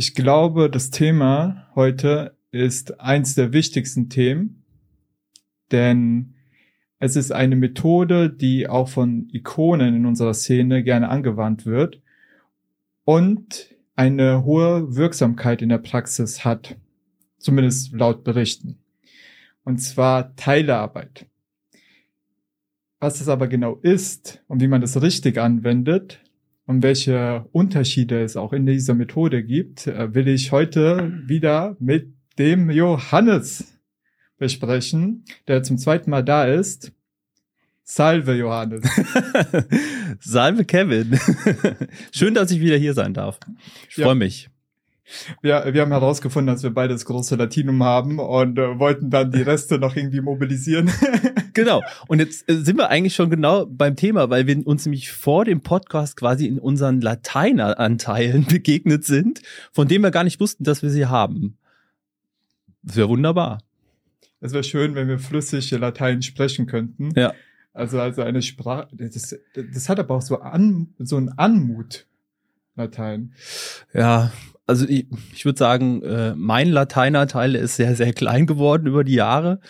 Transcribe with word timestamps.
Ich 0.00 0.14
glaube, 0.14 0.70
das 0.70 0.90
Thema 0.90 1.66
heute 1.74 2.36
ist 2.52 3.00
eins 3.00 3.34
der 3.34 3.52
wichtigsten 3.52 4.08
Themen, 4.08 4.62
denn 5.72 6.34
es 7.00 7.16
ist 7.16 7.32
eine 7.32 7.56
Methode, 7.56 8.30
die 8.30 8.68
auch 8.68 8.88
von 8.88 9.28
Ikonen 9.32 9.96
in 9.96 10.06
unserer 10.06 10.34
Szene 10.34 10.84
gerne 10.84 11.08
angewandt 11.08 11.66
wird 11.66 12.00
und 13.02 13.74
eine 13.96 14.44
hohe 14.44 14.94
Wirksamkeit 14.94 15.62
in 15.62 15.68
der 15.68 15.78
Praxis 15.78 16.44
hat, 16.44 16.76
zumindest 17.38 17.92
laut 17.92 18.22
Berichten. 18.22 18.78
Und 19.64 19.78
zwar 19.78 20.36
Teilearbeit. 20.36 21.26
Was 23.00 23.20
es 23.20 23.28
aber 23.28 23.48
genau 23.48 23.74
ist 23.82 24.44
und 24.46 24.60
wie 24.60 24.68
man 24.68 24.80
das 24.80 25.02
richtig 25.02 25.38
anwendet 25.38 26.20
und 26.68 26.82
welche 26.82 27.46
Unterschiede 27.52 28.22
es 28.22 28.36
auch 28.36 28.52
in 28.52 28.66
dieser 28.66 28.92
Methode 28.92 29.42
gibt, 29.42 29.86
äh, 29.86 30.14
will 30.14 30.28
ich 30.28 30.52
heute 30.52 31.14
wieder 31.24 31.76
mit 31.80 32.12
dem 32.38 32.68
Johannes 32.68 33.80
besprechen, 34.36 35.24
der 35.48 35.62
zum 35.62 35.78
zweiten 35.78 36.10
Mal 36.10 36.22
da 36.22 36.44
ist. 36.44 36.92
Salve, 37.84 38.34
Johannes. 38.34 38.82
Salve, 40.20 40.66
Kevin. 40.66 41.18
Schön, 42.12 42.34
dass 42.34 42.50
ich 42.50 42.60
wieder 42.60 42.76
hier 42.76 42.92
sein 42.92 43.14
darf. 43.14 43.40
Ich 43.88 43.96
ja. 43.96 44.04
freue 44.04 44.16
mich. 44.16 44.50
Wir, 45.42 45.72
wir 45.72 45.82
haben 45.82 45.90
herausgefunden, 45.92 46.54
dass 46.54 46.62
wir 46.62 46.70
beide 46.70 46.94
das 46.94 47.04
große 47.04 47.36
Latinum 47.36 47.82
haben 47.82 48.18
und 48.18 48.58
äh, 48.58 48.78
wollten 48.78 49.10
dann 49.10 49.30
die 49.30 49.42
Reste 49.42 49.78
noch 49.78 49.96
irgendwie 49.96 50.20
mobilisieren. 50.20 50.90
genau. 51.54 51.82
Und 52.06 52.18
jetzt 52.18 52.48
äh, 52.48 52.56
sind 52.56 52.76
wir 52.76 52.90
eigentlich 52.90 53.14
schon 53.14 53.30
genau 53.30 53.66
beim 53.66 53.96
Thema, 53.96 54.30
weil 54.30 54.46
wir 54.46 54.66
uns 54.66 54.84
nämlich 54.84 55.10
vor 55.10 55.44
dem 55.44 55.60
Podcast 55.60 56.16
quasi 56.16 56.46
in 56.46 56.58
unseren 56.58 57.00
Lateineranteilen 57.00 58.44
begegnet 58.48 59.04
sind, 59.04 59.42
von 59.72 59.88
denen 59.88 60.04
wir 60.04 60.10
gar 60.10 60.24
nicht 60.24 60.40
wussten, 60.40 60.64
dass 60.64 60.82
wir 60.82 60.90
sie 60.90 61.06
haben. 61.06 61.56
Das 62.82 62.96
wäre 62.96 63.08
wunderbar. 63.08 63.58
Es 64.40 64.52
wäre 64.52 64.64
schön, 64.64 64.94
wenn 64.94 65.08
wir 65.08 65.18
flüssig 65.18 65.70
Latein 65.72 66.22
sprechen 66.22 66.66
könnten. 66.66 67.10
Ja. 67.16 67.34
Also, 67.72 68.00
also 68.00 68.22
eine 68.22 68.42
Sprache, 68.42 68.88
das, 68.92 69.36
das 69.54 69.88
hat 69.88 70.00
aber 70.00 70.16
auch 70.16 70.22
so, 70.22 70.40
an, 70.40 70.94
so 70.98 71.16
ein 71.16 71.28
Anmut, 71.38 72.06
Latein. 72.74 73.34
Ja, 73.92 74.32
also 74.68 74.86
ich, 74.86 75.06
ich 75.34 75.44
würde 75.44 75.58
sagen, 75.58 76.02
äh, 76.02 76.34
mein 76.36 76.68
Lateinerteil 76.68 77.54
ist 77.54 77.76
sehr, 77.76 77.96
sehr 77.96 78.12
klein 78.12 78.46
geworden 78.46 78.86
über 78.86 79.02
die 79.02 79.14
Jahre. 79.14 79.60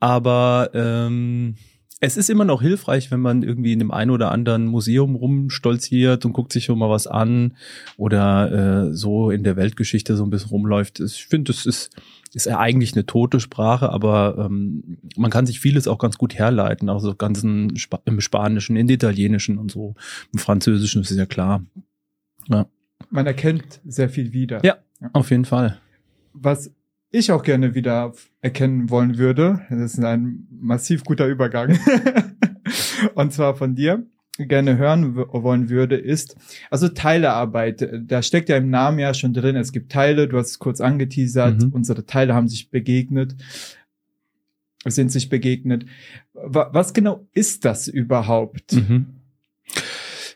Aber 0.00 0.70
ähm, 0.74 1.56
es 2.00 2.16
ist 2.16 2.30
immer 2.30 2.44
noch 2.44 2.62
hilfreich, 2.62 3.10
wenn 3.10 3.20
man 3.20 3.42
irgendwie 3.42 3.72
in 3.72 3.80
dem 3.80 3.90
einen 3.90 4.12
oder 4.12 4.30
anderen 4.30 4.66
Museum 4.66 5.16
rumstolziert 5.16 6.24
und 6.24 6.32
guckt 6.32 6.52
sich 6.52 6.64
schon 6.66 6.78
mal 6.78 6.88
was 6.88 7.08
an 7.08 7.56
oder 7.96 8.86
äh, 8.90 8.94
so 8.94 9.30
in 9.30 9.42
der 9.42 9.56
Weltgeschichte 9.56 10.16
so 10.16 10.24
ein 10.24 10.30
bisschen 10.30 10.50
rumläuft. 10.50 11.00
Ich 11.00 11.26
finde, 11.26 11.52
das 11.52 11.66
ist 11.66 11.90
ist 12.34 12.44
ja 12.44 12.58
eigentlich 12.58 12.92
eine 12.92 13.06
tote 13.06 13.40
Sprache, 13.40 13.88
aber 13.88 14.36
ähm, 14.38 14.98
man 15.16 15.30
kann 15.30 15.46
sich 15.46 15.60
vieles 15.60 15.88
auch 15.88 15.98
ganz 15.98 16.18
gut 16.18 16.34
herleiten, 16.34 16.90
also 16.90 17.14
ganzen 17.14 17.74
Sp 17.80 18.04
im 18.04 18.20
Spanischen, 18.20 18.76
in 18.76 18.88
Italienischen 18.88 19.58
und 19.58 19.70
so, 19.70 19.94
im 20.32 20.38
Französischen 20.38 21.00
ist 21.00 21.10
ja 21.10 21.24
klar. 21.24 21.64
Ja. 22.48 22.66
Man 23.10 23.26
erkennt 23.26 23.80
sehr 23.86 24.08
viel 24.08 24.32
wieder. 24.32 24.64
Ja, 24.64 24.78
ja, 25.00 25.10
auf 25.12 25.30
jeden 25.30 25.44
Fall. 25.44 25.80
Was 26.32 26.72
ich 27.10 27.32
auch 27.32 27.42
gerne 27.42 27.74
wieder 27.74 28.12
erkennen 28.40 28.90
wollen 28.90 29.18
würde, 29.18 29.62
das 29.70 29.94
ist 29.94 30.04
ein 30.04 30.46
massiv 30.50 31.04
guter 31.04 31.26
Übergang, 31.26 31.78
und 33.14 33.32
zwar 33.32 33.54
von 33.54 33.74
dir, 33.74 34.06
gerne 34.38 34.76
hören 34.78 35.16
wollen 35.16 35.68
würde, 35.68 35.96
ist, 35.96 36.36
also 36.70 36.88
Teilearbeit. 36.88 37.88
Da 38.06 38.22
steckt 38.22 38.48
ja 38.48 38.56
im 38.56 38.70
Namen 38.70 38.98
ja 39.00 39.12
schon 39.14 39.32
drin, 39.32 39.56
es 39.56 39.72
gibt 39.72 39.90
Teile, 39.90 40.28
du 40.28 40.38
hast 40.38 40.50
es 40.50 40.58
kurz 40.58 40.80
angeteasert, 40.80 41.62
mhm. 41.62 41.72
unsere 41.72 42.06
Teile 42.06 42.34
haben 42.34 42.46
sich 42.46 42.70
begegnet, 42.70 43.34
sind 44.84 45.10
sich 45.10 45.28
begegnet. 45.28 45.86
Was 46.34 46.94
genau 46.94 47.26
ist 47.32 47.64
das 47.64 47.88
überhaupt? 47.88 48.74
Mhm. 48.74 49.17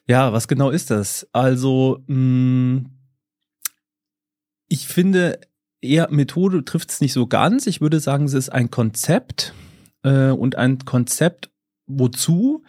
Ja, 0.07 0.33
was 0.33 0.49
genau 0.49 0.71
ist 0.71 0.91
das? 0.91 1.29
Also, 1.33 2.03
mh, 2.07 2.17
mm, 2.17 2.87
ich 4.69 4.89
finde, 4.89 5.39
eher 5.81 6.11
Methode 6.11 6.65
trifft 6.65 6.91
es 6.91 7.01
nicht 7.01 7.13
so 7.13 7.27
ganz. 7.27 7.67
Ich 7.67 7.81
würde 7.81 8.01
sagen, 8.01 8.25
es 8.25 8.33
ist 8.33 8.49
ein 8.49 8.71
Konzept 8.71 9.53
äh, 10.03 10.31
und 10.31 10.57
ein 10.57 10.79
Konzept 10.85 11.51
wozu? 11.87 12.65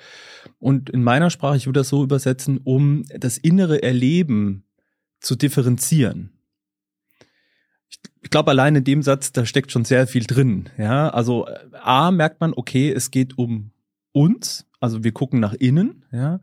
Und 0.60 0.90
in 0.90 1.04
meiner 1.04 1.30
Sprache, 1.30 1.58
ich 1.58 1.66
würde 1.66 1.82
das 1.82 1.90
so 1.90 2.04
übersetzen, 2.04 2.60
um 2.64 3.06
das 3.18 3.38
innere 3.38 3.84
Erleben 3.84 4.66
zu 5.20 5.36
differenzieren. 5.36 6.32
Ich, 7.90 8.00
ich 8.22 8.30
glaube, 8.30 8.52
allein 8.52 8.76
in 8.76 8.84
dem 8.84 9.04
Satz, 9.04 9.32
da 9.32 9.46
steckt 9.46 9.72
schon 9.72 9.86
sehr 9.86 10.08
viel 10.08 10.26
drin. 10.26 10.70
Ja, 10.78 11.10
also 11.10 11.48
A 11.74 12.12
merkt 12.12 12.42
man, 12.42 12.54
okay, 12.54 12.92
es 12.92 13.12
geht 13.12 13.38
um 13.38 13.72
uns, 14.12 14.66
also 14.80 15.04
wir 15.04 15.12
gucken 15.12 15.40
nach 15.40 15.54
innen, 15.54 16.06
ja. 16.12 16.40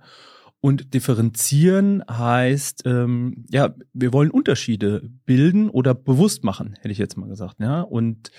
Und 0.61 0.93
differenzieren 0.93 2.03
heißt, 2.09 2.83
ähm, 2.85 3.47
ja, 3.51 3.75
wir 3.95 4.13
wollen 4.13 4.31
Unterschiede 4.31 5.09
bilden 5.25 5.71
oder 5.71 5.95
bewusst 5.95 6.45
machen, 6.45 6.75
hätte 6.81 6.93
ich 6.93 6.99
jetzt 6.99 7.17
mal 7.17 7.29
gesagt, 7.29 7.57
ja. 7.61 7.81
Und 7.81 8.31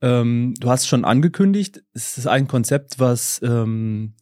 ähm, 0.00 0.54
du 0.60 0.70
hast 0.70 0.86
schon 0.86 1.04
angekündigt, 1.04 1.82
es 1.94 2.16
ist 2.16 2.28
ein 2.28 2.46
Konzept, 2.46 3.00
was 3.00 3.40
ähm, 3.42 4.14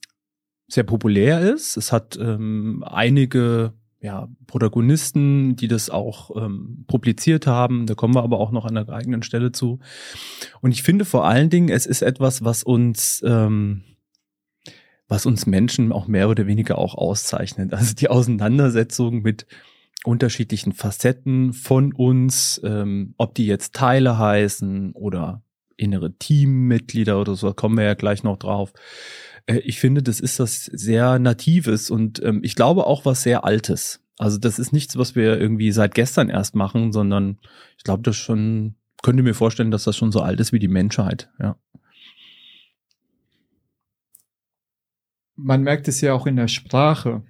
sehr 0.68 0.84
populär 0.84 1.40
ist. 1.40 1.76
Es 1.76 1.92
hat 1.92 2.16
ähm, 2.18 2.82
einige 2.86 3.74
ja, 4.00 4.28
Protagonisten, 4.46 5.56
die 5.56 5.68
das 5.68 5.90
auch 5.90 6.30
ähm, 6.36 6.84
publiziert 6.86 7.46
haben. 7.46 7.86
Da 7.86 7.94
kommen 7.94 8.14
wir 8.14 8.22
aber 8.22 8.38
auch 8.38 8.52
noch 8.52 8.64
an 8.64 8.74
der 8.74 8.88
eigenen 8.88 9.22
Stelle 9.22 9.52
zu. 9.52 9.80
Und 10.60 10.72
ich 10.72 10.82
finde 10.82 11.04
vor 11.04 11.26
allen 11.26 11.50
Dingen, 11.50 11.68
es 11.68 11.86
ist 11.86 12.02
etwas, 12.02 12.44
was 12.44 12.62
uns, 12.62 13.22
ähm, 13.26 13.82
was 15.08 15.26
uns 15.26 15.46
Menschen 15.46 15.92
auch 15.92 16.08
mehr 16.08 16.28
oder 16.28 16.46
weniger 16.46 16.78
auch 16.78 16.94
auszeichnet. 16.94 17.72
Also 17.72 17.94
die 17.94 18.08
Auseinandersetzung 18.08 19.22
mit 19.22 19.46
unterschiedlichen 20.04 20.72
Facetten 20.72 21.52
von 21.52 21.92
uns, 21.92 22.60
ähm, 22.64 23.14
ob 23.16 23.34
die 23.34 23.46
jetzt 23.46 23.74
Teile 23.74 24.18
heißen 24.18 24.92
oder 24.92 25.42
innere 25.76 26.12
Teammitglieder 26.12 27.20
oder 27.20 27.34
so, 27.34 27.52
kommen 27.52 27.76
wir 27.76 27.84
ja 27.84 27.94
gleich 27.94 28.22
noch 28.22 28.38
drauf. 28.38 28.72
Äh, 29.46 29.58
ich 29.58 29.78
finde, 29.80 30.02
das 30.02 30.20
ist 30.20 30.40
das 30.40 30.64
sehr 30.64 31.18
Natives 31.18 31.90
und 31.90 32.22
ähm, 32.22 32.40
ich 32.42 32.54
glaube 32.54 32.86
auch 32.86 33.04
was 33.04 33.22
sehr 33.22 33.44
Altes. 33.44 34.00
Also 34.18 34.38
das 34.38 34.58
ist 34.58 34.72
nichts, 34.72 34.96
was 34.96 35.14
wir 35.14 35.38
irgendwie 35.38 35.72
seit 35.72 35.94
gestern 35.94 36.30
erst 36.30 36.54
machen, 36.54 36.92
sondern 36.92 37.38
ich 37.76 37.84
glaube, 37.84 38.02
das 38.02 38.16
schon, 38.16 38.76
könnte 39.02 39.22
mir 39.22 39.34
vorstellen, 39.34 39.70
dass 39.70 39.84
das 39.84 39.96
schon 39.96 40.12
so 40.12 40.20
alt 40.20 40.40
ist 40.40 40.52
wie 40.52 40.58
die 40.58 40.68
Menschheit, 40.68 41.30
ja. 41.38 41.56
Man 45.36 45.62
merkt 45.62 45.88
es 45.88 46.00
ja 46.00 46.14
auch 46.14 46.26
in 46.26 46.36
der 46.36 46.48
Sprache. 46.48 47.22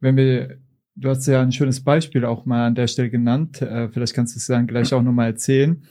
Wenn 0.00 0.16
wir, 0.16 0.58
du 0.94 1.08
hast 1.08 1.26
ja 1.26 1.42
ein 1.42 1.52
schönes 1.52 1.82
Beispiel 1.82 2.24
auch 2.24 2.46
mal 2.46 2.66
an 2.66 2.74
der 2.74 2.86
Stelle 2.86 3.10
genannt, 3.10 3.62
äh, 3.62 3.88
vielleicht 3.88 4.14
kannst 4.14 4.34
du 4.34 4.38
es 4.38 4.46
dann 4.46 4.66
gleich 4.66 4.92
auch 4.92 5.02
nochmal 5.02 5.26
erzählen. 5.26 5.82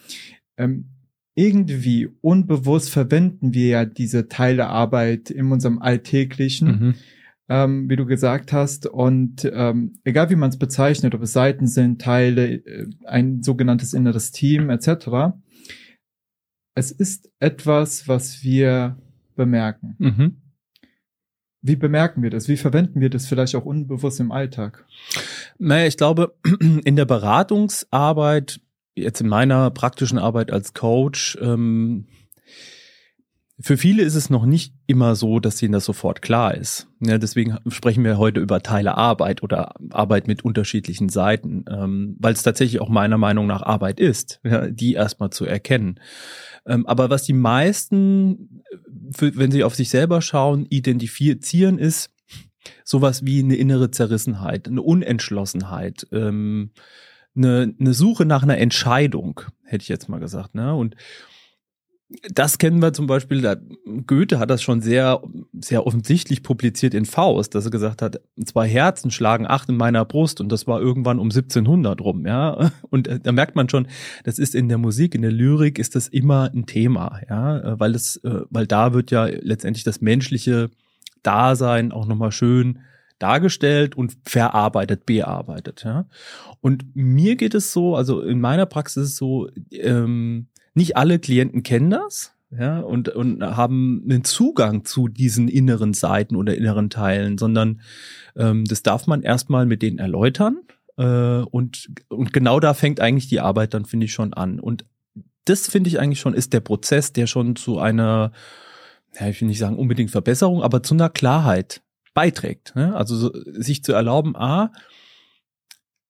Ähm, 0.58 0.90
irgendwie 1.36 2.10
unbewusst 2.22 2.92
verwenden 2.92 3.54
wir 3.54 3.68
ja 3.68 3.86
diese 3.86 4.28
Teilearbeit 4.28 5.30
in 5.32 5.52
unserem 5.52 5.80
Alltäglichen, 5.80 6.68
mhm. 6.68 6.96
ähm, 7.50 7.90
wie 7.90 7.96
du 7.96 8.06
gesagt 8.06 8.54
hast. 8.54 8.86
Und 8.86 9.50
ähm, 9.52 9.96
egal 10.04 10.30
wie 10.30 10.36
man 10.36 10.50
es 10.50 10.60
bezeichnet, 10.60 11.16
ob 11.16 11.24
es 11.24 11.34
Seiten 11.34 11.68
sind, 11.68 12.02
Teile, 12.02 12.54
äh, 12.54 12.88
ein 13.06 13.42
sogenanntes 13.42 13.94
inneres 13.94 14.32
Team 14.32 14.70
etc., 14.70 15.34
es 16.76 16.92
ist 16.92 17.32
etwas, 17.40 18.08
was 18.08 18.44
wir 18.44 18.98
bemerken. 19.36 19.96
Mhm. 20.00 20.43
Wie 21.66 21.78
bemerken 21.78 22.22
wir 22.22 22.30
das? 22.30 22.50
Wie 22.50 22.58
verwenden 22.58 23.00
wir 23.00 23.10
das 23.10 23.26
vielleicht 23.26 23.56
auch 23.56 23.64
unbewusst 23.66 24.20
im 24.20 24.34
Alltag? 24.34 24.86
Naja, 25.58 25.88
ich 25.88 25.96
glaube, 25.96 26.36
in 26.84 26.98
der 26.98 27.06
Beratungsarbeit 27.06 28.60
jetzt 28.96 29.22
in 29.22 29.30
meiner 29.30 29.72
praktischen 29.72 30.20
Arbeit 30.20 30.52
als 30.52 30.74
Coach, 30.74 31.38
ähm, 31.42 32.06
für 33.60 33.78
viele 33.78 34.02
ist 34.04 34.16
es 34.16 34.30
noch 34.30 34.46
nicht 34.46 34.74
immer 34.88 35.16
so, 35.16 35.40
dass 35.40 35.62
ihnen 35.62 35.74
das 35.74 35.86
sofort 35.86 36.22
klar 36.22 36.56
ist. 36.56 36.88
Ja, 37.00 37.20
deswegen 37.20 37.58
sprechen 37.68 38.04
wir 38.04 38.18
heute 38.18 38.40
über 38.40 38.64
Teile 38.64 38.98
Arbeit 38.98 39.44
oder 39.44 39.76
Arbeit 39.92 40.28
mit 40.28 40.44
unterschiedlichen 40.44 41.10
Seiten, 41.10 41.66
ähm, 41.70 42.16
weil 42.20 42.34
es 42.34 42.42
tatsächlich 42.42 42.82
auch 42.82 42.90
meiner 42.90 43.18
Meinung 43.18 43.46
nach 43.46 43.62
Arbeit 43.62 44.00
ist, 44.00 44.40
ja, 44.44 44.68
die 44.68 44.94
erstmal 44.94 45.30
zu 45.30 45.46
erkennen. 45.46 46.00
Ähm, 46.66 46.88
aber 46.88 47.12
was 47.12 47.24
die 47.24 47.34
meisten, 47.34 48.64
für, 49.16 49.36
wenn 49.38 49.52
sie 49.52 49.64
auf 49.64 49.76
sich 49.76 49.90
selber 49.90 50.22
schauen, 50.22 50.66
identifizieren, 50.66 51.78
ist 51.78 52.12
sowas 52.84 53.24
wie 53.24 53.44
eine 53.44 53.56
innere 53.56 53.92
Zerrissenheit, 53.92 54.68
eine 54.68 54.82
Unentschlossenheit. 54.82 56.08
Ähm, 56.12 56.72
eine, 57.36 57.74
eine 57.80 57.94
Suche 57.94 58.26
nach 58.26 58.44
einer 58.44 58.58
Entscheidung, 58.58 59.42
hätte 59.64 59.84
ich 59.84 59.90
jetzt 59.90 60.10
mal 60.10 60.20
gesagt. 60.20 60.56
Ne? 60.56 60.74
Und 60.74 60.96
das 62.32 62.58
kennen 62.58 62.82
wir 62.82 62.94
zum 62.94 63.08
Beispiel, 63.08 63.58
Goethe 64.08 64.40
hat 64.40 64.50
das 64.50 64.62
schon 64.62 64.82
sehr, 64.82 65.22
sehr 65.60 65.86
offensichtlich 65.86 66.44
publiziert 66.44 66.94
in 66.94 67.06
Faust, 67.06 67.56
dass 67.56 67.66
er 67.66 67.72
gesagt 67.72 68.02
hat, 68.02 68.22
zwei 68.46 68.68
Herzen 68.68 69.12
schlagen 69.12 69.48
acht 69.48 69.70
in 69.70 69.78
meiner 69.78 70.06
Brust 70.06 70.40
und 70.42 70.52
das 70.52 70.68
war 70.68 70.80
irgendwann 70.80 71.20
um 71.20 71.28
1700 71.28 72.02
rum, 72.02 72.26
ja. 72.26 72.72
Und 72.90 73.08
äh, 73.08 73.20
da 73.20 73.32
merkt 73.32 73.56
man 73.56 73.70
schon, 73.70 73.88
das 74.24 74.38
ist 74.38 74.54
in 74.56 74.70
der 74.70 74.78
Musik, 74.78 75.16
in 75.16 75.22
der 75.22 75.32
Lyrik 75.32 75.80
ist 75.80 75.96
das 75.96 76.08
immer 76.08 76.52
ein 76.54 76.66
Thema, 76.66 77.20
ja, 77.30 77.60
äh, 77.60 77.80
weil 77.80 77.96
es, 77.96 78.18
äh, 78.18 78.42
weil 78.50 78.68
da 78.68 78.94
wird 78.94 79.12
ja 79.12 79.26
letztendlich 79.26 79.84
das 79.84 80.02
menschliche 80.02 80.70
Dasein 81.24 81.92
auch 81.92 82.06
nochmal 82.06 82.32
schön 82.32 82.80
dargestellt 83.20 83.96
und 83.96 84.18
verarbeitet, 84.26 85.06
bearbeitet, 85.06 85.84
ja. 85.86 86.06
Und 86.62 86.96
mir 86.96 87.36
geht 87.36 87.56
es 87.56 87.74
so, 87.74 87.96
also 87.96 88.22
in 88.22 88.40
meiner 88.40 88.66
Praxis 88.66 89.16
so, 89.16 89.50
ähm, 89.72 90.48
nicht 90.74 90.98
alle 90.98 91.20
Klienten 91.20 91.64
kennen 91.64 91.90
das, 91.90 92.34
ja, 92.58 92.80
und, 92.82 93.10
und 93.10 93.42
haben 93.44 94.04
einen 94.06 94.24
Zugang 94.24 94.86
zu 94.86 95.08
diesen 95.08 95.48
inneren 95.48 95.94
Seiten 95.94 96.36
oder 96.36 96.56
inneren 96.56 96.90
Teilen, 96.90 97.38
sondern 97.38 97.82
ähm, 98.36 98.66
das 98.66 98.84
darf 98.84 99.08
man 99.08 99.24
erstmal 99.24 99.66
mit 99.66 99.82
denen 99.82 99.98
erläutern. 99.98 100.60
Äh, 100.98 101.04
und, 101.04 101.90
und 102.10 102.32
genau 102.32 102.60
da 102.60 102.74
fängt 102.74 103.00
eigentlich 103.00 103.28
die 103.28 103.40
Arbeit 103.40 103.74
dann, 103.74 103.86
finde 103.86 104.06
ich, 104.06 104.14
schon 104.14 104.34
an. 104.34 104.60
Und 104.60 104.86
das 105.46 105.68
finde 105.68 105.90
ich 105.90 106.00
eigentlich 106.00 106.20
schon, 106.20 106.34
ist 106.34 106.54
der 106.54 106.60
Prozess, 106.60 107.12
der 107.12 107.28
schon 107.28 107.56
zu 107.56 107.80
einer, 107.80 108.32
ja, 109.20 109.28
ich 109.28 109.42
will 109.42 109.48
nicht 109.48 109.60
sagen 109.60 109.78
unbedingt 109.78 110.12
Verbesserung, 110.12 110.62
aber 110.62 110.84
zu 110.84 110.94
einer 110.94 111.10
Klarheit 111.10 111.82
beiträgt. 112.14 112.76
Ne? 112.76 112.96
Also 112.96 113.16
so, 113.16 113.32
sich 113.46 113.84
zu 113.84 113.94
erlauben, 113.94 114.36
ah, 114.36 114.72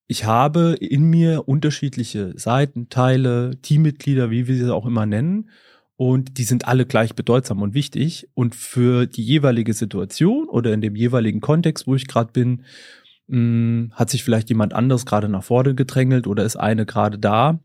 ich 0.08 0.26
habe 0.26 0.76
in 0.80 1.04
mir 1.06 1.48
unterschiedliche 1.48 2.34
Seiten, 2.38 2.90
Teile, 2.90 3.52
Teammitglieder, 3.62 4.30
wie 4.30 4.48
wir 4.48 4.56
sie 4.56 4.74
auch 4.74 4.86
immer 4.86 5.06
nennen. 5.06 5.50
Und 5.96 6.38
die 6.38 6.44
sind 6.44 6.68
alle 6.68 6.86
gleich 6.86 7.16
bedeutsam 7.16 7.62
und 7.62 7.74
wichtig. 7.74 8.28
Und 8.34 8.56
für 8.56 9.06
die 9.06 9.24
jeweilige 9.24 9.74
Situation 9.74 10.50
oder 10.50 10.74
in 10.74 10.82
dem 10.82 10.96
jeweiligen 10.96 11.40
Kontext, 11.40 11.88
wo 11.88 11.96
ich 11.96 12.08
gerade 12.08 12.32
bin, 12.32 12.64
mh, 13.28 13.38
hm, 13.38 13.92
hat 13.94 14.10
sich 14.10 14.24
vielleicht 14.24 14.50
jemand 14.50 14.74
anderes 14.74 15.06
gerade 15.06 15.30
nach 15.30 15.44
vorne 15.44 15.76
gedrängelt 15.76 16.28
oder 16.28 16.44
ist 16.44 16.58
eine 16.58 16.86
gerade 16.86 17.20
da 17.20 17.60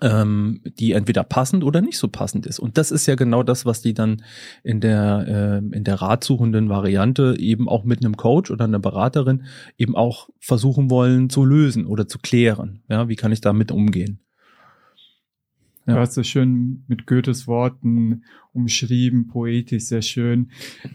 ähm, 0.00 0.60
die 0.78 0.92
entweder 0.92 1.24
passend 1.24 1.64
oder 1.64 1.80
nicht 1.80 1.98
so 1.98 2.08
passend 2.08 2.46
ist. 2.46 2.58
Und 2.58 2.78
das 2.78 2.90
ist 2.90 3.06
ja 3.06 3.14
genau 3.14 3.42
das, 3.42 3.66
was 3.66 3.82
die 3.82 3.94
dann 3.94 4.22
in 4.62 4.80
der 4.80 5.62
äh, 5.72 5.76
in 5.76 5.84
der 5.84 5.96
ratsuchenden 5.96 6.68
Variante 6.68 7.36
eben 7.38 7.68
auch 7.68 7.84
mit 7.84 8.04
einem 8.04 8.16
Coach 8.16 8.50
oder 8.50 8.64
einer 8.64 8.78
Beraterin 8.78 9.44
eben 9.76 9.96
auch 9.96 10.28
versuchen 10.38 10.90
wollen 10.90 11.30
zu 11.30 11.44
lösen 11.44 11.86
oder 11.86 12.06
zu 12.06 12.18
klären. 12.18 12.82
Ja, 12.88 13.08
wie 13.08 13.16
kann 13.16 13.32
ich 13.32 13.40
damit 13.40 13.72
umgehen? 13.72 14.20
Ja. 15.86 15.94
Du 15.94 16.00
hast 16.00 16.14
so 16.14 16.22
schön 16.22 16.84
mit 16.86 17.06
Goethes 17.06 17.46
Worten 17.46 18.22
umschrieben, 18.52 19.26
poetisch, 19.26 19.84
sehr 19.84 20.02
schön. 20.02 20.50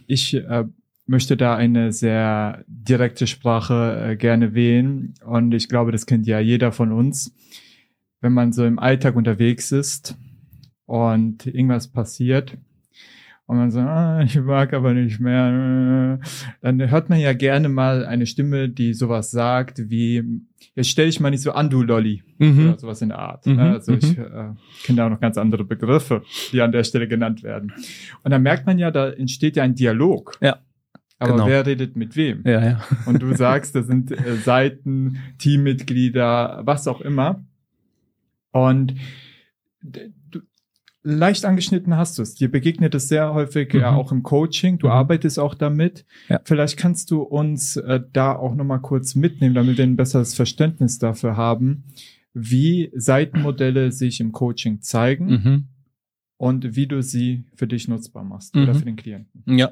Ich 0.06 0.36
äh, 0.36 0.66
möchte 1.08 1.36
da 1.36 1.56
eine 1.56 1.92
sehr 1.92 2.64
direkte 2.68 3.28
Sprache 3.28 4.12
äh, 4.12 4.16
gerne 4.16 4.54
wählen 4.54 5.16
und 5.26 5.54
ich 5.54 5.68
glaube, 5.68 5.92
das 5.92 6.06
kennt 6.06 6.28
ja 6.28 6.40
jeder 6.40 6.72
von 6.72 6.92
uns 6.92 7.36
wenn 8.24 8.34
man 8.34 8.54
so 8.54 8.66
im 8.66 8.80
Alltag 8.80 9.16
unterwegs 9.16 9.72
ist 9.74 10.18
und 10.86 11.46
irgendwas 11.46 11.90
passiert 11.90 12.58
und 13.48 13.58
man 13.58 13.70
so, 13.70 13.82
ah, 13.82 14.22
ich 14.24 14.40
mag 14.40 14.74
aber 14.74 14.94
nicht 14.94 15.20
mehr, 15.20 16.20
dann 16.62 16.90
hört 16.90 17.10
man 17.10 17.20
ja 17.20 17.34
gerne 17.34 17.68
mal 17.68 18.06
eine 18.06 18.26
Stimme, 18.26 18.70
die 18.70 18.94
sowas 18.94 19.30
sagt 19.30 19.90
wie, 19.90 20.24
jetzt 20.74 20.88
stell 20.88 21.08
dich 21.08 21.20
mal 21.20 21.32
nicht 21.32 21.44
so 21.44 21.52
an, 21.52 21.70
du 21.70 21.84
Lolli, 21.84 22.24
mhm. 22.38 22.70
oder 22.70 22.80
sowas 22.80 23.02
in 23.02 23.10
der 23.10 23.20
Art. 23.20 23.46
Mhm. 23.46 23.60
Also 23.60 23.92
ich 23.92 24.18
mhm. 24.18 24.24
äh, 24.24 24.86
kenne 24.86 24.96
da 24.96 25.06
auch 25.08 25.12
noch 25.12 25.20
ganz 25.20 25.38
andere 25.38 25.66
Begriffe, 25.66 26.24
die 26.54 26.62
an 26.62 26.72
der 26.72 26.86
Stelle 26.86 27.10
genannt 27.10 27.44
werden. 27.44 27.74
Und 28.24 28.32
dann 28.32 28.42
merkt 28.42 28.66
man 28.66 28.80
ja, 28.80 28.90
da 28.90 29.10
entsteht 29.10 29.58
ja 29.58 29.64
ein 29.64 29.76
Dialog. 29.76 30.38
Ja. 30.42 30.60
Aber 31.20 31.34
genau. 31.34 31.48
wer 31.48 31.66
redet 31.66 31.98
mit 31.98 32.16
wem? 32.16 32.42
Ja, 32.46 32.64
ja. 32.64 32.84
Und 33.06 33.22
du 33.22 33.36
sagst, 33.36 33.76
das 33.76 33.88
sind 33.88 34.12
äh, 34.12 34.38
Seiten, 34.38 35.18
Teammitglieder, 35.38 36.62
was 36.64 36.88
auch 36.88 37.02
immer. 37.02 37.46
Und 38.54 38.96
du, 39.82 40.40
leicht 41.04 41.44
angeschnitten 41.44 41.98
hast 41.98 42.18
du 42.18 42.22
es. 42.22 42.36
Dir 42.36 42.50
begegnet 42.50 42.96
es 42.96 43.10
sehr 43.10 43.34
häufig 43.34 43.74
mhm. 43.74 43.80
ja 43.82 43.96
auch 43.96 44.12
im 44.12 44.24
Coaching. 44.24 44.80
Du 44.80 44.88
mhm. 44.88 44.94
arbeitest 44.94 45.38
auch 45.38 45.54
damit. 45.54 46.06
Ja. 46.30 46.40
Vielleicht 46.46 46.78
kannst 46.78 47.12
du 47.12 47.22
uns 47.22 47.76
äh, 47.76 48.00
da 48.12 48.36
auch 48.36 48.56
nochmal 48.56 48.80
kurz 48.80 49.16
mitnehmen, 49.16 49.54
damit 49.54 49.78
wir 49.78 49.84
ein 49.84 49.98
besseres 49.98 50.34
Verständnis 50.34 50.98
dafür 51.00 51.36
haben, 51.36 51.84
wie 52.34 52.90
Seitenmodelle 52.96 53.92
sich 53.92 54.20
im 54.20 54.32
Coaching 54.32 54.82
zeigen 54.82 55.26
mhm. 55.26 55.68
und 56.38 56.76
wie 56.76 56.88
du 56.88 57.04
sie 57.04 57.46
für 57.56 57.68
dich 57.68 57.88
nutzbar 57.88 58.24
machst 58.24 58.56
oder 58.56 58.74
mhm. 58.74 58.78
für 58.78 58.86
den 58.86 58.96
Klienten. 58.96 59.44
Ja. 59.58 59.72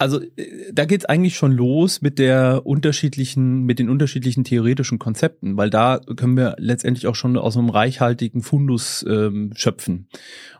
Also 0.00 0.18
äh, 0.36 0.72
da 0.72 0.86
geht's 0.86 1.04
eigentlich 1.04 1.36
schon 1.36 1.52
los 1.52 2.00
mit 2.00 2.18
der 2.18 2.62
unterschiedlichen, 2.64 3.64
mit 3.64 3.78
den 3.78 3.90
unterschiedlichen 3.90 4.44
theoretischen 4.44 4.98
Konzepten, 4.98 5.58
weil 5.58 5.68
da 5.68 6.00
können 6.16 6.38
wir 6.38 6.56
letztendlich 6.58 7.06
auch 7.06 7.14
schon 7.14 7.36
aus 7.36 7.56
einem 7.56 7.68
reichhaltigen 7.68 8.40
Fundus 8.40 9.04
ähm, 9.06 9.52
schöpfen. 9.54 10.08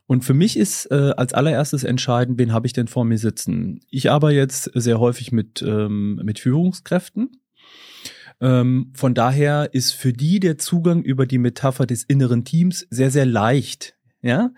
Und 0.07 0.27
für 0.27 0.35
mich 0.35 0.59
ist 0.59 0.91
äh, 0.91 1.13
als 1.17 1.33
allererstes 1.33 1.85
entscheidend, 1.85 2.39
wen 2.39 2.53
habe 2.53 2.67
ich 2.67 2.75
denn 2.75 2.87
vor 2.87 3.07
mir 3.07 3.17
sitzen. 3.17 3.81
Ich 3.89 4.11
arbeite 4.11 4.37
jetzt 4.37 4.71
sehr 4.75 5.01
häufig 5.01 5.33
mit 5.33 5.63
ähm, 5.63 6.21
mit 6.23 6.39
Führungskräften. 6.39 7.31
Ähm, 8.43 8.93
von 8.95 9.15
daher 9.15 9.73
ist 9.73 9.93
für 9.93 10.13
die 10.13 10.39
der 10.41 10.59
Zugang 10.59 11.03
über 11.03 11.25
die 11.25 11.39
Metapher 11.39 11.87
des 11.87 12.05
inneren 12.05 12.45
Teams 12.45 12.87
sehr 12.91 13.11
sehr 13.11 13.27
leicht. 13.27 13.97
Ja, 14.23 14.51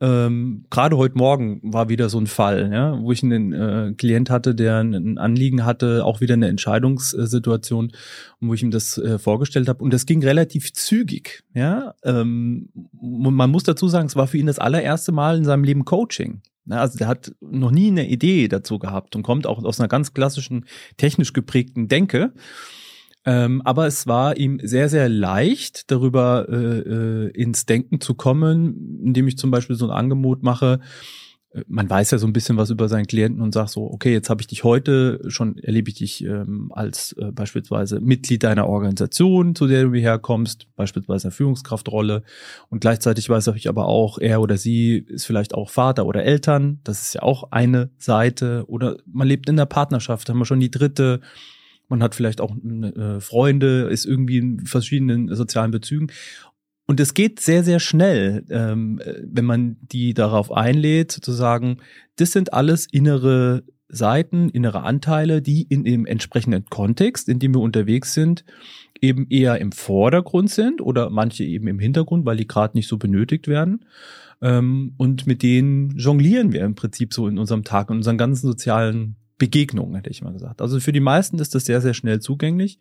ähm, 0.00 0.66
gerade 0.70 0.96
heute 0.96 1.18
Morgen 1.18 1.60
war 1.64 1.88
wieder 1.88 2.08
so 2.08 2.18
ein 2.20 2.28
Fall, 2.28 2.70
ja, 2.72 2.96
wo 3.00 3.10
ich 3.10 3.24
einen 3.24 3.52
äh, 3.52 3.92
Klient 3.96 4.30
hatte, 4.30 4.54
der 4.54 4.78
ein 4.78 5.18
Anliegen 5.18 5.64
hatte, 5.64 6.04
auch 6.04 6.20
wieder 6.20 6.34
eine 6.34 6.46
Entscheidungssituation, 6.46 7.90
wo 8.38 8.54
ich 8.54 8.62
ihm 8.62 8.70
das 8.70 8.98
äh, 8.98 9.18
vorgestellt 9.18 9.68
habe. 9.68 9.82
Und 9.82 9.92
das 9.92 10.06
ging 10.06 10.22
relativ 10.22 10.72
zügig. 10.72 11.42
Ja, 11.54 11.94
ähm, 12.04 12.68
man 12.92 13.50
muss 13.50 13.64
dazu 13.64 13.88
sagen, 13.88 14.06
es 14.06 14.14
war 14.14 14.28
für 14.28 14.38
ihn 14.38 14.46
das 14.46 14.60
allererste 14.60 15.10
Mal 15.10 15.38
in 15.38 15.44
seinem 15.44 15.64
Leben 15.64 15.84
Coaching. 15.84 16.42
Also 16.68 16.98
der 16.98 17.08
hat 17.08 17.32
noch 17.40 17.72
nie 17.72 17.88
eine 17.88 18.08
Idee 18.08 18.46
dazu 18.46 18.78
gehabt 18.78 19.16
und 19.16 19.24
kommt 19.24 19.46
auch 19.46 19.62
aus 19.64 19.80
einer 19.80 19.88
ganz 19.88 20.14
klassischen 20.14 20.66
technisch 20.98 21.32
geprägten 21.32 21.88
Denke. 21.88 22.32
Ähm, 23.26 23.60
aber 23.64 23.86
es 23.86 24.06
war 24.06 24.36
ihm 24.36 24.60
sehr, 24.62 24.88
sehr 24.88 25.08
leicht, 25.08 25.90
darüber 25.90 26.46
äh, 26.48 26.54
äh, 26.54 27.28
ins 27.30 27.66
Denken 27.66 28.00
zu 28.00 28.14
kommen, 28.14 29.02
indem 29.04 29.28
ich 29.28 29.36
zum 29.36 29.50
Beispiel 29.50 29.76
so 29.76 29.86
ein 29.86 29.90
Angebot 29.90 30.42
mache. 30.42 30.80
Äh, 31.52 31.64
man 31.68 31.90
weiß 31.90 32.12
ja 32.12 32.18
so 32.18 32.26
ein 32.26 32.32
bisschen 32.32 32.56
was 32.56 32.70
über 32.70 32.88
seinen 32.88 33.06
Klienten 33.06 33.42
und 33.42 33.52
sagt 33.52 33.70
so, 33.70 33.90
okay, 33.92 34.12
jetzt 34.14 34.30
habe 34.30 34.40
ich 34.40 34.46
dich 34.46 34.64
heute, 34.64 35.20
schon 35.28 35.58
erlebe 35.58 35.90
ich 35.90 35.96
dich 35.96 36.24
ähm, 36.24 36.72
als 36.74 37.12
äh, 37.18 37.30
beispielsweise 37.30 38.00
Mitglied 38.00 38.42
deiner 38.42 38.66
Organisation, 38.66 39.54
zu 39.54 39.66
der 39.66 39.84
du 39.84 39.92
hierher 39.92 40.18
kommst, 40.18 40.68
beispielsweise 40.74 41.28
eine 41.28 41.32
Führungskraftrolle. 41.32 42.22
Und 42.70 42.80
gleichzeitig 42.80 43.28
weiß 43.28 43.48
ich 43.48 43.68
aber 43.68 43.86
auch, 43.86 44.16
er 44.16 44.40
oder 44.40 44.56
sie 44.56 44.96
ist 44.96 45.26
vielleicht 45.26 45.52
auch 45.54 45.68
Vater 45.68 46.06
oder 46.06 46.24
Eltern. 46.24 46.80
Das 46.84 47.02
ist 47.02 47.14
ja 47.14 47.22
auch 47.22 47.52
eine 47.52 47.90
Seite. 47.98 48.64
Oder 48.66 48.96
man 49.04 49.28
lebt 49.28 49.46
in 49.46 49.56
der 49.56 49.66
Partnerschaft, 49.66 50.30
haben 50.30 50.38
wir 50.38 50.46
schon 50.46 50.60
die 50.60 50.70
dritte 50.70 51.20
man 51.90 52.02
hat 52.02 52.14
vielleicht 52.14 52.40
auch 52.40 52.56
äh, 52.56 53.20
Freunde, 53.20 53.88
ist 53.90 54.06
irgendwie 54.06 54.38
in 54.38 54.66
verschiedenen 54.66 55.34
sozialen 55.34 55.70
Bezügen. 55.70 56.08
Und 56.86 56.98
es 56.98 57.14
geht 57.14 57.38
sehr, 57.38 57.62
sehr 57.62 57.78
schnell, 57.78 58.44
ähm, 58.50 59.00
wenn 59.22 59.44
man 59.44 59.76
die 59.80 60.14
darauf 60.14 60.50
einlädt, 60.50 61.12
sozusagen, 61.12 61.78
das 62.16 62.32
sind 62.32 62.52
alles 62.52 62.86
innere 62.90 63.62
Seiten, 63.88 64.48
innere 64.48 64.82
Anteile, 64.82 65.42
die 65.42 65.62
in 65.62 65.84
dem 65.84 66.06
entsprechenden 66.06 66.64
Kontext, 66.66 67.28
in 67.28 67.38
dem 67.38 67.54
wir 67.54 67.60
unterwegs 67.60 68.14
sind, 68.14 68.44
eben 69.00 69.26
eher 69.30 69.58
im 69.58 69.72
Vordergrund 69.72 70.50
sind 70.50 70.80
oder 70.80 71.10
manche 71.10 71.44
eben 71.44 71.66
im 71.68 71.78
Hintergrund, 71.78 72.26
weil 72.26 72.36
die 72.36 72.46
gerade 72.46 72.76
nicht 72.76 72.88
so 72.88 72.98
benötigt 72.98 73.48
werden. 73.48 73.84
Ähm, 74.42 74.94
und 74.96 75.26
mit 75.26 75.42
denen 75.42 75.96
jonglieren 75.96 76.52
wir 76.52 76.62
im 76.62 76.74
Prinzip 76.74 77.12
so 77.12 77.28
in 77.28 77.38
unserem 77.38 77.64
Tag, 77.64 77.90
in 77.90 77.96
unseren 77.96 78.18
ganzen 78.18 78.46
sozialen 78.46 79.16
Begegnung, 79.40 79.96
hätte 79.96 80.10
ich 80.10 80.22
mal 80.22 80.32
gesagt. 80.32 80.62
Also 80.62 80.78
für 80.78 80.92
die 80.92 81.00
meisten 81.00 81.40
ist 81.40 81.56
das 81.56 81.64
sehr, 81.64 81.80
sehr 81.80 81.94
schnell 81.94 82.20
zugänglich. 82.20 82.78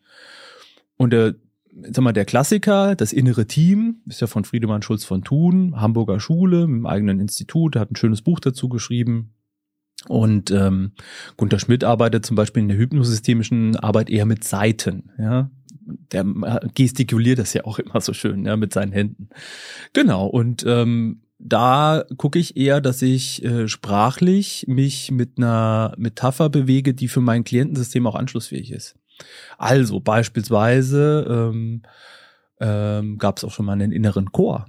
Und 0.97 1.11
der, 1.11 1.33
sag 1.81 2.03
mal, 2.03 2.11
der 2.11 2.25
Klassiker, 2.25 2.95
das 2.95 3.13
innere 3.13 3.47
Team, 3.47 4.01
ist 4.05 4.21
ja 4.21 4.27
von 4.27 4.43
Friedemann 4.43 4.83
Schulz 4.83 5.05
von 5.05 5.23
Thun, 5.23 5.81
Hamburger 5.81 6.19
Schule, 6.19 6.67
mit 6.67 6.81
dem 6.81 6.85
eigenen 6.85 7.19
Institut, 7.19 7.75
hat 7.75 7.89
ein 7.89 7.95
schönes 7.95 8.21
Buch 8.21 8.39
dazu 8.39 8.69
geschrieben. 8.69 9.33
Und 10.07 10.51
ähm, 10.51 10.91
Gunter 11.37 11.59
Schmidt 11.59 11.83
arbeitet 11.83 12.25
zum 12.25 12.35
Beispiel 12.35 12.61
in 12.63 12.69
der 12.69 12.77
hypnosystemischen 12.77 13.75
Arbeit 13.77 14.09
eher 14.09 14.25
mit 14.25 14.43
Seiten, 14.43 15.11
ja. 15.17 15.49
Der 16.11 16.23
gestikuliert 16.75 17.39
das 17.39 17.53
ja 17.53 17.65
auch 17.65 17.79
immer 17.79 17.99
so 17.99 18.13
schön, 18.13 18.45
ja, 18.45 18.55
mit 18.55 18.73
seinen 18.73 18.91
Händen. 18.91 19.29
Genau. 19.93 20.27
Und 20.27 20.63
ähm, 20.67 21.21
da 21.39 22.03
gucke 22.17 22.37
ich 22.37 22.57
eher, 22.57 22.81
dass 22.81 23.01
ich 23.01 23.43
äh, 23.43 23.67
sprachlich 23.67 24.65
mich 24.67 25.09
mit 25.11 25.37
einer 25.37 25.93
Metapher 25.97 26.49
bewege, 26.49 26.93
die 26.93 27.07
für 27.07 27.21
mein 27.21 27.45
Klientensystem 27.45 28.05
auch 28.05 28.15
anschlussfähig 28.15 28.71
ist. 28.71 28.95
Also 29.57 29.99
beispielsweise 29.99 31.25
ähm, 31.29 31.81
ähm, 32.59 33.17
gab 33.17 33.37
es 33.37 33.43
auch 33.43 33.51
schon 33.51 33.65
mal 33.65 33.73
einen 33.73 33.91
inneren 33.91 34.31
Chor. 34.31 34.65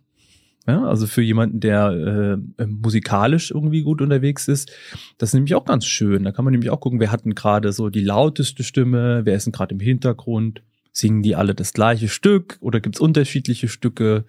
Ja, 0.67 0.85
also 0.85 1.07
für 1.07 1.23
jemanden, 1.23 1.59
der 1.59 2.39
äh, 2.59 2.67
musikalisch 2.67 3.51
irgendwie 3.51 3.83
gut 3.83 4.01
unterwegs 4.01 4.47
ist, 4.47 4.71
das 5.19 5.31
ist 5.31 5.35
nämlich 5.35 5.55
auch 5.55 5.65
ganz 5.65 5.87
schön. 5.87 6.23
Da 6.23 6.33
kann 6.33 6.45
man 6.45 6.53
nämlich 6.53 6.71
auch 6.71 6.81
gucken, 6.81 7.01
wer 7.01 7.11
hat 7.11 7.25
denn 7.25 7.35
gerade 7.35 7.73
so 7.73 7.89
die 7.89 8.05
lauteste 8.05 8.63
Stimme, 8.63 9.23
wer 9.25 9.35
ist 9.35 9.47
denn 9.47 9.53
gerade 9.53 9.75
im 9.75 9.81
Hintergrund, 9.81 10.63
singen 10.93 11.23
die 11.23 11.35
alle 11.35 11.55
das 11.55 11.73
gleiche 11.73 12.09
Stück 12.09 12.59
oder 12.61 12.81
gibt's 12.81 13.01
unterschiedliche 13.01 13.69
Stücke? 13.69 14.27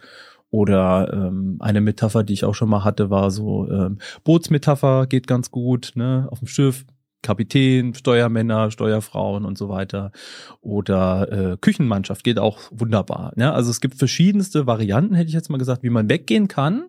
Oder 0.51 1.11
ähm, 1.13 1.57
eine 1.59 1.81
Metapher, 1.81 2.23
die 2.23 2.33
ich 2.33 2.43
auch 2.43 2.55
schon 2.55 2.69
mal 2.69 2.83
hatte, 2.83 3.09
war 3.09 3.31
so 3.31 3.69
ähm, 3.69 3.99
Bootsmetapher 4.23 5.07
geht 5.07 5.25
ganz 5.25 5.49
gut, 5.49 5.93
ne, 5.95 6.27
auf 6.29 6.39
dem 6.39 6.47
Schiff 6.47 6.85
Kapitän, 7.21 7.93
Steuermänner, 7.93 8.71
Steuerfrauen 8.71 9.45
und 9.45 9.57
so 9.57 9.69
weiter. 9.69 10.11
Oder 10.59 11.53
äh, 11.53 11.57
Küchenmannschaft 11.57 12.23
geht 12.23 12.39
auch 12.39 12.59
wunderbar. 12.71 13.33
Ja, 13.37 13.53
also 13.53 13.69
es 13.69 13.79
gibt 13.79 13.95
verschiedenste 13.95 14.67
Varianten, 14.67 15.15
hätte 15.15 15.29
ich 15.29 15.35
jetzt 15.35 15.49
mal 15.49 15.57
gesagt, 15.57 15.83
wie 15.83 15.89
man 15.89 16.09
weggehen 16.09 16.47
kann 16.47 16.85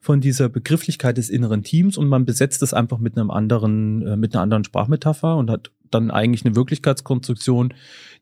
von 0.00 0.20
dieser 0.20 0.48
Begrifflichkeit 0.48 1.16
des 1.16 1.28
inneren 1.28 1.62
Teams 1.62 1.96
und 1.96 2.08
man 2.08 2.24
besetzt 2.24 2.62
es 2.62 2.72
einfach 2.72 2.98
mit 2.98 3.16
einem 3.16 3.30
anderen, 3.30 4.06
äh, 4.06 4.16
mit 4.16 4.34
einer 4.34 4.42
anderen 4.42 4.64
Sprachmetapher 4.64 5.36
und 5.36 5.50
hat 5.50 5.70
dann 5.90 6.10
eigentlich 6.10 6.44
eine 6.44 6.56
Wirklichkeitskonstruktion, 6.56 7.74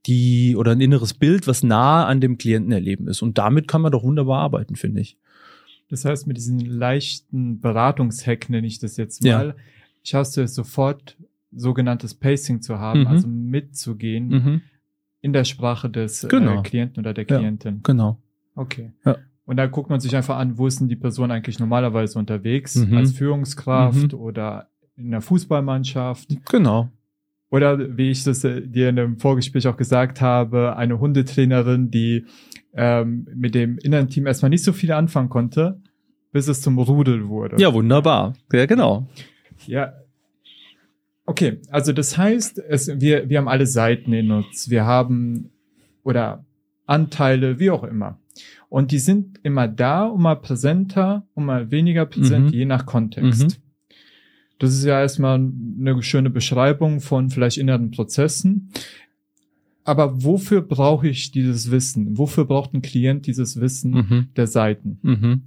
die 0.07 0.57
oder 0.57 0.73
ein 0.73 0.81
inneres 0.81 1.15
Bild, 1.15 1.47
was 1.47 1.63
nahe 1.63 2.07
an 2.07 2.21
dem 2.21 2.39
Klientenerleben 2.39 3.09
ist. 3.09 3.23
Und 3.23 3.39
damit 3.39 3.69
kann 3.69 3.81
man 3.81 3.93
doch 3.93 4.03
wunderbar 4.03 4.41
arbeiten, 4.41 4.77
finde 4.77 5.01
ich. 5.01 5.19
Das 5.89 6.05
heißt, 6.05 6.27
mit 6.27 6.37
diesem 6.37 6.59
leichten 6.59 7.61
Beratungshack 7.61 8.51
nenne 8.51 8.67
ich 8.67 8.79
das 8.79 8.97
jetzt 8.97 9.23
mal, 9.23 9.49
ja. 9.49 9.55
schaust 10.03 10.37
du 10.37 10.43
es 10.43 10.55
sofort 10.55 11.17
sogenanntes 11.53 12.15
Pacing 12.15 12.63
zu 12.63 12.79
haben, 12.79 13.01
mhm. 13.01 13.07
also 13.07 13.29
mitzugehen 13.29 14.29
mhm. 14.29 14.63
in 15.21 15.33
der 15.33 15.45
Sprache 15.45 15.89
des 15.89 16.25
äh, 16.25 16.29
genau. 16.29 16.61
äh, 16.61 16.63
Klienten 16.63 17.01
oder 17.01 17.15
der 17.15 17.25
Klientin. 17.25 17.77
Ja, 17.77 17.81
genau. 17.83 18.19
Okay. 18.57 18.93
Ja. 19.05 19.19
Und 19.47 19.57
da 19.57 19.67
guckt 19.67 19.91
man 19.91 20.01
sich 20.01 20.17
einfach 20.17 20.37
an, 20.37 20.57
wo 20.59 20.67
ist 20.67 20.81
denn 20.81 20.89
die 20.89 20.97
Person 20.97 21.31
eigentlich 21.31 21.59
normalerweise 21.59 22.19
unterwegs, 22.19 22.77
mhm. 22.77 22.97
als 22.97 23.13
Führungskraft 23.13 24.13
mhm. 24.13 24.19
oder 24.19 24.69
in 24.97 25.11
der 25.11 25.21
Fußballmannschaft. 25.21 26.37
Genau. 26.51 26.89
Oder 27.55 27.97
wie 27.97 28.11
ich 28.11 28.25
das 28.25 28.43
äh, 28.43 28.67
dir 28.67 28.89
in 28.89 28.99
einem 28.99 29.19
Vorgespräch 29.19 29.69
auch 29.69 29.77
gesagt 29.77 30.21
habe, 30.21 30.77
eine 30.77 30.99
Hundetrainerin, 30.99 31.93
die 31.93 32.25
ähm, 32.75 33.29
mit 33.33 33.55
dem 33.55 33.79
inneren 33.79 34.09
Team 34.09 34.27
erstmal 34.27 34.51
nicht 34.51 34.65
so 34.65 34.73
viel 34.73 34.91
anfangen 34.91 35.29
konnte, 35.29 35.81
bis 36.33 36.49
es 36.49 36.63
zum 36.63 36.79
Rudel 36.81 37.29
wurde. 37.29 37.57
Ja, 37.61 37.73
wunderbar. 37.73 38.33
Ja, 38.53 38.67
genau. 38.67 39.07
Ja, 39.67 39.93
Okay, 41.27 41.61
also 41.71 41.93
das 41.93 42.19
heißt, 42.19 42.59
es, 42.59 43.01
wir, 43.01 43.29
wir 43.31 43.39
haben 43.39 43.49
alle 43.49 43.67
Seiten 43.67 44.13
in 44.13 44.31
uns. 44.31 44.69
Wir 44.69 44.85
haben 44.85 45.53
oder 46.03 46.45
Anteile, 46.87 47.59
wie 47.59 47.71
auch 47.71 47.85
immer. 47.85 48.19
Und 48.69 48.91
die 48.91 48.99
sind 48.99 49.39
immer 49.43 49.69
da 49.69 50.05
und 50.05 50.21
mal 50.21 50.35
präsenter 50.35 51.27
und 51.35 51.47
mal 51.47 51.71
weniger 51.71 52.05
präsent, 52.05 52.47
mhm. 52.47 52.53
je 52.53 52.65
nach 52.67 52.85
Kontext. 52.85 53.43
Mhm. 53.43 53.64
Das 54.65 54.73
ist 54.75 54.85
ja 54.85 55.01
erstmal 55.01 55.35
eine 55.39 56.03
schöne 56.03 56.31
Beschreibung 56.31 57.01
von 57.01 57.29
vielleicht 57.29 57.59
inneren 57.59 57.91
Prozessen. 57.91 58.71
Aber 59.85 60.25
wofür 60.25 60.63
brauche 60.63 61.07
ich 61.09 61.31
dieses 61.31 61.71
Wissen? 61.71 62.17
Wofür 62.17 62.47
braucht 62.47 62.73
ein 62.73 62.81
Klient 62.81 63.27
dieses 63.27 63.61
Wissen 63.61 63.91
mhm. 63.93 64.29
der 64.37 64.47
Seiten? 64.47 64.99
Mhm. 65.03 65.43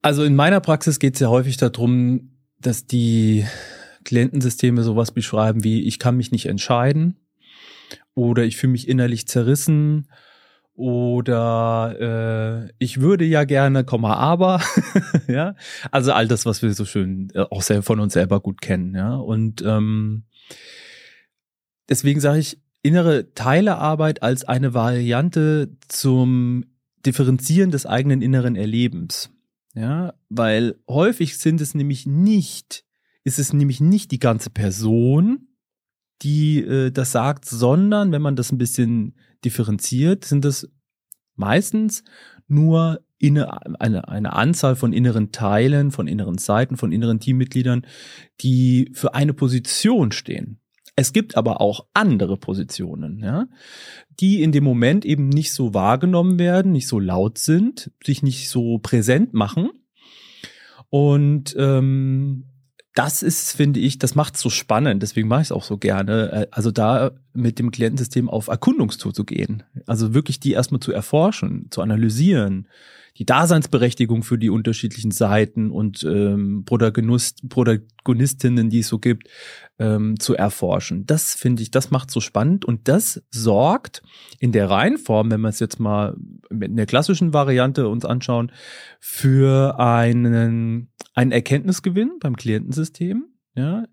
Also 0.00 0.24
in 0.24 0.34
meiner 0.34 0.60
Praxis 0.60 0.98
geht 0.98 1.14
es 1.14 1.20
ja 1.20 1.28
häufig 1.28 1.58
darum, 1.58 2.30
dass 2.58 2.86
die 2.86 3.44
Klientensysteme 4.04 4.82
sowas 4.82 5.12
beschreiben 5.12 5.62
wie, 5.62 5.82
ich 5.82 5.98
kann 5.98 6.16
mich 6.16 6.32
nicht 6.32 6.46
entscheiden 6.46 7.16
oder 8.14 8.44
ich 8.44 8.56
fühle 8.56 8.72
mich 8.72 8.88
innerlich 8.88 9.28
zerrissen 9.28 10.08
oder 10.76 12.68
äh, 12.68 12.72
ich 12.78 13.00
würde 13.00 13.24
ja 13.24 13.44
gerne, 13.44 13.84
Komma, 13.84 14.14
aber, 14.14 14.60
ja, 15.28 15.54
also 15.90 16.12
all 16.12 16.28
das, 16.28 16.46
was 16.46 16.62
wir 16.62 16.72
so 16.74 16.84
schön 16.84 17.30
äh, 17.34 17.40
auch 17.50 17.62
sehr 17.62 17.82
von 17.82 18.00
uns 18.00 18.12
selber 18.12 18.40
gut 18.40 18.60
kennen, 18.60 18.94
ja, 18.94 19.16
und 19.16 19.62
ähm, 19.62 20.24
deswegen 21.88 22.20
sage 22.20 22.38
ich 22.38 22.60
innere 22.82 23.32
Teilearbeit 23.34 24.22
als 24.22 24.44
eine 24.44 24.74
Variante 24.74 25.76
zum 25.88 26.66
Differenzieren 27.04 27.70
des 27.70 27.86
eigenen 27.86 28.22
inneren 28.22 28.54
Erlebens, 28.54 29.30
ja, 29.74 30.14
weil 30.28 30.76
häufig 30.88 31.38
sind 31.38 31.60
es 31.60 31.74
nämlich 31.74 32.06
nicht 32.06 32.86
ist 33.26 33.40
es 33.40 33.52
nämlich 33.52 33.80
nicht 33.80 34.12
die 34.12 34.20
ganze 34.20 34.50
Person, 34.50 35.48
die 36.22 36.60
äh, 36.60 36.92
das 36.92 37.10
sagt, 37.10 37.44
sondern 37.44 38.12
wenn 38.12 38.22
man 38.22 38.36
das 38.36 38.52
ein 38.52 38.58
bisschen 38.58 39.16
differenziert, 39.44 40.24
sind 40.24 40.44
das 40.44 40.68
meistens 41.34 42.04
nur 42.48 43.00
inne, 43.18 43.80
eine, 43.80 44.08
eine 44.08 44.32
Anzahl 44.34 44.76
von 44.76 44.92
inneren 44.92 45.32
Teilen, 45.32 45.90
von 45.90 46.06
inneren 46.06 46.38
Seiten, 46.38 46.76
von 46.76 46.92
inneren 46.92 47.20
Teammitgliedern, 47.20 47.86
die 48.40 48.90
für 48.92 49.14
eine 49.14 49.32
Position 49.32 50.12
stehen. 50.12 50.60
Es 50.98 51.12
gibt 51.12 51.36
aber 51.36 51.60
auch 51.60 51.86
andere 51.92 52.38
Positionen, 52.38 53.18
ja, 53.18 53.48
die 54.18 54.42
in 54.42 54.52
dem 54.52 54.64
Moment 54.64 55.04
eben 55.04 55.28
nicht 55.28 55.52
so 55.52 55.74
wahrgenommen 55.74 56.38
werden, 56.38 56.72
nicht 56.72 56.88
so 56.88 56.98
laut 56.98 57.36
sind, 57.36 57.90
sich 58.02 58.22
nicht 58.22 58.48
so 58.48 58.78
präsent 58.78 59.34
machen. 59.34 59.70
Und 60.88 61.54
ähm, 61.58 62.44
das 62.96 63.22
ist, 63.22 63.52
finde 63.52 63.78
ich, 63.78 63.98
das 63.98 64.14
macht 64.14 64.38
so 64.38 64.48
spannend. 64.48 65.02
Deswegen 65.02 65.28
mache 65.28 65.42
ich 65.42 65.48
es 65.48 65.52
auch 65.52 65.64
so 65.64 65.76
gerne. 65.76 66.32
Äh, 66.32 66.46
also 66.50 66.70
da 66.70 67.12
mit 67.34 67.58
dem 67.58 67.70
Klientensystem 67.70 68.28
auf 68.30 68.48
Erkundungstour 68.48 69.12
zu 69.12 69.24
gehen. 69.24 69.62
Also 69.86 70.14
wirklich 70.14 70.40
die 70.40 70.52
erstmal 70.52 70.80
zu 70.80 70.92
erforschen, 70.92 71.66
zu 71.70 71.82
analysieren, 71.82 72.66
die 73.18 73.24
Daseinsberechtigung 73.24 74.22
für 74.22 74.38
die 74.38 74.50
unterschiedlichen 74.50 75.10
Seiten 75.10 75.70
und 75.70 76.04
ähm, 76.04 76.64
Protagonist, 76.66 77.48
Protagonistinnen, 77.48 78.68
die 78.68 78.80
es 78.80 78.88
so 78.88 78.98
gibt, 78.98 79.28
ähm, 79.78 80.18
zu 80.18 80.34
erforschen. 80.34 81.06
Das 81.06 81.34
finde 81.34 81.62
ich, 81.62 81.70
das 81.70 81.90
macht 81.90 82.10
so 82.10 82.20
spannend 82.20 82.64
und 82.64 82.88
das 82.88 83.22
sorgt 83.30 84.02
in 84.38 84.52
der 84.52 84.70
Reihenform, 84.70 85.30
wenn 85.30 85.40
wir 85.40 85.48
es 85.48 85.60
jetzt 85.60 85.80
mal 85.80 86.16
in 86.50 86.76
der 86.76 86.86
klassischen 86.86 87.32
Variante 87.32 87.88
uns 87.88 88.04
anschauen, 88.04 88.52
für 89.00 89.78
einen, 89.78 90.90
einen 91.14 91.32
Erkenntnisgewinn 91.32 92.18
beim 92.20 92.36
Klientensystem, 92.36 93.24
ja, 93.54 93.84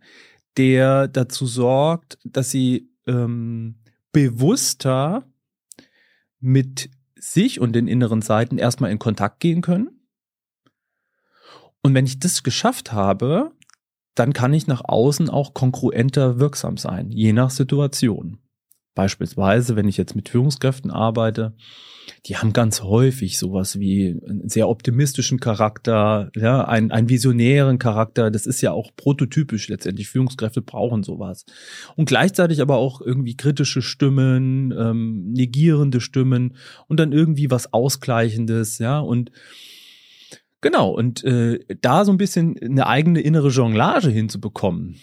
der 0.58 1.08
dazu 1.08 1.46
sorgt, 1.46 2.18
dass 2.25 2.51
sie 2.51 2.89
ähm, 3.08 3.75
bewusster 4.12 5.25
mit 6.39 6.89
sich 7.24 7.60
und 7.60 7.74
den 7.74 7.88
inneren 7.88 8.22
Seiten 8.22 8.58
erstmal 8.58 8.92
in 8.92 9.00
Kontakt 9.00 9.39
gehen 9.39 9.62
können. 9.62 10.08
Und 11.82 11.94
wenn 11.94 12.06
ich 12.06 12.20
das 12.20 12.44
geschafft 12.44 12.92
habe, 12.92 13.51
dann 14.15 14.34
kann 14.34 14.53
ich 14.53 14.68
nach 14.68 14.84
außen 14.86 15.30
auch 15.30 15.53
konkurrenter 15.53 16.39
wirksam 16.39 16.77
sein, 16.77 17.12
je 17.12 17.34
nach 17.34 17.50
Situation. 17.50 18.42
Beispielsweise, 18.95 19.75
wenn 19.75 19.88
ich 19.88 19.97
jetzt 19.97 20.15
mit 20.15 20.29
Führungskräften 20.29 20.91
arbeite, 20.91 21.55
die 22.25 22.38
haben 22.38 22.53
ganz 22.53 22.81
häufig 22.81 23.38
sowas 23.38 23.79
wie 23.79 24.19
einen 24.27 24.50
sehr 24.50 24.69
optimistischen 24.69 25.39
Charakter, 25.39 26.31
ja, 26.35 26.65
einen, 26.65 26.91
einen 26.91 27.09
visionären 27.09 27.79
Charakter. 27.79 28.31
Das 28.31 28.45
ist 28.45 28.62
ja 28.62 28.71
auch 28.71 28.91
prototypisch 28.95 29.67
letztendlich. 29.67 30.09
Führungskräfte 30.09 30.62
brauchen 30.62 31.03
sowas. 31.03 31.45
Und 31.95 32.05
gleichzeitig 32.05 32.62
aber 32.62 32.77
auch 32.77 33.01
irgendwie 33.01 33.35
kritische 33.35 33.81
Stimmen, 33.81 34.73
ähm, 34.77 35.31
negierende 35.31 36.01
Stimmen 36.01 36.55
und 36.88 37.00
dann 37.00 37.12
irgendwie 37.12 37.51
was 37.51 37.73
Ausgleichendes, 37.73 38.79
ja. 38.79 39.00
Und 39.00 39.31
genau, 40.62 40.91
und 40.91 41.23
äh, 41.23 41.59
da 41.81 42.05
so 42.05 42.12
ein 42.12 42.17
bisschen 42.17 42.57
eine 42.62 42.88
eigene 42.88 43.21
innere 43.21 43.50
Jonglage 43.50 44.09
hinzubekommen, 44.09 44.97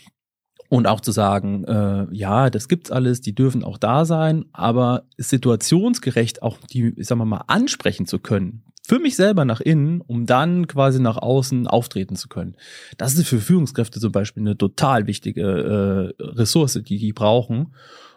und 0.71 0.87
auch 0.87 1.00
zu 1.00 1.11
sagen, 1.11 1.65
äh, 1.65 2.07
ja, 2.12 2.49
das 2.49 2.69
gibt's 2.69 2.93
alles, 2.93 3.21
die 3.21 3.35
dürfen 3.35 3.65
auch 3.65 3.77
da 3.77 4.05
sein, 4.05 4.45
aber 4.53 5.03
situationsgerecht 5.19 6.43
auch 6.43 6.59
die, 6.59 6.95
ich 6.97 7.09
sag 7.09 7.19
mal, 7.19 7.43
ansprechen 7.49 8.07
zu 8.07 8.21
können. 8.21 8.62
Für 8.87 9.00
mich 9.00 9.17
selber 9.17 9.45
nach 9.45 9.61
innen, 9.61 10.00
um 10.00 10.27
dann 10.27 10.69
quasi 10.69 11.00
nach 11.00 11.17
außen 11.17 11.67
auftreten 11.67 12.15
zu 12.15 12.29
können. 12.29 12.55
Das 12.99 13.15
ist 13.15 13.27
für 13.27 13.41
Führungskräfte 13.41 13.99
zum 13.99 14.12
Beispiel 14.12 14.45
eine 14.45 14.57
total 14.57 15.09
wichtige 15.09 16.15
äh, 16.19 16.23
Ressource, 16.23 16.81
die 16.85 16.99
die 16.99 17.12
brauchen. 17.12 17.75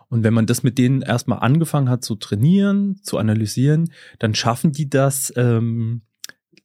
Und 0.09 0.23
wenn 0.23 0.35
man 0.35 0.45
das 0.45 0.61
mit 0.61 0.77
denen 0.77 1.01
erstmal 1.01 1.39
angefangen 1.39 1.89
hat 1.89 2.03
zu 2.03 2.13
trainieren, 2.13 2.99
zu 3.01 3.17
analysieren, 3.17 3.91
dann 4.19 4.35
schaffen 4.35 4.71
die 4.71 4.91
das, 4.91 5.33
ähm, 5.35 6.03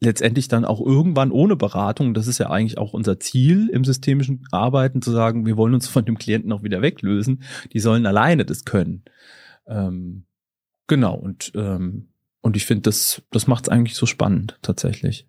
letztendlich 0.01 0.49
dann 0.49 0.65
auch 0.65 0.81
irgendwann 0.81 1.33
ohne 1.33 1.57
Beratung, 1.57 2.15
das 2.15 2.27
ist 2.27 2.39
ja 2.39 2.51
eigentlich 2.51 2.79
auch 2.79 2.93
unser 2.93 3.19
Ziel 3.19 3.69
im 3.69 3.85
systemischen 3.85 4.45
Arbeiten, 4.53 5.03
zu 5.03 5.11
sagen, 5.11 5.47
wir 5.47 5.57
wollen 5.57 5.75
uns 5.75 5.89
von 5.89 6.05
dem 6.05 6.19
Klienten 6.19 6.53
auch 6.53 6.63
wieder 6.63 6.83
weglösen, 6.83 7.43
die 7.73 7.81
sollen 7.81 8.07
alleine 8.07 8.45
das 8.45 8.65
können. 8.65 9.03
Ähm, 9.67 10.25
genau, 10.87 11.15
und, 11.15 11.53
ähm, 11.55 12.09
und 12.41 12.57
ich 12.57 12.65
finde, 12.65 12.83
das, 12.83 13.23
das 13.31 13.47
macht 13.47 13.65
es 13.65 13.69
eigentlich 13.69 13.97
so 13.97 14.07
spannend 14.07 14.59
tatsächlich. 14.63 15.27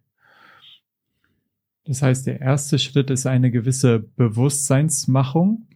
Das 1.85 2.03
heißt, 2.03 2.27
der 2.27 2.39
erste 2.39 2.77
Schritt 2.77 3.09
ist 3.09 3.25
eine 3.25 3.49
gewisse 3.49 3.99
Bewusstseinsmachung. 3.99 5.68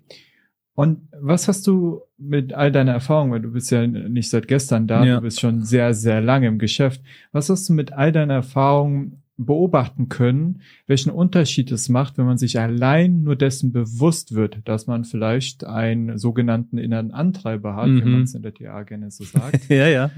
Und 0.75 1.07
was 1.19 1.47
hast 1.47 1.67
du 1.67 2.01
mit 2.17 2.53
all 2.53 2.71
deiner 2.71 2.93
Erfahrung, 2.93 3.31
weil 3.31 3.41
du 3.41 3.51
bist 3.51 3.69
ja 3.69 3.85
nicht 3.85 4.29
seit 4.29 4.47
gestern 4.47 4.87
da, 4.87 5.05
ja. 5.05 5.15
du 5.15 5.21
bist 5.21 5.39
schon 5.39 5.63
sehr, 5.63 5.93
sehr 5.93 6.19
lange 6.19 6.47
im 6.47 6.57
Geschäft. 6.57 7.01
Was 7.31 7.49
hast 7.49 7.69
du 7.69 7.73
mit 7.73 7.93
all 7.93 8.11
deiner 8.11 8.33
Erfahrung 8.33 9.23
beobachten 9.37 10.09
können, 10.09 10.61
welchen 10.87 11.11
Unterschied 11.11 11.71
es 11.71 11.89
macht, 11.89 12.17
wenn 12.17 12.25
man 12.25 12.37
sich 12.37 12.59
allein 12.59 13.23
nur 13.23 13.35
dessen 13.35 13.71
bewusst 13.71 14.35
wird, 14.35 14.59
dass 14.65 14.87
man 14.87 15.05
vielleicht 15.05 15.65
einen 15.65 16.17
sogenannten 16.17 16.77
inneren 16.77 17.11
Antreiber 17.11 17.75
hat, 17.75 17.87
mhm. 17.87 18.01
wenn 18.01 18.11
man 18.11 18.21
es 18.23 18.35
in 18.35 18.43
der 18.43 18.53
TA 18.53 18.83
gerne 18.83 19.09
so 19.11 19.23
sagt. 19.23 19.59
ja, 19.69 19.87
ja, 19.87 20.11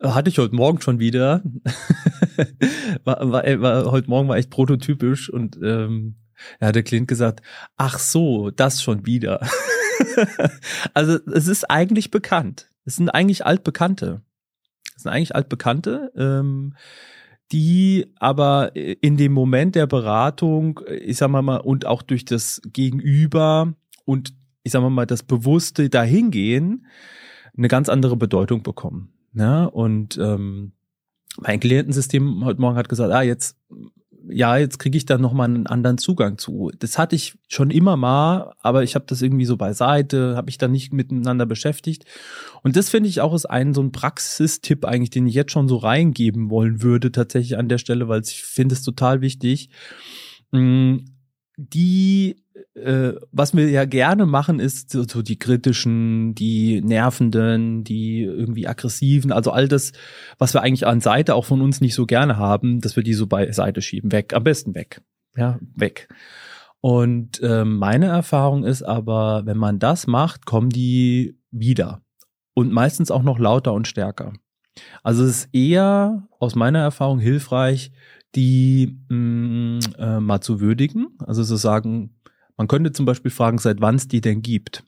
ja. 0.00 0.14
Hatte 0.14 0.28
ich 0.28 0.38
heute 0.38 0.54
Morgen 0.54 0.80
schon 0.80 0.98
wieder. 0.98 1.42
war, 3.04 3.32
war, 3.32 3.44
war, 3.60 3.90
heute 3.90 4.10
Morgen 4.10 4.28
war 4.28 4.36
echt 4.36 4.50
prototypisch 4.50 5.30
und 5.30 5.58
ähm, 5.62 6.16
er 6.58 6.68
hat 6.68 6.74
der 6.74 6.82
Klient 6.82 7.08
gesagt, 7.08 7.42
ach 7.76 7.98
so, 7.98 8.50
das 8.50 8.82
schon 8.82 9.06
wieder. 9.06 9.40
also 10.94 11.18
es 11.32 11.48
ist 11.48 11.70
eigentlich 11.70 12.10
bekannt. 12.10 12.68
Es 12.84 12.96
sind 12.96 13.08
eigentlich 13.08 13.46
altbekannte. 13.46 14.22
Es 14.96 15.02
sind 15.02 15.12
eigentlich 15.12 15.34
altbekannte. 15.34 16.12
Ähm, 16.16 16.74
die 17.52 18.06
aber 18.16 18.74
in 18.74 19.16
dem 19.16 19.32
Moment 19.32 19.74
der 19.74 19.86
Beratung, 19.86 20.80
ich 20.88 21.18
sag 21.18 21.28
mal, 21.28 21.58
und 21.58 21.86
auch 21.86 22.02
durch 22.02 22.24
das 22.24 22.60
Gegenüber 22.64 23.74
und 24.04 24.34
ich 24.62 24.72
sag 24.72 24.82
mal, 24.88 25.06
das 25.06 25.22
bewusste 25.22 25.90
Dahingehen 25.90 26.86
eine 27.56 27.68
ganz 27.68 27.88
andere 27.88 28.16
Bedeutung 28.16 28.62
bekommen. 28.62 29.12
Ja, 29.34 29.64
und 29.64 30.16
ähm, 30.18 30.72
mein 31.38 31.60
Klientensystem 31.60 32.44
heute 32.44 32.60
Morgen 32.60 32.76
hat 32.76 32.88
gesagt, 32.88 33.12
ah, 33.12 33.22
jetzt 33.22 33.56
ja, 34.28 34.56
jetzt 34.56 34.78
kriege 34.78 34.96
ich 34.96 35.04
da 35.04 35.18
nochmal 35.18 35.48
einen 35.48 35.66
anderen 35.66 35.98
Zugang 35.98 36.38
zu. 36.38 36.70
Das 36.78 36.98
hatte 36.98 37.16
ich 37.16 37.36
schon 37.48 37.70
immer 37.70 37.96
mal, 37.96 38.52
aber 38.60 38.82
ich 38.82 38.94
habe 38.94 39.04
das 39.06 39.22
irgendwie 39.22 39.44
so 39.44 39.56
beiseite, 39.56 40.36
habe 40.36 40.50
ich 40.50 40.58
da 40.58 40.68
nicht 40.68 40.92
miteinander 40.92 41.46
beschäftigt. 41.46 42.04
Und 42.62 42.76
das 42.76 42.90
finde 42.90 43.08
ich 43.08 43.20
auch 43.20 43.34
ist 43.34 43.46
ein 43.46 43.74
so 43.74 43.82
ein 43.82 43.92
Praxistipp 43.92 44.84
eigentlich, 44.84 45.10
den 45.10 45.26
ich 45.26 45.34
jetzt 45.34 45.52
schon 45.52 45.68
so 45.68 45.76
reingeben 45.76 46.50
wollen 46.50 46.82
würde, 46.82 47.12
tatsächlich 47.12 47.58
an 47.58 47.68
der 47.68 47.78
Stelle, 47.78 48.08
weil 48.08 48.22
ich 48.22 48.44
finde 48.44 48.74
es 48.74 48.82
total 48.82 49.20
wichtig. 49.20 49.68
Mm, 50.52 50.98
die 51.56 52.43
äh, 52.84 53.14
was 53.32 53.54
wir 53.54 53.68
ja 53.70 53.84
gerne 53.84 54.26
machen, 54.26 54.60
ist 54.60 54.90
so, 54.90 55.04
so, 55.04 55.22
die 55.22 55.38
kritischen, 55.38 56.34
die 56.34 56.82
nervenden, 56.82 57.82
die 57.82 58.22
irgendwie 58.22 58.68
aggressiven, 58.68 59.32
also 59.32 59.50
all 59.50 59.68
das, 59.68 59.92
was 60.38 60.54
wir 60.54 60.62
eigentlich 60.62 60.86
an 60.86 61.00
Seite 61.00 61.34
auch 61.34 61.44
von 61.44 61.62
uns 61.62 61.80
nicht 61.80 61.94
so 61.94 62.06
gerne 62.06 62.36
haben, 62.36 62.80
dass 62.80 62.96
wir 62.96 63.02
die 63.02 63.14
so 63.14 63.26
beiseite 63.26 63.82
schieben, 63.82 64.12
weg, 64.12 64.34
am 64.34 64.44
besten 64.44 64.74
weg, 64.74 65.00
ja, 65.36 65.58
weg. 65.74 66.08
Und 66.80 67.40
äh, 67.40 67.64
meine 67.64 68.06
Erfahrung 68.06 68.64
ist 68.64 68.82
aber, 68.82 69.46
wenn 69.46 69.56
man 69.56 69.78
das 69.78 70.06
macht, 70.06 70.44
kommen 70.44 70.68
die 70.68 71.38
wieder 71.50 72.02
und 72.52 72.72
meistens 72.72 73.10
auch 73.10 73.22
noch 73.22 73.38
lauter 73.38 73.72
und 73.72 73.88
stärker. 73.88 74.34
Also 75.02 75.24
es 75.24 75.46
ist 75.46 75.54
eher 75.54 76.28
aus 76.38 76.54
meiner 76.54 76.80
Erfahrung 76.80 77.18
hilfreich, 77.18 77.92
die 78.34 78.98
mh, 79.08 79.16
mm, 79.16 79.80
äh, 79.98 80.20
mal 80.20 80.40
zu 80.40 80.60
würdigen, 80.60 81.16
also 81.18 81.44
zu 81.44 81.56
sagen, 81.56 82.16
man 82.56 82.68
könnte 82.68 82.92
zum 82.92 83.06
Beispiel 83.06 83.30
fragen, 83.30 83.58
seit 83.58 83.80
wann 83.80 83.96
es 83.96 84.08
die 84.08 84.20
denn 84.20 84.42
gibt. 84.42 84.84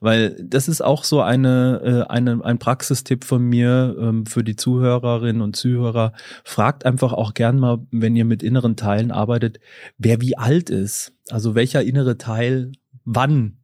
Weil 0.00 0.36
das 0.42 0.68
ist 0.68 0.82
auch 0.82 1.04
so 1.04 1.20
eine, 1.20 2.06
äh, 2.08 2.10
eine 2.10 2.44
ein 2.44 2.58
Praxistipp 2.58 3.24
von 3.24 3.42
mir 3.42 3.96
ähm, 3.98 4.26
für 4.26 4.44
die 4.44 4.56
Zuhörerinnen 4.56 5.42
und 5.42 5.56
Zuhörer. 5.56 6.12
Fragt 6.44 6.86
einfach 6.86 7.12
auch 7.12 7.34
gern 7.34 7.58
mal, 7.58 7.78
wenn 7.90 8.16
ihr 8.16 8.24
mit 8.24 8.42
inneren 8.42 8.76
Teilen 8.76 9.10
arbeitet, 9.10 9.58
wer 9.98 10.20
wie 10.20 10.36
alt 10.36 10.70
ist. 10.70 11.12
Also 11.28 11.54
welcher 11.54 11.82
innere 11.82 12.18
Teil 12.18 12.72
wann 13.04 13.58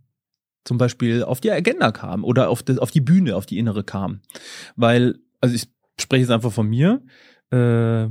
zum 0.65 0.79
Beispiel 0.79 1.23
auf 1.23 1.41
die 1.41 1.51
Agenda 1.51 1.93
kam 1.93 2.25
oder 2.25 2.49
auf, 2.49 2.63
die, 2.63 2.79
auf 2.79 2.91
die 2.91 3.03
Bühne, 3.03 3.37
auf 3.37 3.47
die 3.47 3.59
innere 3.59 3.85
kam. 3.85 4.21
Weil, 4.77 5.19
also 5.41 5.55
ich 5.55 5.69
spreche 6.01 6.23
jetzt 6.23 6.31
einfach 6.31 6.53
von 6.53 6.69
mir, 6.69 7.03
äh, 7.51 8.09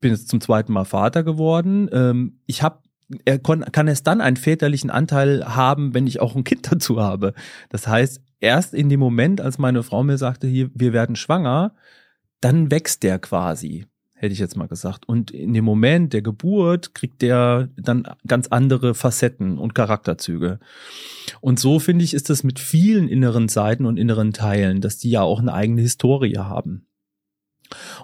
bin 0.00 0.12
jetzt 0.12 0.28
zum 0.28 0.40
zweiten 0.40 0.72
Mal 0.72 0.84
Vater 0.84 1.24
geworden. 1.24 1.88
Ähm, 1.90 2.40
ich 2.46 2.62
habe 2.62 2.80
er 3.24 3.38
kann 3.38 3.88
es 3.88 4.02
dann 4.02 4.20
einen 4.20 4.36
väterlichen 4.36 4.90
Anteil 4.90 5.44
haben, 5.54 5.94
wenn 5.94 6.06
ich 6.06 6.20
auch 6.20 6.34
ein 6.34 6.44
Kind 6.44 6.70
dazu 6.72 7.00
habe. 7.00 7.34
Das 7.68 7.86
heißt, 7.86 8.20
erst 8.40 8.74
in 8.74 8.88
dem 8.88 9.00
Moment, 9.00 9.40
als 9.40 9.58
meine 9.58 9.82
Frau 9.82 10.02
mir 10.02 10.18
sagte, 10.18 10.46
hier, 10.46 10.70
wir 10.74 10.92
werden 10.92 11.16
schwanger, 11.16 11.74
dann 12.40 12.70
wächst 12.70 13.02
der 13.02 13.18
quasi, 13.18 13.86
hätte 14.14 14.32
ich 14.32 14.38
jetzt 14.38 14.56
mal 14.56 14.68
gesagt. 14.68 15.08
Und 15.08 15.30
in 15.30 15.54
dem 15.54 15.64
Moment 15.64 16.12
der 16.12 16.22
Geburt 16.22 16.94
kriegt 16.94 17.22
der 17.22 17.68
dann 17.76 18.08
ganz 18.26 18.48
andere 18.48 18.94
Facetten 18.94 19.58
und 19.58 19.74
Charakterzüge. 19.74 20.58
Und 21.40 21.58
so 21.58 21.78
finde 21.78 22.04
ich, 22.04 22.12
ist 22.12 22.28
das 22.28 22.42
mit 22.42 22.58
vielen 22.58 23.08
inneren 23.08 23.48
Seiten 23.48 23.86
und 23.86 23.98
inneren 23.98 24.32
Teilen, 24.32 24.80
dass 24.80 24.98
die 24.98 25.10
ja 25.10 25.22
auch 25.22 25.40
eine 25.40 25.54
eigene 25.54 25.82
Historie 25.82 26.38
haben. 26.38 26.86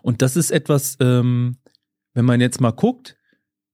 Und 0.03 0.23
das 0.23 0.37
ist 0.37 0.51
etwas, 0.51 0.97
ähm, 1.01 1.59
wenn 2.15 2.25
man 2.25 2.41
jetzt 2.41 2.61
mal 2.61 2.73
guckt, 2.73 3.17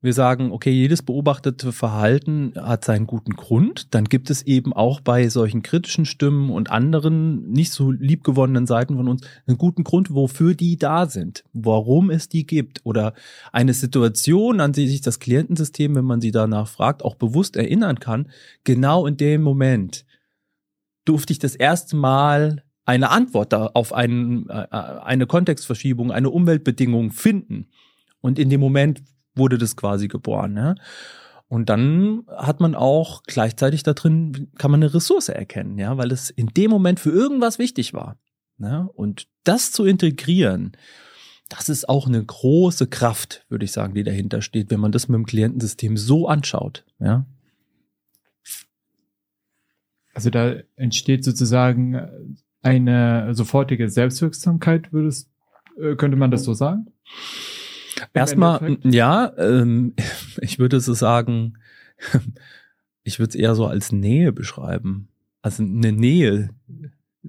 wir 0.01 0.13
sagen, 0.13 0.53
okay, 0.53 0.71
jedes 0.71 1.03
beobachtete 1.03 1.73
Verhalten 1.73 2.53
hat 2.57 2.85
seinen 2.85 3.09
guten 3.09 3.33
Grund. 3.33 3.93
Dann 3.95 4.05
gibt 4.05 4.31
es 4.31 4.43
eben 4.43 4.73
auch 4.73 5.01
bei 5.01 5.29
solchen 5.29 5.63
kritischen 5.63 6.05
Stimmen 6.05 6.51
und 6.51 6.71
anderen 6.71 7.51
nicht 7.51 7.73
so 7.73 7.91
liebgewonnenen 7.91 8.69
Seiten 8.69 8.97
von 8.97 9.09
uns 9.09 9.23
einen 9.49 9.59
guten 9.59 9.83
Grund, 9.83 10.15
wofür 10.15 10.55
die 10.55 10.77
da 10.77 11.07
sind, 11.07 11.43
warum 11.53 12.11
es 12.11 12.29
die 12.29 12.47
gibt 12.47 12.81
oder 12.85 13.13
eine 13.53 13.75
Situation, 13.75 14.61
an 14.61 14.73
die 14.73 14.87
sich 14.87 15.01
das 15.01 15.19
Klientensystem, 15.19 15.97
wenn 15.97 16.05
man 16.05 16.21
sie 16.21 16.31
danach 16.31 16.69
fragt, 16.69 17.05
auch 17.05 17.17
bewusst 17.17 17.57
erinnern 17.57 17.99
kann. 17.99 18.29
Genau 18.63 19.05
in 19.05 19.17
dem 19.17 19.43
Moment 19.43 20.05
durfte 21.05 21.33
ich 21.33 21.41
das 21.41 21.57
erste 21.57 21.97
Mal 21.97 22.63
eine 22.85 23.11
Antwort 23.11 23.53
auf 23.53 23.93
einen, 23.93 24.49
äh, 24.49 24.67
eine 24.71 25.27
Kontextverschiebung, 25.27 26.13
eine 26.13 26.31
Umweltbedingung 26.31 27.11
finden. 27.11 27.67
Und 28.21 28.39
in 28.39 28.49
dem 28.49 28.61
Moment 28.61 29.03
wurde 29.39 29.59
das 29.59 29.77
quasi 29.77 30.09
geboren. 30.09 30.57
Ja? 30.57 30.75
Und 31.49 31.69
dann 31.71 32.25
hat 32.37 32.61
man 32.61 32.75
auch 32.75 33.23
gleichzeitig 33.23 33.83
da 33.83 33.95
drin, 33.95 34.51
kann 34.59 34.71
man 34.71 34.83
eine 34.83 34.93
Ressource 34.93 35.31
erkennen, 35.31 35.79
ja, 35.79 35.97
weil 35.97 36.13
es 36.13 36.31
in 36.31 36.49
dem 36.49 36.71
Moment 36.71 37.01
für 37.01 37.11
irgendwas 37.11 37.59
wichtig 37.59 37.95
war. 37.95 38.19
Ja? 38.59 38.89
Und 38.95 39.29
das 39.45 39.73
zu 39.73 39.85
integrieren, 39.87 40.73
das 41.49 41.71
ist 41.71 41.89
auch 41.89 42.07
eine 42.07 42.23
große 42.23 42.89
Kraft, 42.89 43.47
würde 43.49 43.65
ich 43.65 43.73
sagen, 43.73 43.95
die 43.95 44.05
dahinter 44.05 44.43
steht, 44.43 44.71
wenn 44.71 44.81
man 44.81 44.93
das 44.93 45.09
mit 45.09 45.15
dem 45.15 45.25
Klientensystem 45.25 45.97
so 45.97 46.29
anschaut. 46.29 46.85
Ja? 46.99 47.25
Also 50.13 50.31
da 50.31 50.57
entsteht 50.77 51.25
sozusagen 51.25 52.37
eine 52.61 53.35
sofortige 53.35 53.89
Selbstwirksamkeit, 53.89 54.93
würdest, 54.93 55.31
äh, 55.81 55.95
könnte 55.95 56.17
man 56.17 56.31
das 56.31 56.45
so 56.45 56.53
sagen? 56.53 56.89
Erstmal, 58.15 58.79
ja, 58.85 59.33
ähm, 59.39 59.95
ich 60.41 60.59
würde 60.59 60.81
so 60.81 60.95
sagen, 60.95 61.55
ich 63.03 63.19
würde 63.19 63.31
es 63.31 63.35
eher 63.35 63.55
so 63.55 63.67
als 63.67 63.93
Nähe 63.93 64.33
beschreiben. 64.33 65.09
Also 65.43 65.63
eine 65.63 65.93
Nähe 65.93 66.51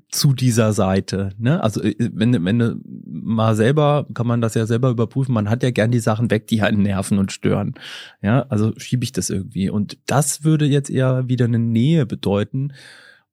zu 0.10 0.34
dieser 0.34 0.73
Seite. 0.73 1.32
Ne? 1.38 1.62
Also 1.63 1.82
äh, 1.82 1.95
wenn, 1.99 2.45
wenn 2.45 2.60
du 2.60 2.79
mal 3.05 3.55
selber, 3.55 4.08
kann 4.13 4.27
man 4.27 4.41
das 4.41 4.53
ja 4.53 4.65
selber 4.65 4.89
überprüfen, 4.89 5.34
man 5.34 5.49
hat 5.49 5.63
ja 5.63 5.71
gern 5.71 5.91
die 5.91 5.99
Sachen 5.99 6.32
weg, 6.32 6.47
die 6.47 6.62
einen 6.62 6.84
nerven 6.84 7.17
und 7.17 7.32
stören. 7.32 7.73
Ja, 8.21 8.45
also 8.49 8.73
schiebe 8.77 9.03
ich 9.03 9.12
das 9.12 9.29
irgendwie. 9.29 9.69
Und 9.69 9.97
das 10.05 10.43
würde 10.43 10.65
jetzt 10.65 10.89
eher 10.89 11.27
wieder 11.27 11.45
eine 11.45 11.60
Nähe 11.60 12.05
bedeuten. 12.05 12.73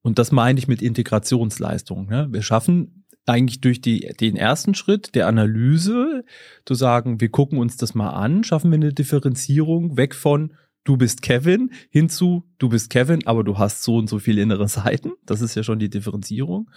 Und 0.02 0.18
das 0.18 0.32
meine 0.32 0.58
ich 0.58 0.68
mit 0.68 0.82
Integrationsleistung. 0.82 2.06
Ne? 2.06 2.28
Wir 2.30 2.42
schaffen 2.42 2.95
eigentlich 3.26 3.60
durch 3.60 3.80
die, 3.80 4.12
den 4.20 4.36
ersten 4.36 4.74
Schritt 4.74 5.14
der 5.14 5.26
Analyse 5.26 6.24
zu 6.64 6.74
sagen, 6.74 7.20
wir 7.20 7.28
gucken 7.28 7.58
uns 7.58 7.76
das 7.76 7.94
mal 7.94 8.10
an, 8.10 8.44
schaffen 8.44 8.70
wir 8.70 8.76
eine 8.76 8.92
Differenzierung 8.92 9.96
weg 9.96 10.14
von 10.14 10.52
du 10.84 10.96
bist 10.96 11.20
Kevin 11.20 11.70
hinzu 11.90 12.44
du 12.58 12.68
bist 12.68 12.90
Kevin, 12.90 13.26
aber 13.26 13.44
du 13.44 13.58
hast 13.58 13.82
so 13.82 13.96
und 13.96 14.08
so 14.08 14.18
viele 14.18 14.42
innere 14.42 14.68
Seiten. 14.68 15.12
Das 15.24 15.42
ist 15.42 15.54
ja 15.54 15.62
schon 15.62 15.78
die 15.78 15.90
Differenzierung. 15.90 16.70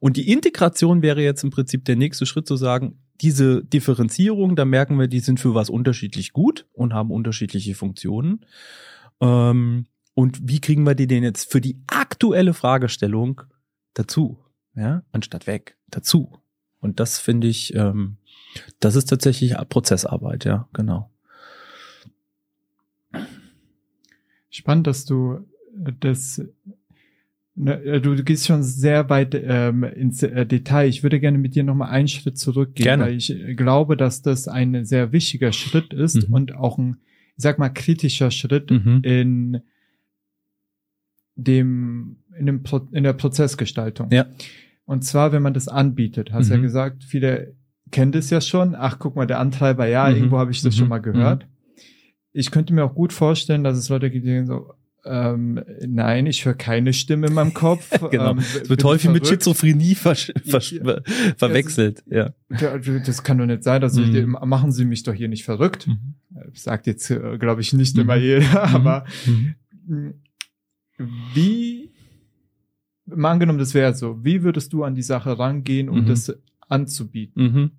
Und 0.00 0.16
die 0.16 0.30
Integration 0.30 1.02
wäre 1.02 1.22
jetzt 1.22 1.44
im 1.44 1.50
Prinzip 1.50 1.84
der 1.84 1.96
nächste 1.96 2.24
Schritt 2.26 2.46
zu 2.46 2.56
sagen, 2.56 3.00
diese 3.20 3.64
Differenzierung, 3.64 4.56
da 4.56 4.64
merken 4.64 4.98
wir, 4.98 5.08
die 5.08 5.20
sind 5.20 5.40
für 5.40 5.54
was 5.54 5.70
unterschiedlich 5.70 6.32
gut 6.32 6.66
und 6.72 6.94
haben 6.94 7.10
unterschiedliche 7.10 7.74
Funktionen. 7.74 8.44
Ähm, 9.20 9.86
und 10.14 10.48
wie 10.48 10.60
kriegen 10.60 10.84
wir 10.84 10.94
die 10.94 11.06
denn 11.06 11.22
jetzt 11.22 11.50
für 11.50 11.60
die 11.60 11.82
aktuelle 11.86 12.54
Fragestellung 12.54 13.42
dazu? 13.94 14.38
Ja, 14.76 15.02
anstatt 15.12 15.46
weg, 15.46 15.76
dazu. 15.88 16.38
Und 16.80 17.00
das 17.00 17.18
finde 17.18 17.48
ich, 17.48 17.74
ähm, 17.74 18.18
das 18.80 18.94
ist 18.94 19.06
tatsächlich 19.06 19.54
Prozessarbeit, 19.68 20.44
ja, 20.44 20.68
genau. 20.72 21.10
Spannend, 24.50 24.86
dass 24.86 25.04
du 25.04 25.46
das, 26.00 26.42
ne, 27.54 27.82
äh, 27.82 28.00
du 28.00 28.22
gehst 28.22 28.46
schon 28.46 28.62
sehr 28.62 29.10
weit 29.10 29.34
ähm, 29.34 29.84
ins 29.84 30.22
äh, 30.22 30.46
Detail. 30.46 30.88
Ich 30.88 31.02
würde 31.02 31.20
gerne 31.20 31.38
mit 31.38 31.54
dir 31.54 31.64
nochmal 31.64 31.90
einen 31.90 32.08
Schritt 32.08 32.38
zurückgehen, 32.38 32.84
gerne. 32.84 33.04
weil 33.04 33.16
ich 33.16 33.30
äh, 33.30 33.54
glaube, 33.54 33.96
dass 33.96 34.22
das 34.22 34.48
ein 34.48 34.84
sehr 34.84 35.12
wichtiger 35.12 35.52
Schritt 35.52 35.92
ist 35.92 36.28
mhm. 36.28 36.34
und 36.34 36.54
auch 36.54 36.78
ein, 36.78 36.98
ich 37.36 37.42
sag 37.42 37.58
mal, 37.58 37.68
kritischer 37.68 38.30
Schritt 38.30 38.70
mhm. 38.70 39.00
in 39.02 39.62
dem, 41.34 42.16
in, 42.38 42.46
dem 42.46 42.62
Pro 42.62 42.88
in 42.92 43.04
der 43.04 43.12
Prozessgestaltung. 43.12 44.10
Ja. 44.10 44.26
Und 44.86 45.02
zwar, 45.04 45.32
wenn 45.32 45.42
man 45.42 45.52
das 45.54 45.68
anbietet, 45.68 46.32
hast 46.32 46.46
Mhm. 46.48 46.54
ja 46.54 46.60
gesagt, 46.62 47.04
viele 47.04 47.54
kennen 47.90 48.12
das 48.12 48.30
ja 48.30 48.40
schon. 48.40 48.74
Ach, 48.74 48.98
guck 48.98 49.14
mal, 49.16 49.26
der 49.26 49.38
Antreiber, 49.40 49.86
ja, 49.86 50.08
Mhm. 50.08 50.16
irgendwo 50.16 50.38
habe 50.38 50.50
ich 50.52 50.62
das 50.62 50.74
Mhm. 50.74 50.78
schon 50.78 50.88
mal 50.88 50.98
gehört. 50.98 51.46
Ich 52.32 52.50
könnte 52.50 52.72
mir 52.72 52.84
auch 52.84 52.94
gut 52.94 53.12
vorstellen, 53.12 53.64
dass 53.64 53.76
es 53.78 53.88
Leute 53.88 54.10
gibt, 54.10 54.24
die 54.26 54.30
sagen 54.34 54.46
so, 54.46 54.72
ähm, 55.04 55.60
nein, 55.86 56.26
ich 56.26 56.44
höre 56.44 56.54
keine 56.54 56.92
Stimme 56.92 57.28
in 57.28 57.32
meinem 57.34 57.54
Kopf. 57.54 57.90
Genau. 58.10 58.32
Ähm, 58.32 58.38
Es 58.38 58.68
wird 58.68 58.82
häufig 58.82 59.08
mit. 59.10 59.26
Schizophrenie 59.26 59.94
versch 59.94 60.32
versch 60.44 60.72
Ja. 60.72 60.98
verwechselt. 61.36 62.02
Ja. 62.10 62.34
Das 62.48 63.22
kann 63.22 63.38
doch 63.38 63.46
nicht 63.46 63.62
sein. 63.62 63.82
Also 63.84 64.00
Mhm. 64.00 64.36
machen 64.44 64.72
Sie 64.72 64.84
mich 64.84 65.04
doch 65.04 65.14
hier 65.14 65.28
nicht 65.28 65.44
verrückt. 65.44 65.88
Das 66.30 66.64
sagt 66.64 66.86
jetzt, 66.88 67.08
äh, 67.10 67.38
glaube 67.38 67.60
ich, 67.60 67.72
nicht 67.72 67.94
Mhm. 67.94 68.02
immer 68.02 68.16
jeder, 68.16 68.64
aber 68.64 69.04
Mhm. 69.26 69.54
mh, 69.86 70.12
wie, 71.34 71.75
mal 73.06 73.30
angenommen, 73.32 73.58
das 73.58 73.74
wäre 73.74 73.94
so, 73.94 74.24
wie 74.24 74.42
würdest 74.42 74.72
du 74.72 74.84
an 74.84 74.94
die 74.94 75.02
Sache 75.02 75.38
rangehen, 75.38 75.88
um 75.88 76.02
Mhm. 76.02 76.06
das 76.06 76.36
anzubieten? 76.68 77.42
Mhm. 77.42 77.70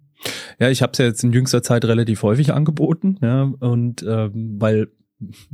Ja, 0.59 0.69
ich 0.69 0.81
habe 0.81 0.93
es 0.93 0.97
ja 0.97 1.05
jetzt 1.05 1.23
in 1.23 1.31
jüngster 1.33 1.61
Zeit 1.61 1.85
relativ 1.85 2.23
häufig 2.23 2.51
angeboten, 2.53 3.17
ja, 3.21 3.43
und 3.43 4.03
ähm, 4.07 4.55
weil 4.59 4.87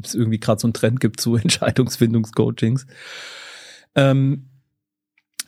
es 0.01 0.13
irgendwie 0.15 0.39
gerade 0.39 0.59
so 0.61 0.67
einen 0.67 0.73
Trend 0.73 0.99
gibt 0.99 1.19
zu 1.19 1.35
Entscheidungsfindungscoachings. 1.37 2.85
Ähm, 3.95 4.47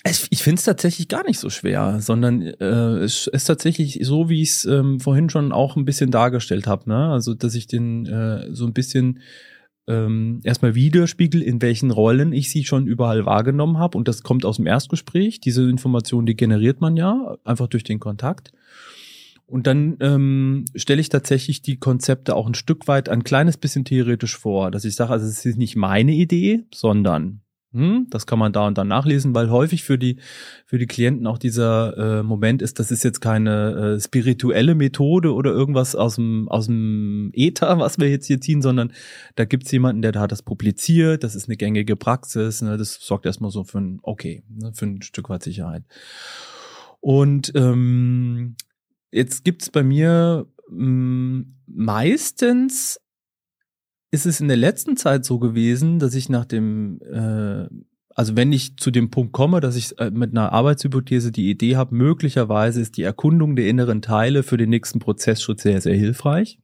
ich 0.08 0.28
ich 0.30 0.44
finde 0.44 0.60
es 0.60 0.66
tatsächlich 0.66 1.08
gar 1.08 1.26
nicht 1.26 1.40
so 1.40 1.50
schwer, 1.50 2.00
sondern 2.00 2.42
äh, 2.42 3.00
es 3.00 3.28
ist 3.28 3.46
tatsächlich 3.46 4.00
so, 4.04 4.30
wie 4.30 4.42
ich 4.42 4.50
es 4.52 4.66
ähm, 4.66 5.00
vorhin 5.00 5.30
schon 5.30 5.52
auch 5.52 5.76
ein 5.78 5.86
bisschen 5.86 6.12
dargestellt 6.12 6.68
habe. 6.68 6.88
Ne? 6.90 7.10
Also, 7.12 7.34
dass 7.34 7.56
ich 7.56 7.66
den 7.68 8.06
äh, 8.06 8.54
so 8.54 8.66
ein 8.68 8.74
bisschen 8.74 9.20
ähm, 9.88 10.41
erstmal 10.43 10.76
widerspiegel, 10.76 11.41
in 11.41 11.62
welchen 11.62 11.91
Rollen 11.91 12.34
ich 12.34 12.50
sie 12.50 12.63
schon 12.63 12.88
überall 12.88 13.26
wahrgenommen 13.26 13.78
habe. 13.78 13.98
Und 13.98 14.08
das 14.08 14.24
kommt 14.24 14.45
aus 14.45 14.58
dem 14.58 14.67
Erstgespräch. 14.67 15.39
Diese 15.39 15.69
Information, 15.69 16.26
die 16.26 16.36
generiert 16.36 16.82
man 16.82 16.98
ja 16.98 17.38
einfach 17.43 17.67
durch 17.67 17.84
den 17.84 18.00
Kontakt. 18.00 18.52
Und 19.48 19.67
dann 19.67 19.98
ähm, 20.00 20.65
stelle 20.76 21.02
ich 21.02 21.10
tatsächlich 21.10 21.62
die 21.62 21.78
Konzepte 21.78 22.36
auch 22.36 22.48
ein 22.48 22.56
Stück 22.56 22.88
weit 22.88 23.10
ein 23.10 23.24
kleines 23.24 23.58
bisschen 23.58 23.86
theoretisch 23.86 24.36
vor, 24.36 24.71
dass 24.71 24.86
ich 24.86 24.95
sage, 24.95 25.12
also 25.12 25.28
es 25.28 25.45
ist 25.45 25.58
nicht 25.58 25.76
meine 25.76 26.13
Idee, 26.13 26.63
sondern 26.74 27.41
hm, 27.76 28.08
das 28.10 28.26
kann 28.26 28.40
man 28.40 28.54
da 28.54 28.66
und 28.68 28.78
dann 28.78 28.88
nachlesen, 28.88 29.36
weil 29.36 29.50
häufig 29.50 29.84
für 29.84 29.98
die 29.98 30.18
für 30.66 30.78
die 30.78 30.88
Klienten 30.88 31.28
auch 31.28 31.38
dieser 31.38 32.20
äh, 32.20 32.24
Moment 32.24 32.62
ist, 32.62 32.80
das 32.80 32.90
ist 32.90 33.04
jetzt 33.04 33.20
keine 33.20 33.96
äh, 33.98 34.00
spirituelle 34.00 34.76
Methode 34.76 35.34
oder 35.34 35.52
irgendwas 35.52 35.94
aus 35.94 36.16
dem 36.16 36.48
aus 36.48 36.68
dem 36.68 37.32
Äther, 37.34 37.78
was 37.78 38.00
wir 38.00 38.10
jetzt 38.10 38.28
hier 38.28 38.40
ziehen, 38.40 38.62
sondern 38.62 38.94
da 39.36 39.44
gibt's 39.44 39.74
jemanden, 39.74 40.02
der 40.02 40.14
da 40.14 40.22
hat 40.22 40.32
das 40.32 40.42
publiziert, 40.42 41.26
das 41.26 41.36
ist 41.36 41.50
eine 41.50 41.58
gängige 41.58 41.98
Praxis, 41.98 42.62
ne, 42.62 42.78
das 42.78 42.94
sorgt 42.94 43.26
erstmal 43.26 43.52
so 43.52 43.66
für 43.66 43.80
ein 43.80 44.00
okay, 44.04 44.44
ne, 44.48 44.72
für 44.74 44.86
ein 44.86 45.02
Stück 45.02 45.30
weit 45.30 45.44
Sicherheit. 45.44 45.84
Und 47.02 47.52
ähm, 47.56 48.56
jetzt 49.12 49.44
gibt's 49.44 49.70
bei 49.70 49.84
mir 49.84 50.48
mh, 50.70 51.44
meistens 51.68 53.02
ist 54.15 54.25
es 54.25 54.39
in 54.39 54.47
der 54.47 54.58
letzten 54.58 54.95
Zeit 54.95 55.25
so 55.25 55.39
gewesen, 55.39 55.99
dass 55.99 56.15
ich 56.15 56.30
nach 56.30 56.45
dem, 56.45 56.99
äh, 57.01 57.67
also 58.15 58.38
wenn 58.38 58.54
ich 58.54 58.78
zu 58.78 58.89
dem 58.89 59.12
Punkt 59.12 59.34
komme, 59.34 59.60
dass 59.60 59.75
ich 59.75 59.99
äh, 59.99 60.10
mit 60.10 60.32
einer 60.32 60.54
Arbeitshypothese 60.54 61.34
die 61.34 61.49
Idee 61.49 61.75
habe, 61.75 61.93
möglicherweise 61.93 62.80
ist 62.80 62.95
die 62.95 63.04
Erkundung 63.04 63.58
der 63.58 63.67
inneren 63.67 64.01
Teile 64.01 64.41
für 64.41 64.56
den 64.56 64.69
nächsten 64.69 64.99
Prozessschritt 64.99 65.60
sehr, 65.60 65.82
sehr 65.82 65.95
hilfreich, 65.95 66.60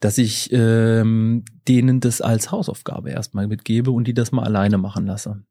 dass 0.00 0.18
ich 0.18 0.50
ähm, 0.52 1.44
denen 1.66 2.00
das 2.00 2.20
als 2.20 2.52
Hausaufgabe 2.52 3.10
erstmal 3.10 3.48
mitgebe 3.48 3.90
und 3.90 4.06
die 4.06 4.14
das 4.14 4.32
mal 4.32 4.44
alleine 4.44 4.76
machen 4.76 5.06
lasse. 5.06 5.42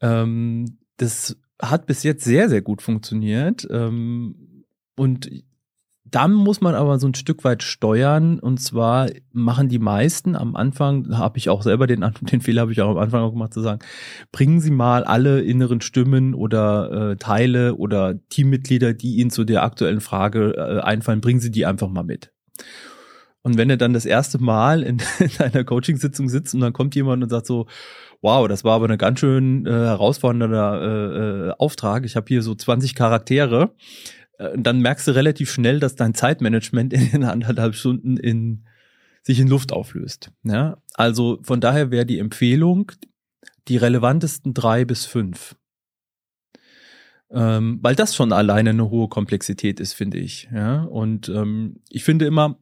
Ähm, 0.00 0.78
das 0.96 1.36
hat 1.60 1.86
bis 1.86 2.04
jetzt 2.04 2.24
sehr, 2.24 2.48
sehr 2.48 2.62
gut 2.62 2.82
funktioniert. 2.82 3.66
Ähm, 3.68 4.64
und 4.96 5.28
dann 6.10 6.32
muss 6.32 6.60
man 6.60 6.74
aber 6.74 6.98
so 6.98 7.06
ein 7.06 7.14
Stück 7.14 7.44
weit 7.44 7.62
steuern. 7.62 8.38
Und 8.38 8.60
zwar 8.60 9.10
machen 9.32 9.68
die 9.68 9.78
meisten 9.78 10.36
am 10.36 10.56
Anfang, 10.56 11.16
habe 11.16 11.38
ich 11.38 11.48
auch 11.48 11.62
selber 11.62 11.86
den, 11.86 12.00
den 12.20 12.40
Fehler 12.40 12.62
habe 12.62 12.72
ich 12.72 12.80
auch 12.80 12.90
am 12.90 12.98
Anfang 12.98 13.22
auch 13.22 13.32
gemacht, 13.32 13.54
zu 13.54 13.60
sagen, 13.60 13.80
bringen 14.32 14.60
Sie 14.60 14.70
mal 14.70 15.04
alle 15.04 15.40
inneren 15.40 15.80
Stimmen 15.80 16.34
oder 16.34 17.12
äh, 17.12 17.16
Teile 17.16 17.76
oder 17.76 18.18
Teammitglieder, 18.28 18.94
die 18.94 19.16
Ihnen 19.16 19.30
zu 19.30 19.44
der 19.44 19.62
aktuellen 19.62 20.00
Frage 20.00 20.54
äh, 20.56 20.80
einfallen, 20.80 21.20
bringen 21.20 21.40
Sie 21.40 21.50
die 21.50 21.66
einfach 21.66 21.88
mal 21.88 22.04
mit. 22.04 22.32
Und 23.42 23.56
wenn 23.56 23.70
er 23.70 23.78
dann 23.78 23.94
das 23.94 24.04
erste 24.04 24.38
Mal 24.38 24.82
in, 24.82 24.98
in 25.18 25.30
einer 25.40 25.64
Coachingsitzung 25.64 26.28
sitzt 26.28 26.54
und 26.54 26.60
dann 26.60 26.72
kommt 26.72 26.94
jemand 26.94 27.22
und 27.22 27.30
sagt 27.30 27.46
so, 27.46 27.66
wow, 28.22 28.46
das 28.48 28.64
war 28.64 28.74
aber 28.74 28.84
eine 28.84 28.98
ganz 28.98 29.20
schön 29.20 29.66
äh, 29.66 29.70
herausfordernder 29.70 30.80
äh, 30.82 31.48
äh, 31.48 31.52
Auftrag. 31.58 32.04
Ich 32.04 32.16
habe 32.16 32.26
hier 32.28 32.42
so 32.42 32.54
20 32.54 32.94
Charaktere. 32.94 33.74
Äh, 34.40 34.58
dann 34.58 34.80
merkst 34.80 35.06
du 35.06 35.12
relativ 35.12 35.50
schnell, 35.50 35.78
dass 35.78 35.94
dein 35.94 36.14
Zeitmanagement 36.14 36.92
in 36.92 37.10
den 37.10 37.24
anderthalb 37.24 37.74
Stunden 37.74 38.16
in, 38.16 38.64
sich 39.22 39.38
in 39.38 39.48
Luft 39.48 39.72
auflöst. 39.72 40.32
Ja? 40.42 40.82
Also 40.94 41.38
von 41.42 41.60
daher 41.60 41.90
wäre 41.90 42.06
die 42.06 42.18
Empfehlung, 42.18 42.92
die 43.68 43.76
relevantesten 43.76 44.54
drei 44.54 44.84
bis 44.84 45.04
fünf. 45.04 45.56
Ähm, 47.32 47.78
weil 47.82 47.94
das 47.94 48.16
schon 48.16 48.32
alleine 48.32 48.70
eine 48.70 48.90
hohe 48.90 49.08
Komplexität 49.08 49.78
ist, 49.78 49.92
finde 49.92 50.18
ich. 50.18 50.48
Ja? 50.52 50.82
Und 50.84 51.28
ähm, 51.28 51.80
ich 51.88 52.02
finde 52.02 52.24
immer, 52.24 52.58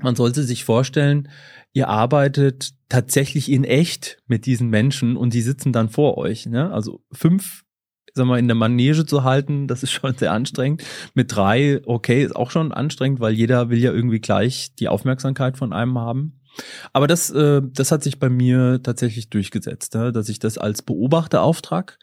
man 0.00 0.14
sollte 0.14 0.44
sich 0.44 0.64
vorstellen, 0.64 1.28
ihr 1.72 1.88
arbeitet 1.88 2.74
tatsächlich 2.88 3.50
in 3.50 3.64
echt 3.64 4.22
mit 4.28 4.46
diesen 4.46 4.68
Menschen 4.68 5.16
und 5.16 5.34
die 5.34 5.40
sitzen 5.40 5.72
dann 5.72 5.88
vor 5.88 6.16
euch. 6.18 6.46
Ne? 6.46 6.70
Also 6.70 7.02
fünf, 7.10 7.64
sagen 8.18 8.28
wir, 8.28 8.38
in 8.38 8.48
der 8.48 8.54
Manege 8.54 9.06
zu 9.06 9.24
halten, 9.24 9.66
das 9.66 9.82
ist 9.82 9.92
schon 9.92 10.14
sehr 10.14 10.32
anstrengend. 10.32 10.84
Mit 11.14 11.34
drei, 11.34 11.80
okay, 11.86 12.22
ist 12.22 12.36
auch 12.36 12.50
schon 12.50 12.72
anstrengend, 12.72 13.20
weil 13.20 13.32
jeder 13.32 13.70
will 13.70 13.78
ja 13.78 13.92
irgendwie 13.92 14.20
gleich 14.20 14.74
die 14.78 14.88
Aufmerksamkeit 14.88 15.56
von 15.56 15.72
einem 15.72 15.98
haben. 15.98 16.40
Aber 16.92 17.06
das, 17.06 17.30
äh, 17.30 17.62
das 17.64 17.92
hat 17.92 18.02
sich 18.02 18.18
bei 18.18 18.28
mir 18.28 18.80
tatsächlich 18.82 19.30
durchgesetzt, 19.30 19.94
ne? 19.94 20.12
dass 20.12 20.28
ich 20.28 20.38
das 20.38 20.58
als 20.58 20.82
Beobachterauftrag 20.82 21.98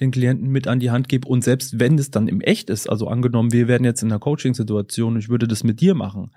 den 0.00 0.10
Klienten 0.10 0.48
mit 0.48 0.68
an 0.68 0.80
die 0.80 0.90
Hand 0.90 1.08
gebe 1.08 1.26
und 1.26 1.42
selbst 1.42 1.80
wenn 1.80 1.98
es 1.98 2.10
dann 2.10 2.28
im 2.28 2.40
Echt 2.40 2.70
ist, 2.70 2.88
also 2.88 3.08
angenommen, 3.08 3.52
wir 3.52 3.66
wären 3.66 3.84
jetzt 3.84 4.02
in 4.02 4.10
einer 4.10 4.18
Coaching-Situation 4.18 5.16
ich 5.16 5.28
würde 5.28 5.48
das 5.48 5.64
mit 5.64 5.80
dir 5.80 5.94
machen, 5.94 6.32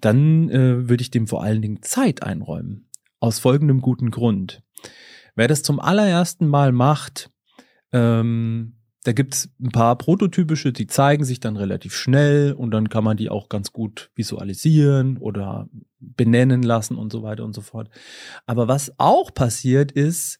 dann 0.00 0.50
äh, 0.50 0.88
würde 0.88 1.02
ich 1.02 1.10
dem 1.10 1.28
vor 1.28 1.42
allen 1.42 1.62
Dingen 1.62 1.82
Zeit 1.82 2.22
einräumen. 2.22 2.88
Aus 3.20 3.38
folgendem 3.38 3.80
guten 3.80 4.10
Grund. 4.10 4.62
Wer 5.36 5.48
das 5.48 5.62
zum 5.62 5.78
allerersten 5.78 6.46
Mal 6.48 6.72
macht, 6.72 7.30
ähm, 7.92 8.74
da 9.04 9.12
gibt's 9.12 9.50
ein 9.60 9.70
paar 9.70 9.96
prototypische, 9.98 10.72
die 10.72 10.86
zeigen 10.86 11.24
sich 11.24 11.40
dann 11.40 11.56
relativ 11.56 11.94
schnell 11.94 12.52
und 12.52 12.70
dann 12.70 12.88
kann 12.88 13.02
man 13.02 13.16
die 13.16 13.30
auch 13.30 13.48
ganz 13.48 13.72
gut 13.72 14.10
visualisieren 14.14 15.18
oder 15.18 15.68
benennen 15.98 16.62
lassen 16.62 16.96
und 16.96 17.10
so 17.10 17.22
weiter 17.22 17.44
und 17.44 17.52
so 17.52 17.62
fort. 17.62 17.90
Aber 18.46 18.68
was 18.68 18.92
auch 18.98 19.34
passiert 19.34 19.90
ist, 19.90 20.38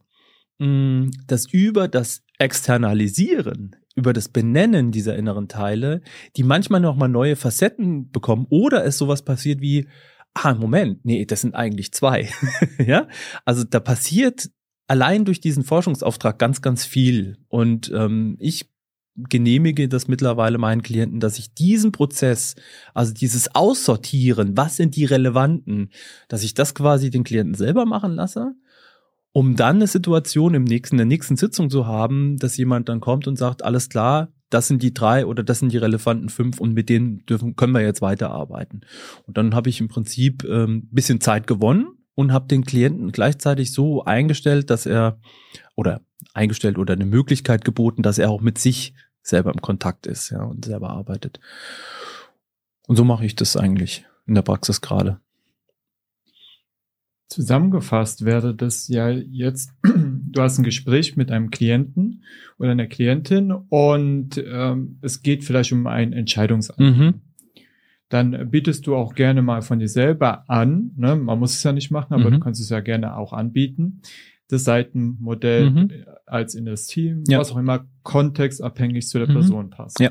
mh, 0.59 1.11
dass 1.27 1.47
über 1.47 1.89
das 1.89 2.23
Externalisieren, 2.39 3.77
über 3.97 4.13
das 4.13 4.29
Benennen 4.29 4.93
dieser 4.93 5.17
inneren 5.17 5.49
Teile, 5.49 6.01
die 6.37 6.45
manchmal 6.45 6.81
noch 6.81 6.97
mal 6.97 7.09
neue 7.09 7.37
Facetten 7.37 8.11
bekommen 8.11 8.47
oder 8.49 8.85
es 8.85 8.97
sowas 8.97 9.23
passiert 9.25 9.61
wie, 9.61 9.89
ah, 10.35 10.55
Moment, 10.55 11.05
nee, 11.05 11.25
das 11.27 11.41
sind 11.41 11.55
eigentlich 11.55 11.93
zwei. 11.93 12.29
ja, 12.79 13.09
also 13.45 13.65
da 13.65 13.81
passiert 13.81 14.51
allein 14.93 15.25
durch 15.25 15.41
diesen 15.41 15.65
Forschungsauftrag 15.65 16.39
ganz, 16.39 16.61
ganz 16.61 16.85
viel. 16.85 17.39
Und 17.49 17.91
ähm, 17.95 18.37
ich 18.39 18.69
genehmige 19.17 19.89
das 19.89 20.07
mittlerweile 20.07 20.59
meinen 20.59 20.83
Klienten, 20.83 21.19
dass 21.19 21.39
ich 21.39 21.55
diesen 21.55 21.93
Prozess, 21.93 22.57
also 22.93 23.15
dieses 23.15 23.55
Aussortieren, 23.55 24.55
was 24.55 24.77
sind 24.77 24.95
die 24.95 25.07
relevanten, 25.07 25.89
dass 26.29 26.43
ich 26.43 26.53
das 26.53 26.75
quasi 26.75 27.09
den 27.09 27.25
Klienten 27.25 27.55
selber 27.55 27.87
machen 27.87 28.13
lasse, 28.13 28.53
um 29.33 29.57
dann 29.57 29.77
eine 29.77 29.87
Situation 29.87 30.53
im 30.53 30.65
nächsten, 30.65 30.97
in 30.97 30.99
der 30.99 31.07
nächsten 31.07 31.37
Sitzung 31.37 31.71
zu 31.71 31.87
haben, 31.87 32.37
dass 32.37 32.59
jemand 32.59 32.91
dann 32.91 33.01
kommt 33.01 33.27
und 33.27 33.39
sagt, 33.39 33.65
alles 33.65 33.89
klar, 33.89 34.29
das 34.51 34.69
sind 34.69 34.83
die 34.83 34.93
drei 34.93 35.25
oder 35.25 35.43
das 35.43 35.61
sind 35.61 35.73
die 35.73 35.79
relevanten 35.79 36.29
fünf 36.29 36.61
und 36.61 36.75
mit 36.75 36.91
denen 36.91 37.25
dürfen, 37.25 37.57
können 37.57 37.73
wir 37.73 37.81
jetzt 37.81 38.03
weiterarbeiten. 38.03 38.83
Und 39.27 39.39
dann 39.39 39.55
habe 39.55 39.71
ich 39.71 39.81
im 39.81 39.89
Prinzip 39.89 40.45
ähm, 40.45 40.91
bisschen 40.91 41.23
Zeit 41.23 41.47
gewonnen 41.47 41.97
und 42.15 42.33
habe 42.33 42.49
den 42.49 42.65
Klienten 42.65 43.13
gleichzeitig 43.13 43.73
so 43.73 44.05
eingestellt, 44.05 44.71
dass 44.71 44.87
er 44.87 45.19
oder 45.75 46.03
eingestellt 46.35 46.79
oder 46.79 46.95
eine 46.95 47.07
Möglichkeit 47.07 47.65
geboten, 47.65 48.03
dass 48.03 48.19
er 48.19 48.31
auch 48.31 48.41
mit 48.41 48.59
sich 48.59 48.95
selber 49.23 49.53
im 49.53 49.63
Kontakt 49.63 50.07
ist, 50.07 50.31
ja, 50.31 50.43
und 50.43 50.65
selber 50.65 50.91
arbeitet. 50.91 51.41
Und 52.87 52.97
so 52.97 53.05
mache 53.05 53.25
ich 53.25 53.37
das 53.37 53.57
eigentlich 53.57 54.05
in 54.27 54.35
der 54.35 54.43
Praxis 54.43 54.81
gerade. 54.81 55.21
Zusammengefasst 57.29 58.27
wäre 58.27 58.55
das 58.55 58.89
ja 58.89 59.09
jetzt, 59.09 59.73
du 59.83 60.43
hast 60.43 60.59
ein 60.59 60.65
Gespräch 60.65 61.17
mit 61.17 61.31
einem 61.31 61.51
Klienten 61.51 62.25
oder 62.59 62.73
einer 62.73 62.87
Klientin 62.87 63.53
und 63.53 64.37
ähm, 64.37 64.99
es 65.01 65.23
geht 65.23 65.45
vielleicht 65.45 65.73
um 65.73 65.87
ein 65.87 66.13
Entscheidungsanliegen. 66.13 67.07
Mhm. 67.07 67.21
Dann 68.13 68.51
bietest 68.51 68.87
du 68.87 68.95
auch 68.95 69.15
gerne 69.15 69.41
mal 69.41 69.63
von 69.63 69.79
dir 69.79 69.89
selber 69.89 70.45
an, 70.51 70.91
ne? 70.97 71.17
man 71.17 71.39
muss 71.39 71.55
es 71.57 71.63
ja 71.63 71.73
nicht 71.73 71.91
machen, 71.91 72.13
aber 72.13 72.29
Mhm. 72.29 72.35
du 72.35 72.41
kannst 72.41 72.61
es 72.61 72.69
ja 72.69 72.81
gerne 72.81 73.17
auch 73.17 73.33
anbieten, 73.33 74.03
das 74.49 74.65
Seitenmodell 74.65 75.71
Mhm. 75.71 75.89
als 76.27 76.55
in 76.55 76.67
das 76.67 76.87
Team, 76.87 77.25
Ja. 77.27 77.39
was 77.39 77.53
auch 77.53 77.57
immer 77.57 77.87
kontextabhängig 78.03 79.09
zu 79.09 79.19
der 79.19 79.29
Mhm. 79.29 79.33
Person 79.33 79.71
passt. 79.71 79.99
Ja. 79.99 80.11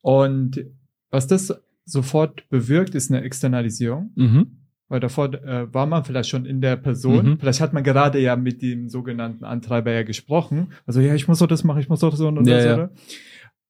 Und 0.00 0.64
was 1.10 1.26
das 1.26 1.60
sofort 1.84 2.48
bewirkt, 2.50 2.94
ist 2.94 3.10
eine 3.10 3.22
Externalisierung. 3.22 4.10
Mhm. 4.14 4.46
Weil 4.88 5.00
davor 5.00 5.34
äh, 5.34 5.72
war 5.74 5.86
man 5.86 6.04
vielleicht 6.04 6.28
schon 6.28 6.46
in 6.46 6.60
der 6.60 6.76
Person. 6.76 7.30
Mhm. 7.30 7.38
Vielleicht 7.40 7.60
hat 7.60 7.72
man 7.72 7.82
gerade 7.82 8.20
ja 8.20 8.36
mit 8.36 8.62
dem 8.62 8.88
sogenannten 8.88 9.44
Antreiber 9.44 9.90
ja 9.90 10.04
gesprochen. 10.04 10.68
Also 10.86 11.00
ja, 11.00 11.14
ich 11.16 11.26
muss 11.26 11.40
doch 11.40 11.48
das 11.48 11.64
machen, 11.64 11.80
ich 11.80 11.88
muss 11.88 12.00
doch 12.00 12.14
so 12.14 12.28
und 12.28 12.46
Ja, 12.46 12.54
das. 12.56 12.64
ja. 12.64 12.74
Oder? 12.74 12.90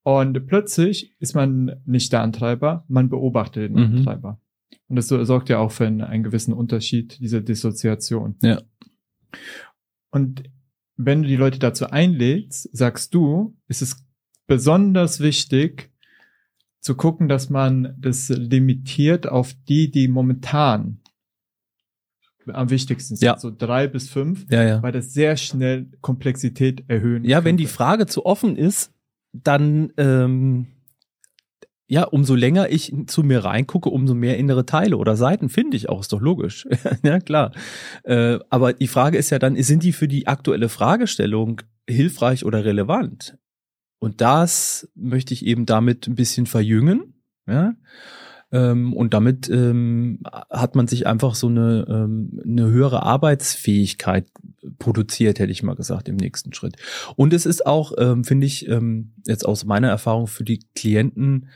Und 0.07 0.47
plötzlich 0.47 1.16
ist 1.19 1.35
man 1.35 1.81
nicht 1.85 2.12
der 2.12 2.23
Antreiber, 2.23 2.85
man 2.87 3.09
beobachtet 3.09 3.64
den 3.64 3.73
Mhm. 3.73 3.97
Antreiber. 3.99 4.40
Und 4.87 4.95
das 4.95 5.09
so- 5.09 5.25
sorgt 5.25 5.49
ja 5.49 5.59
auch 5.59 5.73
für 5.73 5.85
einen, 5.85 6.01
einen 6.01 6.23
gewissen 6.23 6.53
Unterschied, 6.55 7.19
diese 7.19 7.42
Dissoziation. 7.42 8.37
Ja. 8.40 8.62
Und 10.12 10.45
wenn 10.97 11.23
du 11.23 11.29
die 11.29 11.35
Leute 11.35 11.59
dazu 11.59 11.87
einlädst, 11.90 12.69
sagst 12.73 13.14
du, 13.14 13.57
ist 13.66 13.83
es 13.83 14.07
besonders 14.47 15.19
wichtig, 15.19 15.90
zu 16.81 16.95
gucken, 16.95 17.27
dass 17.27 17.51
man 17.51 17.97
das 17.99 18.29
limitiert 18.29 19.27
auf 19.29 19.55
die, 19.69 19.90
die 19.90 20.07
momentan 20.07 21.01
am 22.47 22.71
wichtigsten 22.71 23.16
sind, 23.16 23.27
Ja. 23.27 23.37
so 23.40 23.51
drei 23.51 23.88
bis 23.88 24.09
fünf, 24.09 24.47
Ja, 24.53 24.62
ja. 24.62 24.81
weil 24.85 24.92
das 24.92 25.12
sehr 25.12 25.37
schnell 25.37 25.90
Komplexität 26.01 26.85
erhöhen 26.87 27.25
Ja, 27.25 27.42
wenn 27.42 27.57
die 27.57 27.64
könnte. 27.64 27.75
Frage 27.77 28.07
zu 28.07 28.25
offen 28.25 28.57
ist, 28.57 28.92
dann 29.44 29.92
ähm, 29.96 30.66
ja, 31.88 32.03
umso 32.03 32.35
länger 32.35 32.68
ich 32.70 32.92
zu 33.07 33.22
mir 33.22 33.44
reingucke, 33.44 33.88
umso 33.88 34.14
mehr 34.14 34.38
innere 34.38 34.66
Teile 34.66 34.96
oder 34.96 35.16
Seiten 35.16 35.49
finde 35.49 35.77
ich 35.77 35.88
auch, 35.88 36.01
ist 36.01 36.12
doch 36.12 36.20
logisch. 36.20 36.66
ja, 37.03 37.20
klar. 37.20 37.53
Äh, 38.03 38.38
aber 38.51 38.72
die 38.72 38.88
Frage 38.88 39.18
ist 39.18 39.31
ja 39.31 39.38
dann, 39.38 39.61
sind 39.62 39.83
die 39.83 39.92
für 39.92 40.09
die 40.09 40.27
aktuelle 40.27 40.68
Fragestellung 40.68 41.62
hilfreich 41.88 42.44
oder 42.44 42.64
relevant? 42.64 43.38
Und 43.99 44.20
das 44.20 44.88
möchte 44.94 45.33
ich 45.33 45.46
eben 45.46 45.64
damit 45.64 46.09
ein 46.09 46.16
bisschen 46.16 46.46
verjüngen. 46.46 47.14
Ja? 47.46 47.75
Ähm, 48.52 48.92
und 48.92 49.12
damit 49.12 49.48
ähm, 49.48 50.20
hat 50.50 50.76
man 50.76 50.87
sich 50.87 51.06
einfach 51.06 51.35
so 51.35 51.48
eine, 51.48 51.87
ähm, 51.88 52.40
eine 52.44 52.66
höhere 52.66 53.02
Arbeitsfähigkeit 53.02 54.26
produziert, 54.78 55.38
hätte 55.38 55.52
ich 55.52 55.62
mal 55.62 55.74
gesagt, 55.74 56.09
im 56.09 56.16
nächsten 56.16 56.52
Schritt. 56.52 56.76
Und 57.16 57.32
es 57.32 57.46
ist 57.46 57.66
auch, 57.66 57.92
ähm, 57.98 58.24
finde 58.24 58.46
ich, 58.46 58.68
ähm, 58.68 59.12
jetzt 59.26 59.46
aus 59.46 59.64
meiner 59.64 59.88
Erfahrung 59.88 60.26
für 60.26 60.44
die 60.44 60.61
Klienten 60.74 61.48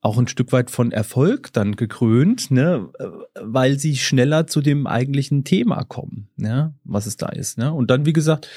auch 0.00 0.16
ein 0.16 0.28
Stück 0.28 0.52
weit 0.52 0.70
von 0.70 0.92
Erfolg 0.92 1.52
dann 1.52 1.74
gekrönt, 1.74 2.50
ne, 2.50 2.88
weil 3.34 3.78
sie 3.78 3.96
schneller 3.96 4.46
zu 4.46 4.60
dem 4.60 4.86
eigentlichen 4.86 5.42
Thema 5.44 5.82
kommen, 5.84 6.28
ne, 6.36 6.74
was 6.84 7.06
es 7.06 7.16
da 7.16 7.28
ist, 7.28 7.58
ne. 7.58 7.72
Und 7.72 7.90
dann, 7.90 8.06
wie 8.06 8.12
gesagt, 8.12 8.48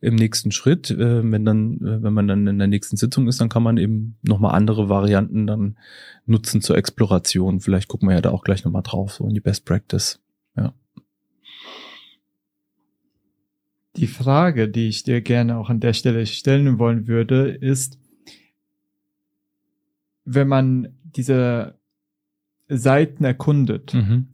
im 0.00 0.14
nächsten 0.14 0.52
Schritt, 0.52 0.90
äh, 0.90 1.30
wenn 1.30 1.44
dann, 1.44 1.76
äh, 1.76 2.02
wenn 2.02 2.12
man 2.12 2.28
dann 2.28 2.46
in 2.46 2.58
der 2.58 2.68
nächsten 2.68 2.96
Sitzung 2.96 3.28
ist, 3.28 3.40
dann 3.40 3.48
kann 3.48 3.62
man 3.62 3.78
eben 3.78 4.18
nochmal 4.22 4.54
andere 4.54 4.88
Varianten 4.88 5.46
dann 5.46 5.78
nutzen 6.26 6.60
zur 6.60 6.76
Exploration. 6.76 7.60
Vielleicht 7.60 7.88
gucken 7.88 8.08
wir 8.08 8.14
ja 8.16 8.20
da 8.20 8.30
auch 8.30 8.44
gleich 8.44 8.64
nochmal 8.64 8.82
drauf, 8.82 9.12
so 9.12 9.26
in 9.26 9.34
die 9.34 9.40
Best 9.40 9.64
Practice. 9.64 10.20
Die 13.96 14.06
Frage, 14.06 14.68
die 14.68 14.88
ich 14.88 15.02
dir 15.02 15.20
gerne 15.20 15.58
auch 15.58 15.68
an 15.68 15.80
der 15.80 15.94
Stelle 15.94 16.24
stellen 16.24 16.78
wollen 16.78 17.08
würde, 17.08 17.48
ist, 17.50 17.98
wenn 20.24 20.48
man 20.48 20.88
diese 21.04 21.78
Seiten 22.68 23.24
erkundet, 23.24 23.94
Mhm. 23.94 24.28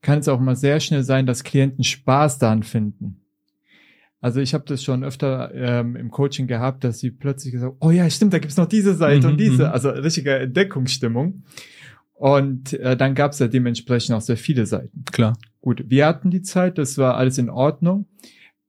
kann 0.00 0.18
es 0.18 0.28
auch 0.28 0.40
mal 0.40 0.56
sehr 0.56 0.80
schnell 0.80 1.04
sein, 1.04 1.26
dass 1.26 1.44
Klienten 1.44 1.84
Spaß 1.84 2.38
daran 2.38 2.62
finden. 2.64 3.18
Also 4.20 4.40
ich 4.40 4.54
habe 4.54 4.64
das 4.66 4.82
schon 4.82 5.02
öfter 5.04 5.52
ähm, 5.54 5.96
im 5.96 6.10
Coaching 6.10 6.46
gehabt, 6.46 6.84
dass 6.84 7.00
sie 7.00 7.10
plötzlich 7.10 7.52
gesagt, 7.52 7.76
oh 7.80 7.90
ja, 7.90 8.08
stimmt, 8.08 8.32
da 8.32 8.38
gibt's 8.38 8.56
noch 8.56 8.66
diese 8.66 8.94
Seite 8.94 9.26
Mhm, 9.26 9.32
und 9.32 9.40
diese, 9.40 9.66
mhm. 9.66 9.72
also 9.72 9.90
richtige 9.90 10.36
Entdeckungsstimmung. 10.38 11.42
Und 12.14 12.72
äh, 12.74 12.96
dann 12.96 13.16
gab's 13.16 13.40
ja 13.40 13.48
dementsprechend 13.48 14.14
auch 14.14 14.20
sehr 14.20 14.36
viele 14.36 14.64
Seiten. 14.66 15.04
Klar. 15.10 15.36
Gut, 15.60 15.84
wir 15.88 16.06
hatten 16.06 16.30
die 16.30 16.42
Zeit, 16.42 16.78
das 16.78 16.98
war 16.98 17.16
alles 17.16 17.38
in 17.38 17.50
Ordnung. 17.50 18.06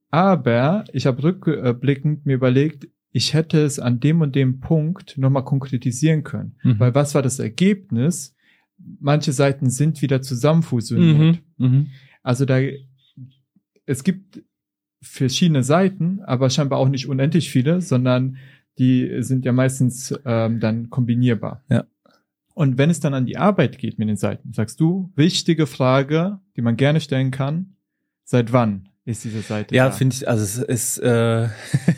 Aber 0.10 0.86
ich 0.94 1.06
habe 1.08 1.22
rückblickend 1.24 2.26
mir 2.26 2.34
überlegt, 2.36 2.88
ich 3.16 3.34
hätte 3.36 3.62
es 3.62 3.80
an 3.80 4.00
dem 4.00 4.22
und 4.22 4.36
dem 4.36 4.60
Punkt 4.60 5.18
nochmal 5.20 5.46
konkretisieren 5.46 6.24
können. 6.24 6.56
Mhm. 6.64 6.80
Weil 6.80 6.96
was 6.96 7.14
war 7.14 7.22
das 7.22 7.38
Ergebnis? 7.38 8.36
Manche 9.00 9.32
Seiten 9.32 9.70
sind 9.70 10.02
wieder 10.02 10.22
zusammenfusioniert. 10.24 11.40
Mhm. 11.58 11.66
Mhm. 11.66 11.88
Also 12.24 12.46
da, 12.46 12.60
es 13.86 14.04
gibt 14.04 14.42
verschiedene 15.00 15.64
Seiten, 15.64 16.22
aber 16.22 16.50
scheinbar 16.50 16.80
auch 16.80 16.90
nicht 16.90 17.08
unendlich 17.08 17.52
viele, 17.52 17.82
sondern 17.82 18.38
die 18.80 19.22
sind 19.22 19.46
ja 19.46 19.52
meistens 19.52 20.18
ähm, 20.26 20.60
dann 20.60 20.90
kombinierbar. 20.90 21.64
Ja. 21.70 21.86
Und 22.56 22.80
wenn 22.80 22.90
es 22.90 23.00
dann 23.00 23.14
an 23.14 23.28
die 23.28 23.38
Arbeit 23.38 23.78
geht 23.78 24.00
mit 24.00 24.10
den 24.10 24.18
Seiten, 24.18 24.54
sagst 24.54 24.80
du, 24.80 25.12
wichtige 25.16 25.68
Frage, 25.68 26.40
die 26.56 26.62
man 26.64 26.78
gerne 26.78 27.00
stellen 27.00 27.30
kann, 27.30 27.76
seit 28.24 28.54
wann 28.54 28.90
ist 29.06 29.24
diese 29.24 29.42
Seite 29.42 29.76
Ja, 29.76 29.92
finde 29.92 30.16
ich, 30.16 30.28
also 30.28 30.44
es 30.44 30.58
ist, 30.58 30.98
äh, 31.00 31.50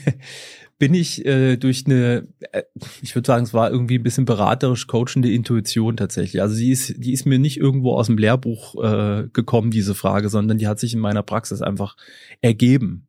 bin 0.78 0.94
ich 0.94 1.26
äh, 1.26 1.58
durch 1.58 1.86
eine, 1.86 2.28
äh, 2.52 2.64
ich 3.02 3.16
würde 3.16 3.28
sagen, 3.28 3.44
es 3.44 3.54
war 3.54 3.72
irgendwie 3.72 3.98
ein 3.98 4.04
bisschen 4.04 4.26
beraterisch 4.26 4.88
coachende 4.88 5.32
Intuition 5.32 5.96
tatsächlich. 5.98 6.42
Also 6.42 6.56
sie 6.56 6.72
ist, 6.72 6.96
die 6.98 7.14
ist 7.14 7.26
mir 7.26 7.40
nicht 7.40 7.58
irgendwo 7.58 7.94
aus 7.94 8.08
dem 8.08 8.18
Lehrbuch 8.18 8.76
äh, 8.84 9.28
gekommen, 9.32 9.72
diese 9.72 9.96
Frage, 9.96 10.30
sondern 10.30 10.58
die 10.58 10.68
hat 10.68 10.80
sich 10.80 10.94
in 10.94 11.00
meiner 11.00 11.24
Praxis 11.24 11.62
einfach 11.62 11.96
ergeben. 12.42 13.08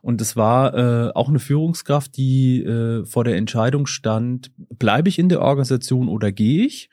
Und 0.00 0.20
es 0.20 0.36
war 0.36 0.74
äh, 0.74 1.12
auch 1.14 1.28
eine 1.28 1.38
Führungskraft, 1.38 2.16
die 2.16 2.62
äh, 2.62 3.04
vor 3.04 3.24
der 3.24 3.36
Entscheidung 3.36 3.86
stand, 3.86 4.50
bleibe 4.56 5.08
ich 5.08 5.18
in 5.18 5.28
der 5.28 5.42
Organisation 5.42 6.08
oder 6.08 6.32
gehe 6.32 6.66
ich? 6.66 6.88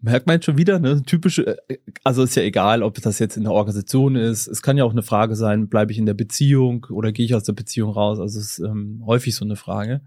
Merkt 0.00 0.26
man 0.26 0.36
jetzt 0.36 0.44
schon 0.44 0.58
wieder, 0.58 0.78
ne? 0.78 1.02
Typische, 1.02 1.58
äh, 1.68 1.78
also 2.04 2.22
ist 2.22 2.36
ja 2.36 2.42
egal, 2.42 2.82
ob 2.82 3.00
das 3.00 3.18
jetzt 3.18 3.36
in 3.36 3.44
der 3.44 3.52
Organisation 3.52 4.16
ist. 4.16 4.46
Es 4.46 4.62
kann 4.62 4.76
ja 4.76 4.84
auch 4.84 4.92
eine 4.92 5.02
Frage 5.02 5.34
sein, 5.34 5.68
bleibe 5.68 5.92
ich 5.92 5.98
in 5.98 6.06
der 6.06 6.14
Beziehung 6.14 6.86
oder 6.90 7.12
gehe 7.12 7.26
ich 7.26 7.34
aus 7.34 7.44
der 7.44 7.52
Beziehung 7.52 7.90
raus? 7.90 8.20
Also 8.20 8.38
es 8.38 8.58
ist 8.58 8.58
ähm, 8.60 9.02
häufig 9.06 9.34
so 9.34 9.44
eine 9.44 9.56
Frage. 9.56 10.02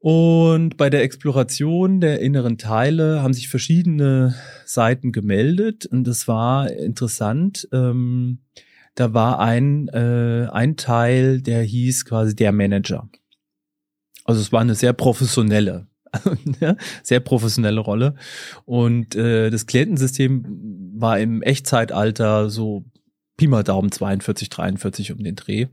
Und 0.00 0.76
bei 0.76 0.90
der 0.90 1.02
Exploration 1.02 2.00
der 2.00 2.20
inneren 2.20 2.58
Teile 2.58 3.22
haben 3.22 3.32
sich 3.32 3.48
verschiedene 3.48 4.34
Seiten 4.66 5.12
gemeldet 5.12 5.86
und 5.86 6.04
das 6.04 6.28
war 6.28 6.70
interessant. 6.70 7.66
Ähm, 7.72 8.40
da 8.96 9.14
war 9.14 9.38
ein, 9.40 9.88
äh, 9.88 10.48
ein 10.52 10.76
Teil, 10.76 11.40
der 11.40 11.62
hieß 11.62 12.04
quasi 12.04 12.36
der 12.36 12.52
Manager. 12.52 13.08
Also 14.24 14.40
es 14.40 14.52
war 14.52 14.60
eine 14.60 14.74
sehr 14.74 14.92
professionelle, 14.92 15.72
ne, 15.72 15.86
sehr 17.02 17.20
professionelle 17.20 17.80
Rolle. 17.80 18.14
Und 18.64 19.14
äh, 19.14 19.50
das 19.50 19.66
Klientensystem 19.66 20.92
war 20.96 21.18
im 21.18 21.42
Echtzeitalter 21.42 22.50
so 22.50 22.84
Pi 23.36 23.48
mal 23.48 23.64
Daumen 23.64 23.90
42, 23.90 24.48
43 24.48 25.12
um 25.12 25.22
den 25.22 25.36
Dreh. 25.36 25.66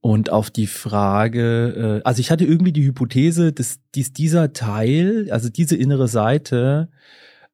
Und 0.00 0.30
auf 0.30 0.50
die 0.50 0.66
Frage, 0.66 2.00
äh, 2.02 2.06
also 2.06 2.20
ich 2.20 2.30
hatte 2.30 2.44
irgendwie 2.44 2.72
die 2.72 2.84
Hypothese, 2.84 3.52
dass 3.52 3.80
dies 3.94 4.12
dieser 4.12 4.52
Teil, 4.52 5.28
also 5.30 5.48
diese 5.48 5.76
innere 5.76 6.08
Seite, 6.08 6.88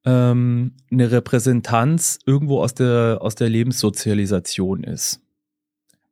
ähm, 0.05 0.75
eine 0.91 1.11
Repräsentanz 1.11 2.19
irgendwo 2.27 2.61
aus 2.61 2.75
der, 2.75 3.19
aus 3.21 3.35
der 3.35 3.49
Lebenssozialisation 3.49 4.85
ist. 4.85 5.21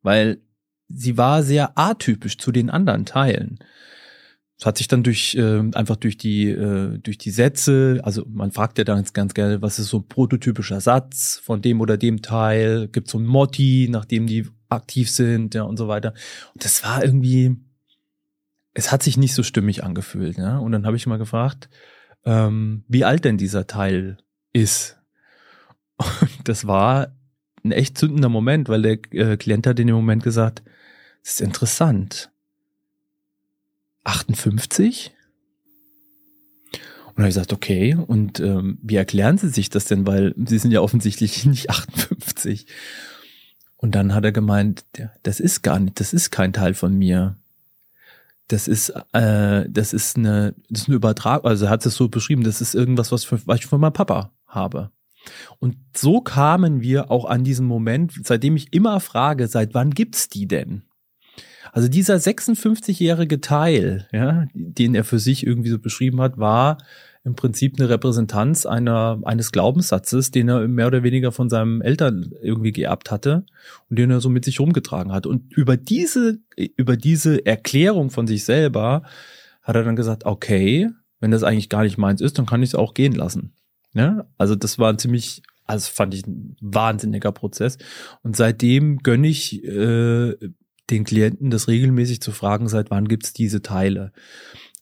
Weil 0.03 0.39
sie 0.89 1.17
war 1.17 1.43
sehr 1.43 1.79
atypisch 1.79 2.39
zu 2.39 2.51
den 2.51 2.71
anderen 2.71 3.05
Teilen. 3.05 3.59
Es 4.59 4.67
hat 4.67 4.79
sich 4.79 4.87
dann 4.87 5.03
durch 5.03 5.35
äh, 5.35 5.63
einfach 5.75 5.97
durch 5.97 6.17
die 6.17 6.49
äh, 6.49 6.99
durch 6.99 7.19
die 7.19 7.31
Sätze, 7.31 8.01
also 8.05 8.25
man 8.29 8.53
fragt 8.53 8.79
ja 8.79 8.85
dann 8.85 8.99
ganz, 8.99 9.13
ganz 9.13 9.35
gerne, 9.35 9.63
was 9.63 9.79
ist 9.79 9.89
so 9.89 9.99
ein 9.99 10.09
prototypischer 10.09 10.81
Satz 10.81 11.41
von 11.43 11.61
dem 11.61 11.81
oder 11.81 11.97
dem 11.97 12.23
Teil? 12.23 12.89
Gibt 12.89 13.09
so 13.09 13.19
ein 13.19 13.27
Motti, 13.27 13.89
nach 13.91 14.05
dem 14.05 14.27
die 14.27 14.47
aktiv 14.69 15.11
sind, 15.11 15.55
ja 15.55 15.63
und 15.65 15.77
so 15.77 15.89
weiter. 15.89 16.15
Und 16.55 16.65
das 16.65 16.85
war 16.85 17.03
irgendwie, 17.03 17.57
es 18.75 18.93
hat 18.93 19.03
sich 19.03 19.17
nicht 19.17 19.35
so 19.35 19.43
stimmig 19.43 19.83
angefühlt, 19.83 20.37
ja. 20.39 20.59
Und 20.59 20.73
dann 20.73 20.87
habe 20.87 20.97
ich 20.97 21.07
mal 21.07 21.19
gefragt, 21.19 21.69
ähm, 22.25 22.85
wie 22.89 23.05
alt 23.05 23.25
denn 23.25 23.39
dieser 23.39 23.67
Teil 23.67 24.19
ist. 24.53 24.99
Und 25.97 26.49
das 26.49 26.67
war 26.67 27.15
ein 27.65 27.73
echt 27.73 27.99
zündender 27.99 28.29
Moment, 28.29 28.69
weil 28.69 28.83
der 28.83 28.99
äh, 29.13 29.37
Klient 29.37 29.67
hat 29.67 29.81
in 29.81 29.87
dem 29.87 29.97
Moment 29.97 30.23
gesagt, 30.23 30.63
das 31.23 31.35
ist 31.35 31.41
interessant. 31.41 32.31
58? 34.05 35.13
Und 37.07 37.19
dann 37.19 37.25
habe 37.25 37.29
ich 37.29 37.35
gesagt, 37.35 37.53
okay, 37.53 37.95
und 37.95 38.41
ähm, 38.41 38.79
wie 38.83 38.97
erklären 38.97 39.39
Sie 39.39 39.49
sich 39.49 39.71
das 39.71 39.85
denn? 39.85 40.07
Weil 40.07 40.35
Sie 40.37 40.59
sind 40.59 40.73
ja 40.73 40.81
offensichtlich 40.81 41.47
nicht 41.47 41.71
58. 41.71 42.67
Und 43.77 43.95
dann 43.95 44.15
hat 44.15 44.25
er 44.25 44.33
gemeint, 44.33 44.85
das 45.23 45.41
ist 45.41 45.63
gar 45.63 45.79
nicht, 45.79 46.01
das 46.01 46.13
ist 46.13 46.31
kein 46.31 46.53
Teil 46.53 46.75
von 46.75 46.97
mir. 46.97 47.37
Das 48.49 48.67
ist, 48.67 48.91
äh, 49.13 49.69
das 49.69 49.93
ist 49.93 50.17
eine, 50.17 50.55
das 50.69 50.83
ist 50.83 50.89
eine 50.89 50.97
Übertragung, 50.97 51.47
also 51.47 51.67
er 51.67 51.71
hat 51.71 51.87
es 51.87 51.95
so 51.95 52.09
beschrieben, 52.09 52.45
das 52.45 52.61
ist 52.61 52.75
irgendwas, 52.75 53.13
was, 53.13 53.25
für, 53.25 53.47
was 53.47 53.61
ich 53.61 53.67
von 53.67 53.81
meinem 53.81 53.93
Papa 53.93 54.33
habe. 54.47 54.91
Und 55.59 55.77
so 55.97 56.21
kamen 56.21 56.81
wir 56.81 57.11
auch 57.11 57.25
an 57.25 57.45
diesen 57.45 57.67
Moment, 57.67 58.13
seitdem 58.23 58.57
ich 58.57 58.73
immer 58.73 59.01
frage, 59.01 59.49
seit 59.49 59.75
wann 59.75 59.91
gibt's 59.91 60.29
die 60.29 60.47
denn? 60.47 60.83
Also 61.75 61.89
dieser 61.89 62.15
56-jährige 62.15 63.41
Teil, 63.41 64.07
ja, 64.13 64.47
den 64.55 64.95
er 64.95 65.03
für 65.03 65.19
sich 65.19 65.45
irgendwie 65.45 65.71
so 65.71 65.81
beschrieben 65.81 66.21
hat, 66.21 66.39
war 66.39 66.79
im 67.25 67.35
Prinzip 67.35 67.75
eine 67.77 67.89
Repräsentanz 67.89 68.65
einer, 68.65 69.19
eines 69.25 69.51
Glaubenssatzes, 69.51 70.31
den 70.31 70.49
er 70.49 70.69
mehr 70.69 70.87
oder 70.87 71.03
weniger 71.03 71.33
von 71.33 71.51
seinem 71.51 71.83
Eltern 71.83 72.33
irgendwie 72.41 72.71
geerbt 72.71 73.11
hatte 73.11 73.45
und 73.91 73.99
den 73.99 74.13
er 74.13 74.21
so 74.21 74.29
mit 74.29 74.45
sich 74.45 74.61
rumgetragen 74.61 75.11
hat. 75.11 75.27
Und 75.27 75.53
über 75.53 75.77
diese, 75.77 76.39
über 76.77 76.97
diese 76.97 77.45
Erklärung 77.45 78.11
von 78.11 78.29
sich 78.29 78.45
selber 78.45 79.03
hat 79.63 79.75
er 79.75 79.83
dann 79.83 79.97
gesagt, 79.97 80.27
okay, 80.27 80.91
wenn 81.19 81.33
das 81.33 81.43
eigentlich 81.43 81.71
gar 81.71 81.83
nicht 81.83 81.99
meins 81.99 82.21
ist, 82.21 82.39
dann 82.39 82.47
kann 82.47 82.63
ich 82.63 82.71
es 82.71 82.75
auch 82.77 82.95
gehen 82.95 83.15
lassen. 83.15 83.53
Ja? 83.95 84.27
Also 84.39 84.55
das 84.55 84.79
war 84.79 84.93
ein 84.93 84.99
ziemlich, 84.99 85.43
also 85.65 85.91
fand 85.93 86.15
ich 86.15 86.25
ein 86.25 86.55
wahnsinniger 86.61 87.33
Prozess. 87.33 87.79
Und 88.23 88.37
seitdem 88.37 88.99
gönne 88.99 89.27
ich 89.27 89.65
äh, 89.65 90.37
den 90.91 91.05
Klienten 91.05 91.51
das 91.51 91.69
regelmäßig 91.69 92.21
zu 92.21 92.33
fragen, 92.33 92.69
seit 92.69 92.91
wann 92.91 93.09
gibt's 93.09 93.33
diese 93.33 93.63
Teile. 93.63 94.13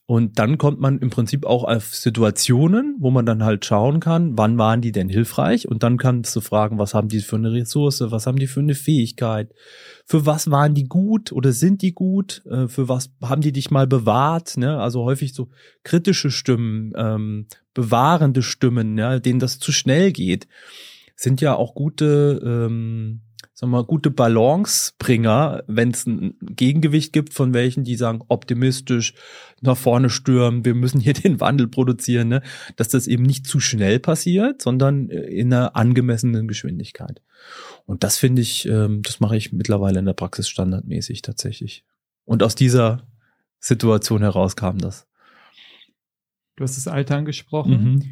Und 0.04 0.38
dann 0.38 0.58
kommt 0.58 0.80
man 0.80 0.98
im 0.98 1.10
Prinzip 1.10 1.46
auch 1.46 1.64
auf 1.64 1.94
Situationen, 1.94 2.96
wo 2.98 3.10
man 3.10 3.24
dann 3.24 3.44
halt 3.44 3.64
schauen 3.64 4.00
kann, 4.00 4.36
wann 4.36 4.58
waren 4.58 4.80
die 4.80 4.92
denn 4.92 5.08
hilfreich? 5.08 5.68
Und 5.68 5.84
dann 5.84 5.96
kannst 5.96 6.34
du 6.34 6.40
fragen, 6.40 6.78
was 6.78 6.92
haben 6.92 7.08
die 7.08 7.20
für 7.20 7.36
eine 7.36 7.52
Ressource, 7.52 8.02
was 8.08 8.26
haben 8.26 8.38
die 8.38 8.48
für 8.48 8.60
eine 8.60 8.74
Fähigkeit, 8.74 9.54
für 10.04 10.26
was 10.26 10.50
waren 10.50 10.74
die 10.74 10.84
gut 10.84 11.32
oder 11.32 11.52
sind 11.52 11.82
die 11.82 11.94
gut, 11.94 12.42
äh, 12.46 12.66
für 12.66 12.88
was 12.88 13.10
haben 13.22 13.42
die 13.42 13.52
dich 13.52 13.70
mal 13.70 13.86
bewahrt? 13.86 14.56
Ne? 14.56 14.78
Also 14.78 15.04
häufig 15.04 15.34
so 15.34 15.48
kritische 15.84 16.30
Stimmen, 16.30 16.92
ähm, 16.96 17.46
bewahrende 17.72 18.42
Stimmen, 18.42 18.98
ja, 18.98 19.18
denen 19.20 19.38
das 19.38 19.60
zu 19.60 19.72
schnell 19.72 20.12
geht, 20.12 20.48
sind 21.14 21.40
ja 21.40 21.54
auch 21.54 21.74
gute 21.74 22.38
ähm, 22.44 23.22
sagen 23.62 23.70
wir 23.70 23.78
mal, 23.78 23.84
gute 23.84 24.10
Balancebringer, 24.10 25.62
wenn 25.68 25.92
es 25.92 26.04
ein 26.04 26.34
Gegengewicht 26.40 27.12
gibt 27.12 27.32
von 27.32 27.54
welchen, 27.54 27.84
die 27.84 27.94
sagen, 27.94 28.20
optimistisch 28.26 29.14
nach 29.60 29.76
vorne 29.76 30.10
stürmen, 30.10 30.64
wir 30.64 30.74
müssen 30.74 31.00
hier 31.00 31.12
den 31.12 31.38
Wandel 31.38 31.68
produzieren, 31.68 32.26
ne? 32.26 32.42
dass 32.74 32.88
das 32.88 33.06
eben 33.06 33.22
nicht 33.22 33.46
zu 33.46 33.60
schnell 33.60 34.00
passiert, 34.00 34.60
sondern 34.60 35.10
äh, 35.10 35.20
in 35.20 35.54
einer 35.54 35.76
angemessenen 35.76 36.48
Geschwindigkeit. 36.48 37.22
Und 37.86 38.02
das 38.02 38.18
finde 38.18 38.42
ich, 38.42 38.66
ähm, 38.66 39.02
das 39.02 39.20
mache 39.20 39.36
ich 39.36 39.52
mittlerweile 39.52 40.00
in 40.00 40.06
der 40.06 40.12
Praxis 40.12 40.48
standardmäßig 40.48 41.22
tatsächlich. 41.22 41.84
Und 42.24 42.42
aus 42.42 42.56
dieser 42.56 43.06
Situation 43.60 44.22
heraus 44.22 44.56
kam 44.56 44.78
das. 44.78 45.06
Du 46.56 46.64
hast 46.64 46.76
das 46.76 46.88
Alter 46.88 47.16
angesprochen. 47.16 47.84
Mhm. 47.84 48.02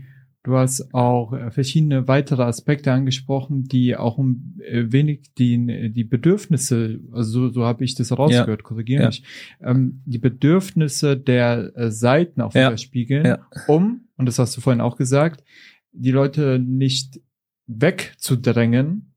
Du 0.43 0.57
hast 0.57 0.95
auch 0.95 1.35
äh, 1.35 1.51
verschiedene 1.51 2.09
weitere 2.09 2.43
Aspekte 2.43 2.93
angesprochen, 2.93 3.65
die 3.65 3.95
auch 3.97 4.17
ein 4.19 4.59
äh, 4.65 4.91
wenig 4.91 5.35
die, 5.37 5.93
die 5.93 6.05
Bedürfnisse, 6.05 7.01
also 7.13 7.31
so, 7.31 7.49
so 7.51 7.65
habe 7.65 7.85
ich 7.85 7.95
das 7.95 8.17
rausgehört, 8.17 8.61
ja. 8.61 8.65
korrigiere 8.65 9.07
mich, 9.07 9.23
ja. 9.61 9.71
ähm, 9.71 10.03
die 10.07 10.19
Bedürfnisse 10.19 11.19
der 11.19 11.73
äh, 11.77 11.91
Seiten 11.91 12.41
auch 12.41 12.55
ja. 12.55 12.69
widerspiegeln, 12.69 13.27
ja. 13.27 13.47
um, 13.67 14.09
und 14.17 14.27
das 14.27 14.39
hast 14.39 14.57
du 14.57 14.63
vorhin 14.63 14.81
auch 14.81 14.97
gesagt, 14.97 15.45
die 15.93 16.11
Leute 16.11 16.59
nicht 16.59 17.21
wegzudrängen, 17.67 19.15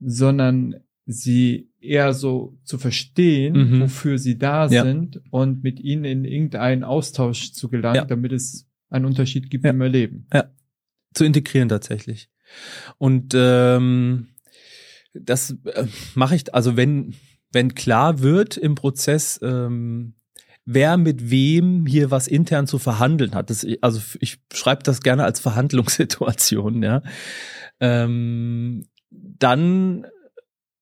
sondern 0.00 0.76
sie 1.04 1.70
eher 1.80 2.12
so 2.12 2.58
zu 2.64 2.78
verstehen, 2.78 3.54
mhm. 3.54 3.80
wofür 3.80 4.18
sie 4.18 4.38
da 4.38 4.68
sind 4.68 5.20
und 5.30 5.62
mit 5.62 5.80
ihnen 5.80 6.04
in 6.04 6.24
irgendeinen 6.24 6.84
Austausch 6.84 7.52
zu 7.52 7.68
gelangen, 7.68 8.06
damit 8.08 8.32
es 8.32 8.67
einen 8.90 9.04
Unterschied 9.04 9.50
gibt 9.50 9.64
ja. 9.64 9.70
im 9.70 9.80
Erleben. 9.80 10.26
Ja, 10.32 10.50
zu 11.14 11.24
integrieren 11.24 11.68
tatsächlich. 11.68 12.30
Und 12.98 13.34
ähm, 13.36 14.28
das 15.14 15.56
äh, 15.64 15.86
mache 16.14 16.36
ich, 16.36 16.54
also 16.54 16.76
wenn, 16.76 17.14
wenn 17.52 17.74
klar 17.74 18.20
wird 18.20 18.56
im 18.56 18.74
Prozess, 18.74 19.38
ähm, 19.42 20.14
wer 20.64 20.96
mit 20.96 21.30
wem 21.30 21.86
hier 21.86 22.10
was 22.10 22.28
intern 22.28 22.66
zu 22.66 22.78
verhandeln 22.78 23.34
hat. 23.34 23.48
Das, 23.50 23.66
also 23.80 24.00
ich 24.20 24.38
schreibe 24.52 24.82
das 24.82 25.00
gerne 25.00 25.24
als 25.24 25.40
Verhandlungssituation, 25.40 26.82
ja. 26.82 27.02
Ähm, 27.80 28.84
dann 29.10 30.06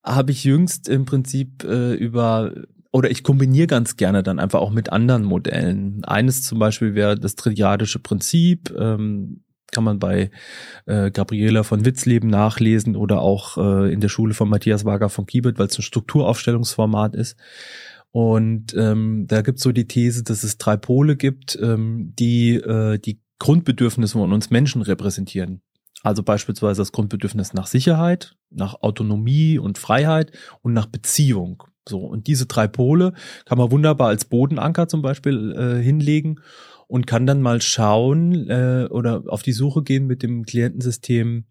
habe 0.03 0.33
ich 0.33 0.45
jüngst 0.45 0.89
im 0.89 1.05
Prinzip 1.05 1.63
äh, 1.65 1.95
über 1.95 2.53
oder 2.97 3.11
ich 3.11 3.23
kombiniere 3.23 3.67
ganz 3.67 3.99
gerne 3.99 4.23
dann 4.23 4.39
einfach 4.39 4.61
auch 4.61 4.71
mit 4.71 4.91
anderen 4.91 5.23
Modellen. 5.23 6.03
Eines 6.07 6.43
zum 6.43 6.59
Beispiel 6.59 6.95
wäre 6.95 7.19
das 7.19 7.35
triadiische 7.35 7.99
Prinzip, 7.99 8.75
ähm, 8.75 9.45
kann 9.71 9.85
man 9.85 9.99
bei 9.99 10.31
äh, 10.87 11.11
Gabriela 11.11 11.63
von 11.63 11.85
Witzleben 11.85 12.31
nachlesen 12.31 12.97
oder 12.97 13.21
auch 13.21 13.59
äh, 13.59 13.93
in 13.93 14.01
der 14.01 14.09
Schule 14.09 14.33
von 14.33 14.49
Matthias 14.49 14.87
Wager 14.87 15.11
von 15.11 15.27
Kiebert, 15.27 15.59
weil 15.59 15.67
es 15.67 15.79
ein 15.79 15.83
Strukturaufstellungsformat 15.83 17.15
ist. 17.15 17.37
Und 18.13 18.75
ähm, 18.75 19.27
da 19.27 19.43
gibt 19.43 19.59
es 19.59 19.65
so 19.65 19.73
die 19.73 19.87
These, 19.87 20.25
dass 20.25 20.43
es 20.43 20.57
drei 20.57 20.79
Pole 20.79 21.17
gibt, 21.17 21.59
ähm, 21.61 22.15
die 22.19 22.55
äh, 22.55 22.99
die 22.99 23.21
Grundbedürfnisse 23.39 24.15
von 24.17 24.33
uns 24.33 24.49
Menschen 24.49 24.81
repräsentieren. 24.81 25.61
Also 26.03 26.23
beispielsweise 26.23 26.81
das 26.81 26.93
Grundbedürfnis 26.93 27.53
nach 27.53 27.67
Sicherheit, 27.67 28.37
nach 28.49 28.81
Autonomie 28.81 29.59
und 29.59 29.77
Freiheit 29.77 30.33
und 30.63 30.73
nach 30.73 30.87
Beziehung. 30.87 31.65
So, 31.89 32.01
und 32.01 32.27
diese 32.27 32.47
drei 32.47 32.67
Pole 32.67 33.13
kann 33.45 33.59
man 33.59 33.71
wunderbar 33.71 34.09
als 34.09 34.25
Bodenanker 34.25 34.89
zum 34.89 35.03
Beispiel 35.03 35.53
äh, 35.53 35.83
hinlegen 35.83 36.41
und 36.89 37.07
kann 37.07 37.27
dann 37.27 37.43
mal 37.43 37.61
schauen 37.63 38.49
äh, 38.49 38.87
oder 38.91 39.25
auf 39.29 39.43
die 39.43 39.53
Suche 39.53 39.83
gehen 39.83 40.07
mit 40.07 40.23
dem 40.23 40.45
Klientensystem, 40.45 41.45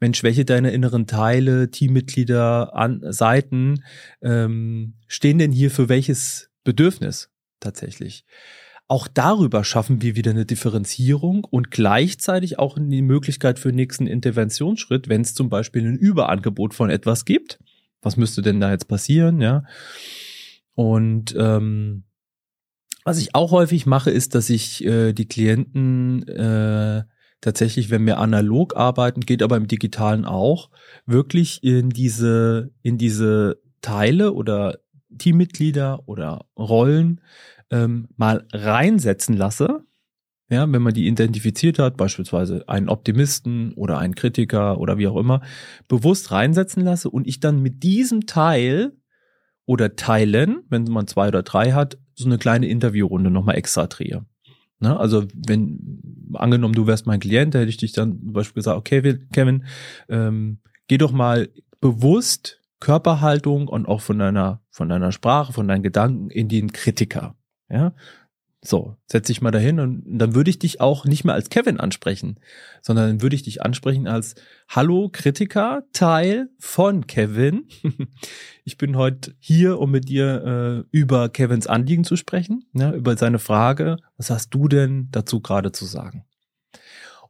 Mensch, 0.00 0.22
welche 0.22 0.44
deiner 0.44 0.72
inneren 0.72 1.06
Teile, 1.06 1.70
Teammitglieder, 1.70 2.74
an, 2.74 3.00
Seiten 3.10 3.82
ähm, 4.22 4.94
stehen 5.06 5.38
denn 5.38 5.52
hier 5.52 5.70
für 5.70 5.88
welches 5.88 6.50
Bedürfnis 6.64 7.30
tatsächlich? 7.60 8.24
Auch 8.90 9.06
darüber 9.06 9.64
schaffen 9.64 10.00
wir 10.00 10.16
wieder 10.16 10.30
eine 10.30 10.46
Differenzierung 10.46 11.44
und 11.44 11.70
gleichzeitig 11.70 12.58
auch 12.58 12.78
die 12.80 13.02
Möglichkeit 13.02 13.58
für 13.58 13.70
nächsten 13.70 14.06
Interventionsschritt, 14.06 15.10
wenn 15.10 15.20
es 15.20 15.34
zum 15.34 15.50
Beispiel 15.50 15.86
ein 15.86 15.96
Überangebot 15.96 16.72
von 16.72 16.88
etwas 16.88 17.26
gibt 17.26 17.58
was 18.02 18.16
müsste 18.16 18.42
denn 18.42 18.60
da 18.60 18.70
jetzt 18.70 18.88
passieren, 18.88 19.40
ja. 19.40 19.64
Und 20.74 21.34
ähm, 21.36 22.04
was 23.04 23.18
ich 23.18 23.34
auch 23.34 23.52
häufig 23.52 23.86
mache, 23.86 24.10
ist, 24.10 24.34
dass 24.34 24.50
ich 24.50 24.84
äh, 24.84 25.12
die 25.12 25.26
Klienten 25.26 26.28
äh, 26.28 27.04
tatsächlich, 27.40 27.90
wenn 27.90 28.06
wir 28.06 28.18
analog 28.18 28.76
arbeiten, 28.76 29.20
geht 29.20 29.42
aber 29.42 29.56
im 29.56 29.66
Digitalen 29.66 30.24
auch, 30.24 30.70
wirklich 31.06 31.62
in 31.62 31.90
diese, 31.90 32.70
in 32.82 32.98
diese 32.98 33.60
Teile 33.80 34.32
oder 34.34 34.78
Teammitglieder 35.16 36.06
oder 36.06 36.46
Rollen 36.58 37.20
ähm, 37.70 38.08
mal 38.16 38.46
reinsetzen 38.52 39.36
lasse, 39.36 39.84
ja, 40.50 40.70
wenn 40.70 40.82
man 40.82 40.94
die 40.94 41.06
identifiziert 41.06 41.78
hat, 41.78 41.96
beispielsweise 41.96 42.66
einen 42.68 42.88
Optimisten 42.88 43.74
oder 43.74 43.98
einen 43.98 44.14
Kritiker 44.14 44.78
oder 44.78 44.96
wie 44.96 45.06
auch 45.06 45.16
immer, 45.16 45.42
bewusst 45.88 46.30
reinsetzen 46.30 46.82
lasse 46.82 47.10
und 47.10 47.26
ich 47.26 47.40
dann 47.40 47.60
mit 47.60 47.82
diesem 47.82 48.26
Teil 48.26 48.92
oder 49.66 49.96
Teilen, 49.96 50.62
wenn 50.70 50.84
man 50.84 51.06
zwei 51.06 51.28
oder 51.28 51.42
drei 51.42 51.72
hat, 51.72 51.98
so 52.14 52.24
eine 52.24 52.38
kleine 52.38 52.68
Interviewrunde 52.68 53.30
nochmal 53.30 53.56
extra 53.56 53.86
drehe. 53.86 54.24
Ne? 54.80 54.98
Also 54.98 55.26
wenn, 55.34 56.00
angenommen, 56.32 56.74
du 56.74 56.86
wärst 56.86 57.06
mein 57.06 57.20
Klient, 57.20 57.54
da 57.54 57.58
hätte 57.60 57.70
ich 57.70 57.76
dich 57.76 57.92
dann 57.92 58.18
zum 58.18 58.32
Beispiel 58.32 58.60
gesagt, 58.60 58.78
okay, 58.78 59.18
Kevin, 59.32 59.64
ähm, 60.08 60.60
geh 60.86 60.96
doch 60.96 61.12
mal 61.12 61.50
bewusst 61.80 62.62
Körperhaltung 62.80 63.68
und 63.68 63.86
auch 63.86 64.00
von 64.00 64.18
deiner, 64.18 64.62
von 64.70 64.88
deiner 64.88 65.12
Sprache, 65.12 65.52
von 65.52 65.68
deinen 65.68 65.82
Gedanken 65.82 66.30
in 66.30 66.48
den 66.48 66.72
Kritiker. 66.72 67.34
Ja, 67.68 67.92
so, 68.60 68.96
setz 69.06 69.28
dich 69.28 69.40
mal 69.40 69.52
dahin 69.52 69.78
und 69.78 70.02
dann 70.06 70.34
würde 70.34 70.50
ich 70.50 70.58
dich 70.58 70.80
auch 70.80 71.04
nicht 71.04 71.24
mehr 71.24 71.34
als 71.34 71.48
Kevin 71.48 71.78
ansprechen, 71.78 72.40
sondern 72.82 73.22
würde 73.22 73.36
ich 73.36 73.44
dich 73.44 73.62
ansprechen 73.62 74.08
als 74.08 74.34
Hallo 74.68 75.10
Kritiker, 75.12 75.84
Teil 75.92 76.50
von 76.58 77.06
Kevin. 77.06 77.66
Ich 78.64 78.76
bin 78.76 78.98
heute 78.98 79.34
hier, 79.38 79.78
um 79.78 79.90
mit 79.90 80.10
dir 80.10 80.84
äh, 80.92 80.96
über 80.98 81.30
Kevins 81.30 81.66
Anliegen 81.66 82.04
zu 82.04 82.16
sprechen, 82.16 82.66
ja, 82.74 82.92
über 82.92 83.16
seine 83.16 83.38
Frage, 83.38 83.96
was 84.18 84.28
hast 84.28 84.50
du 84.50 84.68
denn 84.68 85.08
dazu 85.10 85.40
gerade 85.40 85.72
zu 85.72 85.86
sagen? 85.86 86.26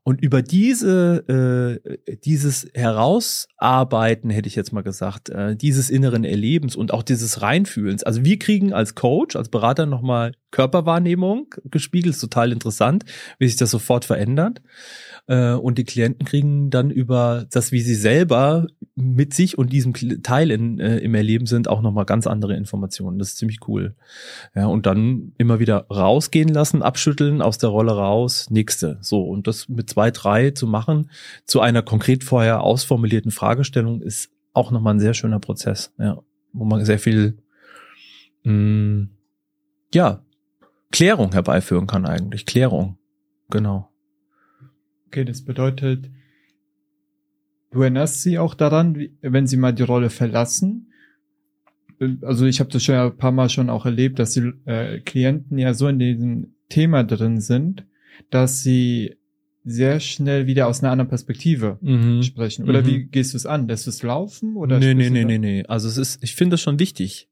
Und 0.09 0.23
über 0.23 0.41
diese, 0.41 1.81
äh, 2.09 2.17
dieses 2.25 2.67
Herausarbeiten, 2.73 4.31
hätte 4.31 4.49
ich 4.49 4.57
jetzt 4.57 4.73
mal 4.73 4.83
gesagt, 4.83 5.29
äh, 5.29 5.55
dieses 5.55 5.91
inneren 5.91 6.25
Erlebens 6.25 6.77
und 6.77 6.95
auch 6.95 7.03
dieses 7.03 7.43
Reinfühlens. 7.43 8.05
Also 8.05 8.25
wir 8.25 8.39
kriegen 8.39 8.73
als 8.73 8.95
Coach, 8.95 9.37
als 9.37 9.51
Berater 9.51 9.85
nochmal 9.85 10.33
Körperwahrnehmung 10.51 11.55
gespiegelt, 11.65 12.15
ist 12.15 12.21
total 12.21 12.53
interessant, 12.53 13.05
wie 13.39 13.47
sich 13.47 13.57
das 13.57 13.71
sofort 13.71 14.05
verändert. 14.05 14.63
Äh, 15.27 15.53
und 15.53 15.79
die 15.79 15.85
Klienten 15.85 16.27
kriegen 16.27 16.71
dann 16.71 16.91
über 16.91 17.47
das, 17.51 17.71
wie 17.71 17.81
sie 17.81 17.95
selber 17.95 18.67
mit 18.95 19.35
sich 19.35 19.59
und 19.59 19.73
diesem 19.73 19.93
Teil 20.23 20.51
in, 20.51 20.81
äh, 20.81 20.99
im 20.99 21.15
Erleben 21.15 21.47
sind, 21.47 21.69
auch 21.69 21.83
nochmal 21.83 22.07
ganz 22.07 22.27
andere 22.27 22.57
Informationen. 22.57 23.19
Das 23.19 23.29
ist 23.29 23.39
ziemlich 23.39 23.61
cool. 23.69 23.95
Ja, 24.55 24.67
und 24.67 24.87
dann 24.87 25.33
immer 25.37 25.61
wieder 25.61 25.87
rausgehen 25.91 26.49
lassen, 26.49 26.83
abschütteln, 26.83 27.43
aus 27.43 27.59
der 27.59 27.69
Rolle 27.69 27.93
raus, 27.93 28.49
nächste. 28.51 28.99
So, 29.03 29.23
und 29.23 29.47
das 29.47 29.69
mit 29.69 29.91
zwei, 29.91 30.11
drei 30.11 30.51
zu 30.51 30.67
machen, 30.67 31.11
zu 31.45 31.61
einer 31.61 31.83
konkret 31.83 32.25
vorher 32.25 32.63
ausformulierten 32.63 33.31
Fragestellung, 33.31 34.01
ist 34.01 34.31
auch 34.55 34.71
nochmal 34.71 34.95
ein 34.95 35.01
sehr 35.01 35.15
schöner 35.15 35.41
Prozess, 35.41 35.93
ja, 35.99 36.19
wo 36.53 36.65
man 36.65 36.85
sehr 36.85 36.99
viel, 36.99 37.39
mh, 38.45 38.53
mm, 38.53 39.11
ja, 39.95 40.25
Klärung 40.91 41.33
herbeiführen 41.33 41.87
kann 41.87 42.07
eigentlich. 42.07 42.47
Klärung. 42.47 42.99
Genau. 43.51 43.91
Okay, 45.07 45.25
das 45.25 45.43
bedeutet, 45.43 46.11
du 47.71 47.83
erinnerst 47.83 48.23
sie 48.23 48.39
auch 48.39 48.55
daran, 48.55 49.09
wenn 49.21 49.47
sie 49.47 49.57
mal 49.57 49.73
die 49.73 49.83
Rolle 49.83 50.11
verlassen. 50.11 50.93
Also 52.23 52.47
ich 52.47 52.61
habe 52.61 52.71
das 52.71 52.85
schon 52.85 52.95
ein 52.95 53.17
paar 53.17 53.33
Mal 53.33 53.49
schon 53.49 53.71
auch 53.71 53.85
erlebt, 53.85 54.19
dass 54.19 54.33
die 54.33 54.53
äh, 54.67 55.01
Klienten 55.01 55.59
ja 55.59 55.75
so 55.75 55.89
in 55.89 55.99
diesem 55.99 56.55
Thema 56.69 57.05
drin 57.05 57.41
sind, 57.41 57.85
dass 58.31 58.63
sie 58.63 59.17
sehr 59.65 60.01
schnell 60.01 60.47
wieder 60.47 60.67
aus 60.67 60.83
einer 60.83 60.93
anderen 60.93 61.09
Perspektive 61.09 61.79
mhm. 61.81 62.23
sprechen. 62.23 62.69
Oder 62.69 62.83
mhm. 62.83 62.87
wie 62.87 63.05
gehst 63.05 63.33
du 63.33 63.37
es 63.37 63.47
an? 63.47 63.69
Lässt 63.69 63.87
du 63.87 63.91
es 63.91 64.03
laufen? 64.03 64.57
Oder 64.57 64.79
nee, 64.79 64.95
nee, 64.95 65.11
nee, 65.11 65.25
nee, 65.25 65.39
nee. 65.39 65.65
Also 65.67 65.89
es 65.89 65.97
ist, 65.97 66.23
ich 66.23 66.35
finde 66.35 66.55
es 66.55 66.61
schon 66.61 66.79
wichtig. 66.79 67.29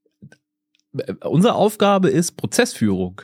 Unsere 1.23 1.55
Aufgabe 1.55 2.09
ist 2.09 2.37
Prozessführung. 2.37 3.21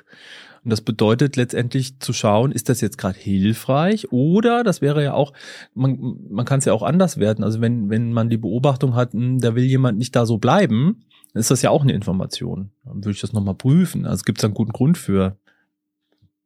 Und 0.63 0.69
das 0.69 0.81
bedeutet 0.81 1.35
letztendlich 1.35 1.99
zu 1.99 2.13
schauen, 2.13 2.51
ist 2.51 2.69
das 2.69 2.79
jetzt 2.79 2.97
gerade 2.97 3.19
hilfreich 3.19 4.11
oder 4.13 4.63
das 4.63 4.81
wäre 4.81 5.03
ja 5.03 5.13
auch, 5.13 5.33
man, 5.73 6.17
man 6.29 6.45
kann 6.45 6.59
es 6.59 6.65
ja 6.65 6.71
auch 6.71 6.83
anders 6.83 7.17
werden. 7.17 7.43
Also 7.43 7.59
wenn, 7.59 7.89
wenn 7.89 8.13
man 8.13 8.29
die 8.29 8.37
Beobachtung 8.37 8.95
hat, 8.95 9.13
mh, 9.13 9.21
hm, 9.21 9.39
da 9.39 9.55
will 9.55 9.65
jemand 9.65 9.97
nicht 9.97 10.15
da 10.15 10.25
so 10.25 10.37
bleiben, 10.37 11.03
dann 11.33 11.41
ist 11.41 11.51
das 11.51 11.61
ja 11.63 11.69
auch 11.69 11.81
eine 11.81 11.93
Information. 11.93 12.71
Dann 12.85 12.97
würde 12.97 13.11
ich 13.11 13.21
das 13.21 13.33
nochmal 13.33 13.55
prüfen. 13.55 14.05
Also 14.05 14.23
gibt 14.23 14.37
es 14.37 14.45
einen 14.45 14.53
guten 14.53 14.71
Grund 14.71 14.97
für. 14.97 15.37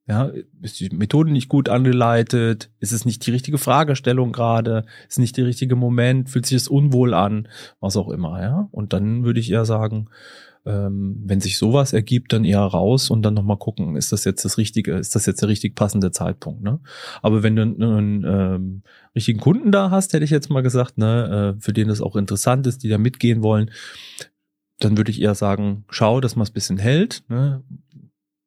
Ja, 0.07 0.31
ist 0.61 0.79
die 0.79 0.89
Methode 0.89 1.31
nicht 1.31 1.49
gut 1.49 1.67
angeleitet? 1.67 2.71
Ist 2.79 2.93
es 2.93 3.03
nicht 3.03 3.27
die 3.27 3.31
richtige 3.31 3.57
Fragestellung 3.57 4.31
gerade? 4.31 4.85
Ist 5.09 5.19
nicht 5.19 5.35
der 5.35 5.45
richtige 5.45 5.75
Moment? 5.75 6.29
Fühlt 6.29 6.45
sich 6.45 6.55
es 6.55 6.69
unwohl 6.69 7.13
an? 7.13 7.49
Was 7.81 7.97
auch 7.97 8.09
immer, 8.09 8.41
ja? 8.41 8.69
Und 8.71 8.93
dann 8.93 9.25
würde 9.25 9.41
ich 9.41 9.51
eher 9.51 9.65
sagen, 9.65 10.07
ähm, 10.67 11.21
wenn 11.25 11.39
sich 11.39 11.57
sowas 11.57 11.93
ergibt, 11.93 12.33
dann 12.33 12.43
eher 12.43 12.59
raus 12.59 13.09
und 13.09 13.21
dann 13.21 13.33
nochmal 13.33 13.57
gucken, 13.57 13.95
ist 13.95 14.11
das 14.11 14.25
jetzt 14.25 14.43
das 14.43 14.57
richtige, 14.57 14.95
ist 14.95 15.15
das 15.15 15.25
jetzt 15.25 15.41
der 15.41 15.49
richtig 15.49 15.75
passende 15.75 16.11
Zeitpunkt, 16.11 16.61
ne? 16.61 16.79
Aber 17.21 17.41
wenn 17.41 17.55
du 17.55 17.61
einen 17.61 18.23
ähm, 18.25 18.83
richtigen 19.15 19.39
Kunden 19.39 19.71
da 19.71 19.91
hast, 19.91 20.13
hätte 20.13 20.25
ich 20.25 20.31
jetzt 20.31 20.49
mal 20.49 20.61
gesagt, 20.61 20.97
ne, 20.97 21.55
äh, 21.55 21.61
für 21.61 21.73
den 21.73 21.87
das 21.87 22.01
auch 22.01 22.15
interessant 22.15 22.67
ist, 22.67 22.83
die 22.83 22.89
da 22.89 22.97
mitgehen 22.97 23.41
wollen, 23.43 23.71
dann 24.79 24.97
würde 24.97 25.11
ich 25.11 25.21
eher 25.21 25.35
sagen, 25.35 25.85
schau, 25.89 26.19
dass 26.19 26.35
man 26.35 26.43
es 26.43 26.51
bisschen 26.51 26.77
hält, 26.77 27.23
ne? 27.29 27.63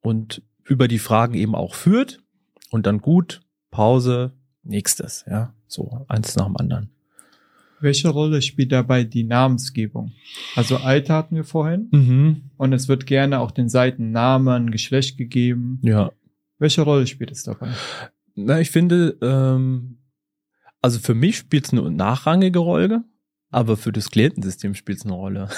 Und 0.02 0.42
über 0.64 0.88
die 0.88 0.98
Fragen 0.98 1.34
eben 1.34 1.54
auch 1.54 1.74
führt 1.74 2.20
und 2.70 2.86
dann 2.86 3.00
gut, 3.00 3.40
Pause, 3.70 4.32
nächstes, 4.62 5.24
ja, 5.28 5.54
so 5.66 6.04
eins 6.08 6.36
nach 6.36 6.46
dem 6.46 6.56
anderen. 6.56 6.90
Welche 7.80 8.08
Rolle 8.08 8.42
spielt 8.42 8.72
dabei 8.72 9.04
die 9.04 9.24
Namensgebung? 9.24 10.12
Also 10.54 10.76
Alter 10.76 11.14
hatten 11.14 11.36
wir 11.36 11.44
vorhin. 11.44 11.88
Mhm. 11.90 12.42
Und 12.56 12.72
es 12.72 12.88
wird 12.88 13.06
gerne 13.06 13.40
auch 13.40 13.50
den 13.50 13.68
Seiten 13.68 14.10
Namen, 14.10 14.70
Geschlecht 14.70 15.16
gegeben. 15.16 15.78
Ja. 15.82 16.12
Welche 16.58 16.82
Rolle 16.82 17.06
spielt 17.06 17.30
es 17.30 17.42
dabei? 17.42 17.72
Na, 18.34 18.60
ich 18.60 18.70
finde, 18.70 19.16
ähm, 19.22 19.98
also 20.82 20.98
für 20.98 21.14
mich 21.14 21.38
spielt 21.38 21.66
es 21.66 21.72
eine 21.72 21.90
nachrangige 21.90 22.58
Rolle, 22.58 23.04
aber 23.50 23.76
für 23.76 23.92
das 23.92 24.10
Klientensystem 24.10 24.74
spielt 24.74 24.98
es 24.98 25.04
eine 25.04 25.14
Rolle. 25.14 25.48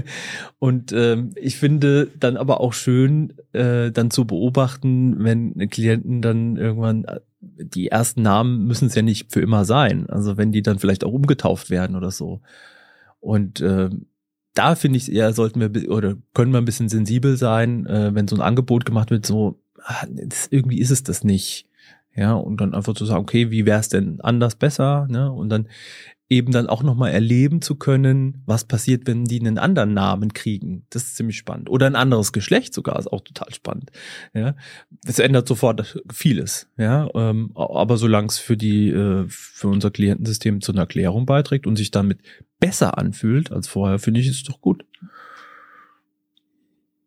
und 0.58 0.92
ähm, 0.92 1.32
ich 1.36 1.56
finde 1.56 2.08
dann 2.18 2.36
aber 2.36 2.60
auch 2.60 2.72
schön, 2.72 3.34
äh, 3.52 3.90
dann 3.90 4.10
zu 4.10 4.26
beobachten, 4.26 5.22
wenn 5.22 5.68
Klienten 5.68 6.22
dann 6.22 6.56
irgendwann 6.56 7.04
die 7.40 7.88
ersten 7.88 8.22
Namen 8.22 8.66
müssen 8.66 8.86
es 8.86 8.94
ja 8.94 9.02
nicht 9.02 9.30
für 9.32 9.40
immer 9.40 9.64
sein. 9.64 10.08
Also 10.08 10.36
wenn 10.36 10.52
die 10.52 10.62
dann 10.62 10.78
vielleicht 10.78 11.04
auch 11.04 11.12
umgetauft 11.12 11.68
werden 11.68 11.96
oder 11.96 12.10
so. 12.10 12.40
Und 13.20 13.60
äh, 13.60 13.90
da 14.54 14.74
finde 14.74 14.96
ich 14.96 15.12
eher, 15.12 15.32
sollten 15.32 15.60
wir 15.60 15.90
oder 15.90 16.16
können 16.32 16.52
wir 16.52 16.58
ein 16.58 16.64
bisschen 16.64 16.88
sensibel 16.88 17.36
sein, 17.36 17.86
äh, 17.86 18.14
wenn 18.14 18.28
so 18.28 18.36
ein 18.36 18.42
Angebot 18.42 18.86
gemacht 18.86 19.10
wird, 19.10 19.26
so 19.26 19.60
ach, 19.82 20.06
das, 20.08 20.48
irgendwie 20.50 20.80
ist 20.80 20.90
es 20.90 21.02
das 21.02 21.24
nicht. 21.24 21.66
Ja, 22.16 22.34
und 22.34 22.60
dann 22.60 22.74
einfach 22.74 22.94
zu 22.94 23.04
sagen, 23.04 23.22
okay, 23.22 23.50
wie 23.50 23.66
wäre 23.66 23.80
es 23.80 23.88
denn 23.88 24.20
anders 24.20 24.54
besser? 24.54 25.08
Ne? 25.10 25.32
Und 25.32 25.48
dann 25.48 25.68
eben 26.28 26.52
dann 26.52 26.68
auch 26.68 26.82
nochmal 26.82 27.12
erleben 27.12 27.60
zu 27.60 27.76
können, 27.76 28.42
was 28.46 28.64
passiert, 28.64 29.06
wenn 29.06 29.24
die 29.24 29.40
einen 29.40 29.58
anderen 29.58 29.92
Namen 29.92 30.32
kriegen. 30.32 30.86
Das 30.90 31.04
ist 31.04 31.16
ziemlich 31.16 31.36
spannend. 31.36 31.68
Oder 31.68 31.86
ein 31.86 31.96
anderes 31.96 32.32
Geschlecht 32.32 32.72
sogar, 32.72 32.98
ist 32.98 33.12
auch 33.12 33.20
total 33.20 33.52
spannend. 33.52 33.90
Ja, 34.32 34.56
es 35.04 35.18
ändert 35.18 35.46
sofort 35.46 36.02
vieles. 36.10 36.68
Ja, 36.78 37.08
ähm, 37.14 37.52
aber 37.54 37.98
solange 37.98 38.28
es 38.28 38.38
für 38.38 38.56
die, 38.56 38.88
äh, 38.88 39.26
für 39.28 39.68
unser 39.68 39.90
Klientensystem 39.90 40.60
zu 40.62 40.72
einer 40.72 40.82
Erklärung 40.82 41.26
beiträgt 41.26 41.66
und 41.66 41.76
sich 41.76 41.90
damit 41.90 42.20
besser 42.58 42.96
anfühlt 42.96 43.52
als 43.52 43.68
vorher, 43.68 43.98
finde 43.98 44.20
ich, 44.20 44.28
ist 44.28 44.36
es 44.36 44.44
doch 44.44 44.60
gut. 44.60 44.84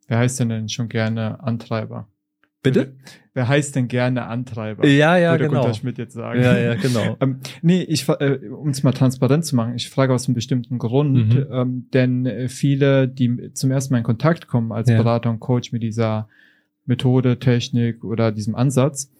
Wer 0.08 0.20
heißt 0.20 0.40
denn 0.40 0.50
denn 0.50 0.70
schon 0.70 0.90
gerne 0.90 1.42
Antreiber? 1.42 2.08
Bitte? 2.74 2.96
Wer 3.34 3.48
heißt 3.48 3.76
denn 3.76 3.88
gerne 3.88 4.26
Antreiber? 4.26 4.88
Ja, 4.88 5.18
ja, 5.18 5.32
würde 5.32 5.48
genau. 5.48 5.62
Gunter 5.62 5.76
Schmidt 5.76 5.98
jetzt 5.98 6.14
sagen. 6.14 6.42
Ja, 6.42 6.58
ja, 6.58 6.76
genau. 6.76 7.18
ähm, 7.22 7.40
nee, 7.62 7.84
ich, 7.84 8.10
äh, 8.10 8.40
um 8.50 8.70
es 8.70 8.82
mal 8.82 8.94
transparent 8.94 9.46
zu 9.46 9.56
machen, 9.56 9.76
ich 9.76 9.90
frage 9.90 10.14
aus 10.14 10.28
einem 10.28 10.36
bestimmten 10.36 10.80
Grund, 10.80 11.36
mhm. 11.36 11.46
ähm, 11.52 11.88
denn 11.94 12.26
äh, 12.26 12.50
viele, 12.50 13.08
die 13.08 13.54
zum 13.54 13.70
ersten 13.70 13.94
Mal 13.94 14.00
in 14.00 14.04
Kontakt 14.04 14.48
kommen 14.48 14.72
als 14.72 14.90
ja. 14.90 14.98
Berater 14.98 15.30
und 15.30 15.40
Coach 15.40 15.72
mit 15.72 15.84
dieser 15.84 16.28
Methode, 16.86 17.38
Technik 17.38 18.04
oder 18.04 18.32
diesem 18.32 18.56
Ansatz, 18.56 19.12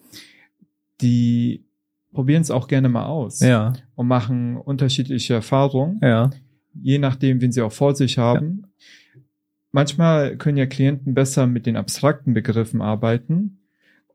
die 1.00 1.64
probieren 2.12 2.42
es 2.42 2.50
auch 2.50 2.66
gerne 2.66 2.88
mal 2.88 3.06
aus. 3.06 3.40
Ja. 3.40 3.72
Und 3.94 4.08
machen 4.08 4.56
unterschiedliche 4.56 5.34
Erfahrungen. 5.34 6.00
Ja. 6.02 6.30
Je 6.74 6.98
nachdem, 6.98 7.40
wen 7.40 7.52
sie 7.52 7.62
auch 7.62 7.72
vor 7.72 7.94
sich 7.94 8.18
haben. 8.18 8.62
Ja 8.62 8.68
manchmal 9.72 10.36
können 10.36 10.58
ja 10.58 10.66
Klienten 10.66 11.14
besser 11.14 11.46
mit 11.46 11.66
den 11.66 11.76
abstrakten 11.76 12.34
Begriffen 12.34 12.80
arbeiten. 12.80 13.58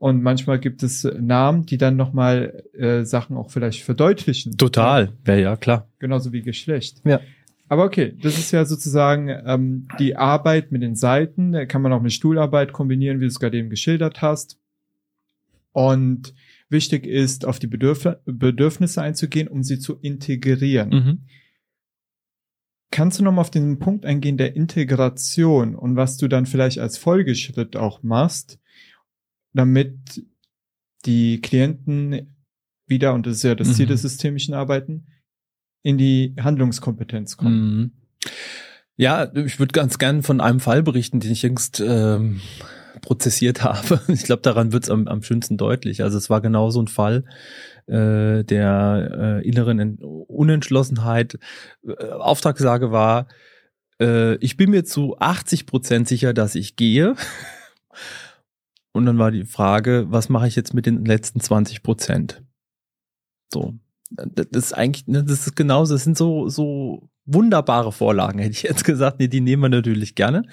Und 0.03 0.21
manchmal 0.21 0.59
gibt 0.59 0.83
es 0.83 1.05
Namen, 1.05 1.65
die 1.65 1.77
dann 1.77 1.95
nochmal 1.95 2.63
äh, 2.73 3.05
Sachen 3.05 3.37
auch 3.37 3.51
vielleicht 3.51 3.83
verdeutlichen. 3.83 4.57
Total, 4.57 5.13
wäre 5.23 5.41
ja 5.41 5.55
klar. 5.55 5.87
Genauso 5.99 6.33
wie 6.33 6.41
Geschlecht. 6.41 7.01
Ja. 7.05 7.21
Aber 7.69 7.85
okay, 7.85 8.13
das 8.21 8.37
ist 8.37 8.51
ja 8.51 8.65
sozusagen 8.65 9.29
ähm, 9.29 9.87
die 9.99 10.17
Arbeit 10.17 10.71
mit 10.71 10.81
den 10.81 10.95
Seiten. 10.95 11.53
Da 11.53 11.65
kann 11.65 11.81
man 11.81 11.93
auch 11.93 12.01
mit 12.01 12.11
Stuhlarbeit 12.11 12.73
kombinieren, 12.73 13.19
wie 13.19 13.23
du 13.23 13.29
es 13.29 13.39
gerade 13.39 13.57
eben 13.57 13.69
geschildert 13.69 14.21
hast. 14.21 14.59
Und 15.71 16.33
wichtig 16.69 17.07
ist, 17.07 17.45
auf 17.45 17.59
die 17.59 17.67
Bedürf 17.67 18.07
Bedürfnisse 18.25 19.01
einzugehen, 19.01 19.47
um 19.47 19.63
sie 19.63 19.79
zu 19.79 19.95
integrieren. 20.01 20.89
Mhm. 20.89 21.19
Kannst 22.93 23.17
du 23.17 23.23
noch 23.23 23.31
mal 23.31 23.41
auf 23.41 23.49
den 23.49 23.79
Punkt 23.79 24.05
eingehen 24.05 24.37
der 24.37 24.55
Integration 24.55 25.73
und 25.73 25.95
was 25.95 26.17
du 26.17 26.27
dann 26.27 26.45
vielleicht 26.45 26.77
als 26.77 26.99
Folgeschritt 26.99 27.75
auch 27.75 28.03
machst, 28.03 28.59
damit 29.51 30.23
die 31.03 31.41
Klienten 31.41 32.35
wieder, 32.85 33.15
und 33.15 33.25
das 33.25 33.37
ist 33.37 33.43
ja 33.45 33.55
das 33.55 33.69
mhm. 33.69 33.73
Ziel 33.73 33.85
des 33.87 34.03
systemischen 34.03 34.53
Arbeiten, 34.53 35.07
in 35.81 35.97
die 35.97 36.35
Handlungskompetenz 36.39 37.35
kommen? 37.35 37.77
Mhm. 37.77 37.91
Ja, 38.95 39.33
ich 39.33 39.57
würde 39.57 39.71
ganz 39.71 39.97
gern 39.97 40.21
von 40.21 40.39
einem 40.39 40.59
Fall 40.59 40.83
berichten, 40.83 41.19
den 41.19 41.31
ich 41.31 41.41
jüngst 41.41 41.79
ähm, 41.83 42.41
prozessiert 43.03 43.63
habe. 43.63 44.01
Ich 44.07 44.23
glaube, 44.23 44.41
daran 44.41 44.73
wird 44.73 44.85
es 44.85 44.89
am, 44.89 45.07
am 45.07 45.21
schönsten 45.21 45.57
deutlich. 45.57 46.01
Also 46.01 46.17
es 46.17 46.29
war 46.29 46.41
genau 46.41 46.71
so 46.71 46.81
ein 46.81 46.87
Fall 46.87 47.25
äh, 47.85 48.43
der 48.43 49.41
äh, 49.43 49.47
inneren 49.47 49.97
Unentschlossenheit. 49.99 51.37
Äh, 51.85 52.05
Auftragssage 52.05 52.91
war, 52.91 53.27
äh, 54.01 54.35
ich 54.37 54.57
bin 54.57 54.71
mir 54.71 54.85
zu 54.85 55.17
80 55.19 55.67
Prozent 55.67 56.07
sicher, 56.07 56.33
dass 56.33 56.55
ich 56.55 56.75
gehe. 56.75 57.15
Und 58.93 59.05
dann 59.05 59.17
war 59.17 59.31
die 59.31 59.45
Frage, 59.45 60.05
was 60.09 60.29
mache 60.29 60.47
ich 60.47 60.55
jetzt 60.55 60.73
mit 60.73 60.85
den 60.85 61.05
letzten 61.05 61.39
20 61.39 61.83
Prozent? 61.83 62.43
So. 63.51 63.73
Das 64.11 64.47
ist 64.51 64.73
eigentlich, 64.73 65.07
ne, 65.07 65.23
das 65.23 65.47
ist 65.47 65.55
genauso, 65.55 65.95
das 65.95 66.03
sind 66.03 66.15
so, 66.15 66.47
so 66.47 67.09
wunderbare 67.25 67.91
Vorlagen, 67.91 68.37
hätte 68.37 68.51
ich 68.51 68.63
jetzt 68.63 68.83
gesagt. 68.83 69.19
Nee, 69.19 69.27
die 69.27 69.41
nehmen 69.41 69.63
wir 69.63 69.69
natürlich 69.69 70.13
gerne. 70.13 70.43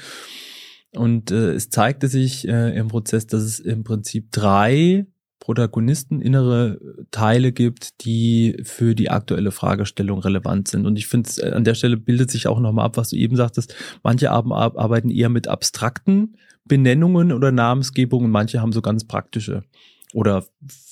Und 0.94 1.30
äh, 1.30 1.52
es 1.52 1.70
zeigte 1.70 2.08
sich 2.08 2.46
äh, 2.48 2.76
im 2.76 2.88
Prozess, 2.88 3.26
dass 3.26 3.42
es 3.42 3.60
im 3.60 3.84
Prinzip 3.84 4.32
drei 4.32 5.06
Protagonisten 5.38 6.20
innere 6.20 6.78
Teile 7.10 7.52
gibt, 7.52 8.04
die 8.04 8.60
für 8.62 8.94
die 8.94 9.10
aktuelle 9.10 9.52
Fragestellung 9.52 10.18
relevant 10.20 10.68
sind. 10.68 10.86
Und 10.86 10.96
ich 10.96 11.06
finde, 11.06 11.30
äh, 11.38 11.52
an 11.52 11.64
der 11.64 11.74
Stelle 11.74 11.96
bildet 11.96 12.30
sich 12.30 12.46
auch 12.46 12.60
nochmal 12.60 12.86
ab, 12.86 12.96
was 12.96 13.10
du 13.10 13.16
eben 13.16 13.36
sagtest. 13.36 13.74
Manche 14.02 14.30
arbeiten 14.30 15.10
eher 15.10 15.28
mit 15.28 15.48
abstrakten 15.48 16.36
Benennungen 16.64 17.32
oder 17.32 17.52
Namensgebungen, 17.52 18.30
manche 18.30 18.60
haben 18.60 18.72
so 18.72 18.82
ganz 18.82 19.04
praktische 19.04 19.64
oder 20.12 20.44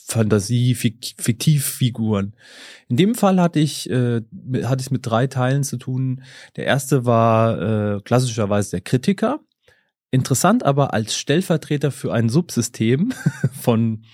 Fantasie, 0.06 0.74
Fiktivfiguren. 0.74 2.34
In 2.88 2.96
dem 2.96 3.14
Fall 3.14 3.40
hatte 3.40 3.60
ich 3.60 3.90
äh, 3.90 4.22
hatte 4.62 4.80
ich 4.80 4.90
mit 4.90 5.04
drei 5.04 5.26
Teilen 5.26 5.64
zu 5.64 5.76
tun. 5.76 6.22
Der 6.56 6.64
erste 6.64 7.04
war 7.04 7.96
äh, 7.96 8.00
klassischerweise 8.00 8.70
der 8.70 8.80
Kritiker. 8.80 9.40
Interessant 10.10 10.64
aber 10.64 10.94
als 10.94 11.16
Stellvertreter 11.16 11.90
für 11.90 12.12
ein 12.12 12.28
Subsystem 12.28 13.12
von 13.52 14.04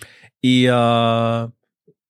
eher, 0.42 1.52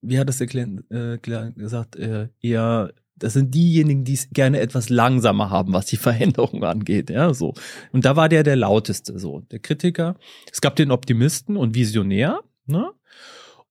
wie 0.00 0.18
hat 0.18 0.28
das 0.28 0.38
der 0.38 0.46
Klient 0.46 0.90
äh, 0.90 1.18
gesagt, 1.18 1.96
äh, 1.96 2.28
eher 2.40 2.92
das 3.16 3.32
sind 3.32 3.54
diejenigen, 3.54 4.04
die 4.04 4.14
es 4.14 4.30
gerne 4.30 4.60
etwas 4.60 4.88
langsamer 4.90 5.50
haben, 5.50 5.72
was 5.72 5.86
die 5.86 5.96
Veränderung 5.98 6.64
angeht, 6.64 7.10
ja, 7.10 7.32
so. 7.32 7.54
Und 7.92 8.04
da 8.04 8.16
war 8.16 8.28
der 8.28 8.42
der 8.42 8.56
lauteste, 8.56 9.18
so, 9.18 9.40
der 9.40 9.60
Kritiker. 9.60 10.16
Es 10.52 10.60
gab 10.60 10.76
den 10.76 10.90
Optimisten 10.90 11.56
und 11.56 11.74
Visionär, 11.74 12.40
ne? 12.66 12.90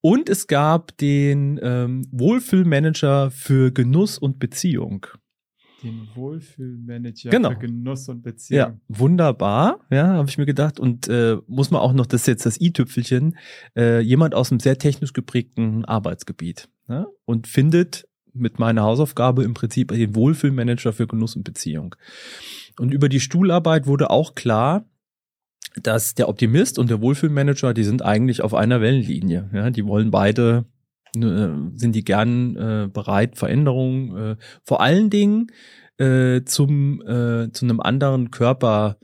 Und 0.02 0.28
es 0.28 0.48
gab 0.48 0.98
den 0.98 1.60
ähm, 1.64 2.06
Wohlfühlmanager 2.12 3.32
für 3.32 3.72
Genuss 3.72 4.18
und 4.18 4.38
Beziehung. 4.38 5.08
Den 5.84 6.08
Wohlfühlmanager 6.16 7.30
genau. 7.30 7.52
für 7.52 7.58
Genuss 7.58 8.08
und 8.10 8.24
Beziehung. 8.24 8.60
Ja, 8.60 8.78
wunderbar, 8.88 9.80
ja, 9.92 10.08
habe 10.08 10.30
ich 10.30 10.38
mir 10.38 10.46
gedacht. 10.46 10.80
Und 10.80 11.08
äh, 11.08 11.38
muss 11.48 11.72
man 11.72 11.82
auch 11.82 11.94
noch, 11.94 12.06
das 12.06 12.22
ist 12.22 12.28
jetzt 12.28 12.46
das 12.46 12.60
i-Tüpfelchen, 12.60 13.38
äh, 13.76 14.00
jemand 14.00 14.34
aus 14.36 14.52
einem 14.52 14.60
sehr 14.60 14.78
technisch 14.78 15.14
geprägten 15.14 15.86
Arbeitsgebiet 15.86 16.70
ne? 16.88 17.08
und 17.26 17.48
findet 17.48 18.08
mit 18.34 18.60
meiner 18.60 18.84
Hausaufgabe 18.84 19.44
im 19.44 19.54
Prinzip 19.54 19.90
den 19.90 20.16
Wohlfühlmanager 20.16 20.94
für 20.94 21.08
Genuss 21.08 21.36
und 21.36 21.44
Beziehung. 21.44 21.96
Und 22.80 22.94
über 22.94 23.10
die 23.10 23.20
Stuhlarbeit 23.20 23.86
wurde 23.86 24.10
auch 24.10 24.34
klar, 24.36 24.86
dass 25.82 26.14
der 26.16 26.30
Optimist 26.30 26.78
und 26.78 26.90
der 26.90 27.02
Wohlfühlmanager, 27.02 27.74
die 27.74 27.84
sind 27.84 28.04
eigentlich 28.04 28.42
auf 28.42 28.54
einer 28.54 28.82
Wellenlinie. 28.82 29.50
Ja, 29.54 29.70
die 29.70 29.86
wollen 29.86 30.12
beide, 30.12 30.66
sind 31.14 31.92
die 31.94 32.04
gern 32.04 32.56
äh, 32.56 32.88
bereit, 32.92 33.38
Veränderungen, 33.38 34.18
äh, 34.18 34.36
vor 34.64 34.82
allen 34.82 35.10
Dingen 35.10 35.48
äh, 35.98 36.42
zum 36.44 37.02
äh, 37.02 37.52
zu 37.52 37.66
einem 37.66 37.80
anderen 37.80 38.32
Körper 38.32 38.98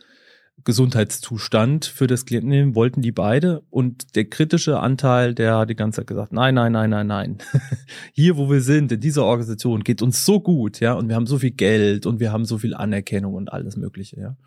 Gesundheitszustand 0.63 1.85
für 1.85 2.07
das 2.07 2.25
Klienten 2.25 2.75
wollten 2.75 3.01
die 3.01 3.11
beide 3.11 3.63
und 3.69 4.15
der 4.15 4.25
kritische 4.25 4.79
Anteil, 4.79 5.33
der 5.33 5.57
hat 5.57 5.69
die 5.69 5.75
ganze 5.75 6.01
Zeit 6.01 6.07
gesagt, 6.07 6.33
nein, 6.33 6.55
nein, 6.55 6.71
nein, 6.71 6.89
nein, 6.89 7.07
nein. 7.07 7.37
Hier, 8.13 8.37
wo 8.37 8.49
wir 8.49 8.61
sind, 8.61 8.91
in 8.91 8.99
dieser 8.99 9.23
Organisation 9.25 9.83
geht 9.83 10.01
uns 10.01 10.25
so 10.25 10.39
gut, 10.39 10.79
ja, 10.79 10.93
und 10.93 11.07
wir 11.07 11.15
haben 11.15 11.27
so 11.27 11.37
viel 11.37 11.51
Geld 11.51 12.05
und 12.05 12.19
wir 12.19 12.31
haben 12.31 12.45
so 12.45 12.57
viel 12.57 12.73
Anerkennung 12.73 13.33
und 13.33 13.51
alles 13.51 13.77
Mögliche, 13.77 14.19
ja. 14.19 14.37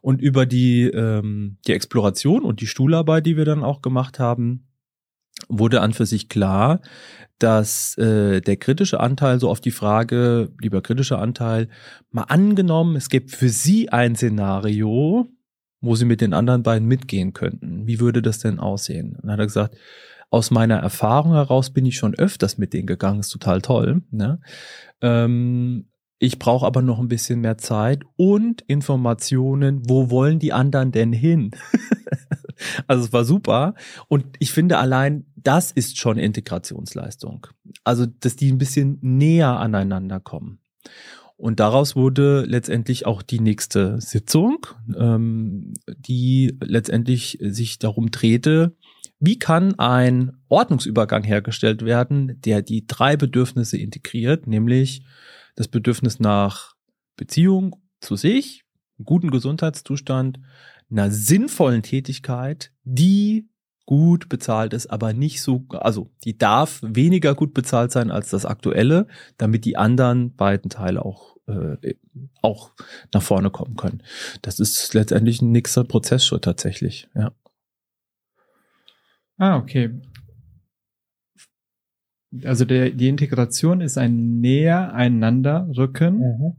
Und 0.00 0.20
über 0.20 0.46
die 0.46 0.84
ähm, 0.84 1.56
die 1.66 1.72
Exploration 1.72 2.44
und 2.44 2.60
die 2.60 2.66
Stuhlarbeit, 2.66 3.26
die 3.26 3.36
wir 3.36 3.44
dann 3.44 3.64
auch 3.64 3.82
gemacht 3.82 4.18
haben, 4.18 4.66
wurde 5.48 5.80
an 5.80 5.92
für 5.92 6.06
sich 6.06 6.28
klar, 6.28 6.80
dass 7.38 7.98
äh, 7.98 8.40
der 8.40 8.56
kritische 8.56 9.00
Anteil 9.00 9.40
so 9.40 9.50
auf 9.50 9.60
die 9.60 9.70
Frage, 9.70 10.50
lieber 10.60 10.82
kritischer 10.82 11.18
Anteil, 11.18 11.68
mal 12.10 12.24
angenommen, 12.24 12.96
es 12.96 13.08
gibt 13.08 13.32
für 13.32 13.48
Sie 13.48 13.88
ein 13.90 14.16
Szenario, 14.16 15.26
wo 15.80 15.94
Sie 15.96 16.04
mit 16.04 16.20
den 16.20 16.32
anderen 16.32 16.62
beiden 16.62 16.88
mitgehen 16.88 17.32
könnten. 17.32 17.86
Wie 17.86 18.00
würde 18.00 18.22
das 18.22 18.38
denn 18.38 18.58
aussehen? 18.58 19.16
Und 19.16 19.24
dann 19.24 19.32
hat 19.32 19.40
er 19.40 19.46
gesagt, 19.46 19.76
aus 20.30 20.50
meiner 20.50 20.76
Erfahrung 20.76 21.32
heraus 21.32 21.70
bin 21.70 21.86
ich 21.86 21.96
schon 21.96 22.14
öfters 22.14 22.58
mit 22.58 22.72
denen 22.72 22.86
gegangen, 22.86 23.20
ist 23.20 23.30
total 23.30 23.62
toll. 23.62 24.02
Ne? 24.10 24.40
Ähm, 25.00 25.86
ich 26.18 26.38
brauche 26.38 26.66
aber 26.66 26.82
noch 26.82 26.98
ein 26.98 27.08
bisschen 27.08 27.40
mehr 27.40 27.58
Zeit 27.58 28.02
und 28.16 28.62
Informationen, 28.62 29.82
wo 29.88 30.10
wollen 30.10 30.38
die 30.38 30.52
anderen 30.52 30.90
denn 30.90 31.12
hin? 31.12 31.50
also 32.86 33.04
es 33.04 33.12
war 33.12 33.24
super. 33.24 33.74
Und 34.08 34.24
ich 34.38 34.52
finde 34.52 34.78
allein, 34.78 35.26
das 35.36 35.70
ist 35.70 35.98
schon 35.98 36.18
Integrationsleistung. 36.18 37.46
Also, 37.84 38.06
dass 38.06 38.36
die 38.36 38.50
ein 38.50 38.58
bisschen 38.58 38.98
näher 39.02 39.58
aneinander 39.58 40.20
kommen. 40.20 40.60
Und 41.36 41.60
daraus 41.60 41.96
wurde 41.96 42.44
letztendlich 42.46 43.06
auch 43.06 43.20
die 43.22 43.40
nächste 43.40 44.00
Sitzung, 44.00 44.66
ähm, 44.96 45.74
die 45.86 46.56
letztendlich 46.62 47.38
sich 47.40 47.78
darum 47.78 48.10
drehte, 48.10 48.76
wie 49.18 49.38
kann 49.38 49.78
ein 49.78 50.36
Ordnungsübergang 50.48 51.24
hergestellt 51.24 51.84
werden, 51.84 52.40
der 52.40 52.62
die 52.62 52.86
drei 52.86 53.16
Bedürfnisse 53.16 53.78
integriert, 53.78 54.46
nämlich 54.46 55.04
das 55.56 55.68
Bedürfnis 55.68 56.20
nach 56.20 56.74
Beziehung 57.16 57.76
zu 58.00 58.16
sich, 58.16 58.64
guten 59.02 59.30
Gesundheitszustand, 59.30 60.40
einer 60.94 61.10
sinnvollen 61.10 61.82
Tätigkeit, 61.82 62.72
die 62.84 63.48
gut 63.86 64.28
bezahlt 64.28 64.72
ist, 64.72 64.86
aber 64.86 65.12
nicht 65.12 65.42
so, 65.42 65.66
also 65.68 66.10
die 66.24 66.38
darf 66.38 66.80
weniger 66.82 67.34
gut 67.34 67.52
bezahlt 67.52 67.92
sein 67.92 68.10
als 68.10 68.30
das 68.30 68.46
aktuelle, 68.46 69.06
damit 69.36 69.66
die 69.66 69.76
anderen 69.76 70.34
beiden 70.34 70.70
Teile 70.70 71.04
auch 71.04 71.34
äh, 71.46 71.94
auch 72.40 72.72
nach 73.12 73.22
vorne 73.22 73.50
kommen 73.50 73.76
können. 73.76 74.02
Das 74.40 74.58
ist 74.58 74.94
letztendlich 74.94 75.42
ein 75.42 75.52
nächster 75.52 75.84
Prozessschritt 75.84 76.44
tatsächlich, 76.44 77.08
ja. 77.14 77.32
Ah, 79.36 79.56
okay. 79.56 80.00
Also 82.44 82.64
der, 82.64 82.90
die 82.90 83.08
Integration 83.08 83.80
ist 83.80 83.98
ein 83.98 84.40
näher 84.40 84.94
einander 84.94 85.68
rücken. 85.76 86.18
Mhm. 86.18 86.56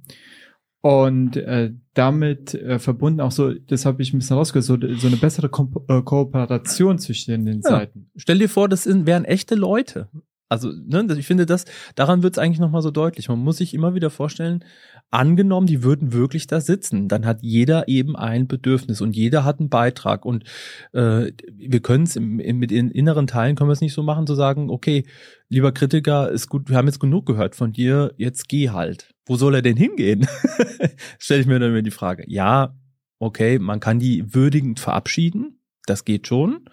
Und 0.86 1.36
äh, 1.38 1.72
damit 1.96 2.54
äh, 2.54 2.78
verbunden 2.78 3.20
auch 3.20 3.32
so, 3.32 3.52
das 3.52 3.88
habe 3.88 4.04
ich 4.04 4.14
ein 4.14 4.20
bisschen 4.20 4.38
rausgehört, 4.38 4.66
so, 4.66 4.78
so 5.00 5.08
eine 5.08 5.18
bessere 5.18 5.50
Ko 5.50 5.84
äh, 5.88 6.04
Kooperation 6.04 7.00
zwischen 7.00 7.44
den 7.44 7.62
ja. 7.64 7.70
Seiten. 7.70 8.12
Stell 8.16 8.38
dir 8.38 8.50
vor, 8.50 8.70
das 8.70 8.84
sind, 8.84 9.08
wären 9.08 9.26
echte 9.26 9.56
Leute. 9.56 10.10
Also, 10.48 10.72
ne, 10.72 11.08
ich 11.18 11.26
finde 11.26 11.48
das, 11.48 11.66
daran 11.96 12.22
wird 12.22 12.38
es 12.38 12.38
eigentlich 12.38 12.60
nochmal 12.60 12.84
so 12.84 12.92
deutlich. 12.92 13.30
Man 13.30 13.40
muss 13.40 13.58
sich 13.58 13.74
immer 13.74 13.96
wieder 13.96 14.12
vorstellen, 14.12 14.64
angenommen, 15.10 15.66
die 15.66 15.82
würden 15.82 16.14
wirklich 16.14 16.46
da 16.46 16.62
sitzen, 16.62 17.08
dann 17.08 17.26
hat 17.26 17.40
jeder 17.42 17.88
eben 17.88 18.16
ein 18.16 18.48
Bedürfnis 18.48 19.02
und 19.02 19.16
jeder 19.16 19.44
hat 19.44 19.60
einen 19.60 19.70
Beitrag. 19.70 20.24
Und 20.24 20.44
äh, 20.92 21.32
wir 21.52 21.80
können 21.80 22.04
es 22.04 22.16
mit 22.20 22.70
den 22.70 22.92
inneren 22.92 23.26
Teilen 23.26 23.56
können 23.56 23.72
wir 23.72 23.74
es 23.74 23.82
nicht 23.82 23.94
so 23.94 24.04
machen, 24.04 24.28
zu 24.28 24.36
sagen, 24.36 24.70
okay, 24.70 25.04
lieber 25.50 25.72
Kritiker, 25.72 26.30
ist 26.30 26.48
gut, 26.48 26.70
wir 26.70 26.78
haben 26.78 26.86
jetzt 26.86 27.00
genug 27.00 27.26
gehört 27.26 27.56
von 27.56 27.74
dir, 27.74 28.14
jetzt 28.18 28.48
geh 28.48 28.70
halt. 28.70 29.15
Wo 29.26 29.36
soll 29.36 29.56
er 29.56 29.62
denn 29.62 29.78
hingehen? 29.78 30.28
Stelle 31.20 31.42
ich 31.42 31.48
mir 31.48 31.60
dann 31.60 31.72
immer 31.72 31.82
die 31.82 31.92
Frage. 31.92 32.24
Ja, 32.28 32.76
okay, 33.20 33.60
man 33.60 33.80
kann 33.80 34.00
die 34.00 34.34
würdigend 34.34 34.80
verabschieden, 34.80 35.60
das 35.86 36.06
geht 36.06 36.28
schon. 36.28 36.70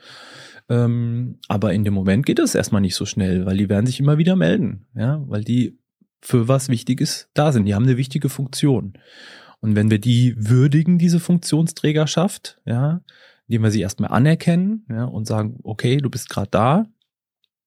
Ähm, 0.69 1.39
aber 1.49 1.73
in 1.73 1.85
dem 1.85 1.95
Moment 1.95 2.27
geht 2.27 2.39
es 2.39 2.55
erstmal 2.55 2.81
nicht 2.81 2.95
so 2.95 3.05
schnell, 3.05 3.47
weil 3.47 3.57
die 3.57 3.69
werden 3.69 3.87
sich 3.87 4.01
immer 4.01 4.19
wieder 4.19 4.37
melden, 4.37 4.87
ja, 4.95 5.23
weil 5.27 5.45
die 5.45 5.79
für 6.21 6.47
was 6.49 6.69
Wichtiges 6.69 7.29
da 7.35 7.53
sind. 7.53 7.65
Die 7.65 7.75
haben 7.75 7.85
eine 7.85 7.97
wichtige 7.97 8.29
Funktion. 8.29 8.95
Und 9.61 9.77
wenn 9.77 9.91
wir 9.91 9.99
die 9.99 10.35
würdigen, 10.37 10.99
diese 10.99 11.21
Funktionsträgerschaft, 11.21 12.61
ja, 12.65 13.03
indem 13.49 13.63
wir 13.63 13.71
sie 13.71 13.81
erstmal 13.81 14.11
anerkennen, 14.11 14.87
ja, 14.89 15.05
und 15.05 15.27
sagen, 15.27 15.59
okay, 15.63 15.99
du 15.99 16.11
bist 16.11 16.29
gerade 16.29 16.51
da, 16.51 16.87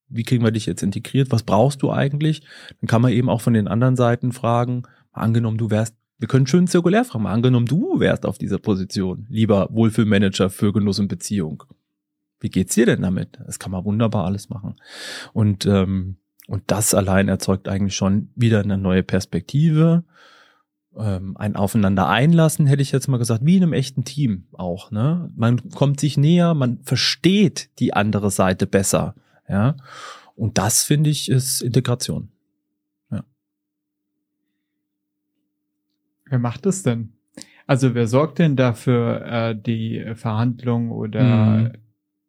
wie 0.07 0.23
kriegen 0.23 0.43
wir 0.43 0.51
dich 0.51 0.65
jetzt 0.65 0.83
integriert, 0.83 1.31
was 1.31 1.43
brauchst 1.43 1.81
du 1.81 1.91
eigentlich? 1.91 2.41
Dann 2.81 2.87
kann 2.87 3.01
man 3.01 3.11
eben 3.11 3.29
auch 3.29 3.41
von 3.41 3.53
den 3.53 3.67
anderen 3.67 3.95
Seiten 3.95 4.31
fragen, 4.31 4.83
angenommen, 5.11 5.57
du 5.57 5.69
wärst, 5.69 5.95
wir 6.17 6.27
können 6.27 6.47
schön 6.47 6.67
zirkulär 6.67 7.05
fragen, 7.05 7.27
angenommen, 7.27 7.65
du 7.65 7.99
wärst 7.99 8.25
auf 8.25 8.37
dieser 8.37 8.59
Position, 8.59 9.25
lieber 9.29 9.67
Wohlfühlmanager 9.71 10.49
für 10.49 10.73
Genuss 10.73 10.99
und 10.99 11.07
Beziehung. 11.07 11.63
Wie 12.39 12.49
geht's 12.49 12.75
dir 12.75 12.85
denn 12.85 13.01
damit? 13.01 13.39
Das 13.45 13.59
kann 13.59 13.71
man 13.71 13.85
wunderbar 13.85 14.25
alles 14.25 14.49
machen. 14.49 14.75
Und, 15.33 15.65
ähm, 15.65 16.17
und 16.47 16.63
das 16.67 16.93
allein 16.93 17.27
erzeugt 17.27 17.67
eigentlich 17.67 17.95
schon 17.95 18.29
wieder 18.35 18.61
eine 18.61 18.77
neue 18.77 19.03
Perspektive, 19.03 20.03
ähm, 20.97 21.35
ein 21.37 21.55
Aufeinander 21.55 22.07
einlassen, 22.07 22.67
hätte 22.67 22.81
ich 22.81 22.91
jetzt 22.91 23.07
mal 23.07 23.17
gesagt, 23.17 23.45
wie 23.45 23.57
in 23.57 23.63
einem 23.63 23.73
echten 23.73 24.03
Team 24.03 24.45
auch. 24.53 24.91
Ne? 24.91 25.31
Man 25.35 25.69
kommt 25.71 25.99
sich 25.99 26.17
näher, 26.17 26.53
man 26.53 26.79
versteht 26.83 27.69
die 27.79 27.93
andere 27.93 28.31
Seite 28.31 28.67
besser. 28.67 29.15
Ja, 29.47 29.75
und 30.35 30.57
das 30.57 30.83
finde 30.83 31.09
ich 31.09 31.29
ist 31.29 31.61
Integration. 31.61 32.29
Ja. 33.11 33.23
Wer 36.25 36.39
macht 36.39 36.65
das 36.65 36.83
denn? 36.83 37.13
Also 37.67 37.95
wer 37.95 38.07
sorgt 38.07 38.39
denn 38.39 38.55
dafür 38.55 39.25
äh, 39.25 39.55
die 39.59 40.13
Verhandlung 40.15 40.91
oder 40.91 41.23
mhm 41.23 41.71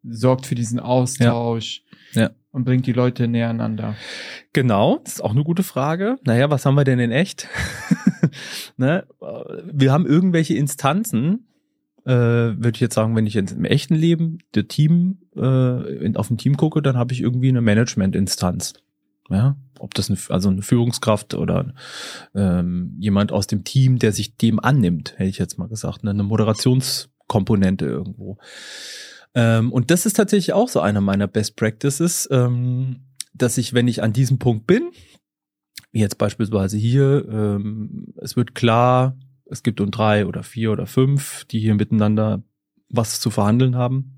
sorgt 0.08 0.46
für 0.46 0.54
diesen 0.54 0.80
Austausch 0.80 1.82
ja. 2.12 2.22
ja. 2.22 2.30
und 2.52 2.64
bringt 2.64 2.86
die 2.86 2.92
Leute 2.92 3.28
näher 3.28 3.48
aneinander. 3.48 3.96
Genau, 4.52 5.00
das 5.04 5.14
ist 5.14 5.20
auch 5.20 5.32
eine 5.32 5.44
gute 5.44 5.62
Frage. 5.62 6.16
Naja, 6.24 6.50
was 6.50 6.64
haben 6.66 6.74
wir 6.74 6.84
denn 6.84 6.98
in 6.98 7.10
echt? 7.10 7.48
ne? 8.76 9.06
Wir 9.64 9.92
haben 9.92 10.06
irgendwelche 10.06 10.54
Instanzen, 10.54 11.46
äh, 12.06 12.56
würde 12.56 12.72
ich 12.74 12.80
jetzt 12.80 12.94
sagen, 12.94 13.16
wenn 13.16 13.26
ich 13.26 13.34
jetzt 13.34 13.52
im 13.52 13.64
echten 13.64 13.96
Leben 13.96 14.38
der 14.54 14.68
Team 14.68 15.18
äh, 15.34 16.14
auf 16.16 16.30
ein 16.30 16.38
Team 16.38 16.56
gucke, 16.56 16.80
dann 16.80 16.96
habe 16.96 17.12
ich 17.12 17.20
irgendwie 17.20 17.48
eine 17.48 17.60
Management-Instanz. 17.60 18.74
Ja, 19.28 19.56
ob 19.80 19.92
das 19.94 20.08
eine, 20.08 20.18
also 20.28 20.48
eine 20.48 20.62
Führungskraft 20.62 21.34
oder 21.34 21.74
ähm, 22.34 22.94
jemand 23.00 23.32
aus 23.32 23.48
dem 23.48 23.64
Team, 23.64 23.98
der 23.98 24.12
sich 24.12 24.36
dem 24.36 24.60
annimmt, 24.60 25.14
hätte 25.16 25.28
ich 25.28 25.38
jetzt 25.38 25.58
mal 25.58 25.66
gesagt, 25.66 26.04
ne? 26.04 26.10
eine 26.10 26.22
Moderations 26.22 27.08
Komponente 27.26 27.86
irgendwo. 27.86 28.38
Ähm, 29.34 29.72
und 29.72 29.90
das 29.90 30.06
ist 30.06 30.14
tatsächlich 30.14 30.52
auch 30.52 30.68
so 30.68 30.78
einer 30.78 31.00
meiner 31.00 31.26
Best 31.26 31.56
Practices, 31.56 32.28
ähm, 32.30 33.00
dass 33.34 33.58
ich, 33.58 33.74
wenn 33.74 33.88
ich 33.88 34.00
an 34.00 34.12
diesem 34.12 34.38
Punkt 34.38 34.68
bin, 34.68 34.90
jetzt 35.92 36.18
beispielsweise 36.18 36.76
hier, 36.76 37.26
ähm, 37.28 38.14
es 38.18 38.36
wird 38.36 38.54
klar, 38.54 39.16
es 39.48 39.62
gibt 39.62 39.80
um 39.80 39.90
drei 39.90 40.26
oder 40.26 40.42
vier 40.42 40.72
oder 40.72 40.86
fünf, 40.86 41.44
die 41.46 41.60
hier 41.60 41.74
miteinander 41.74 42.42
was 42.88 43.20
zu 43.20 43.30
verhandeln 43.30 43.76
haben. 43.76 44.12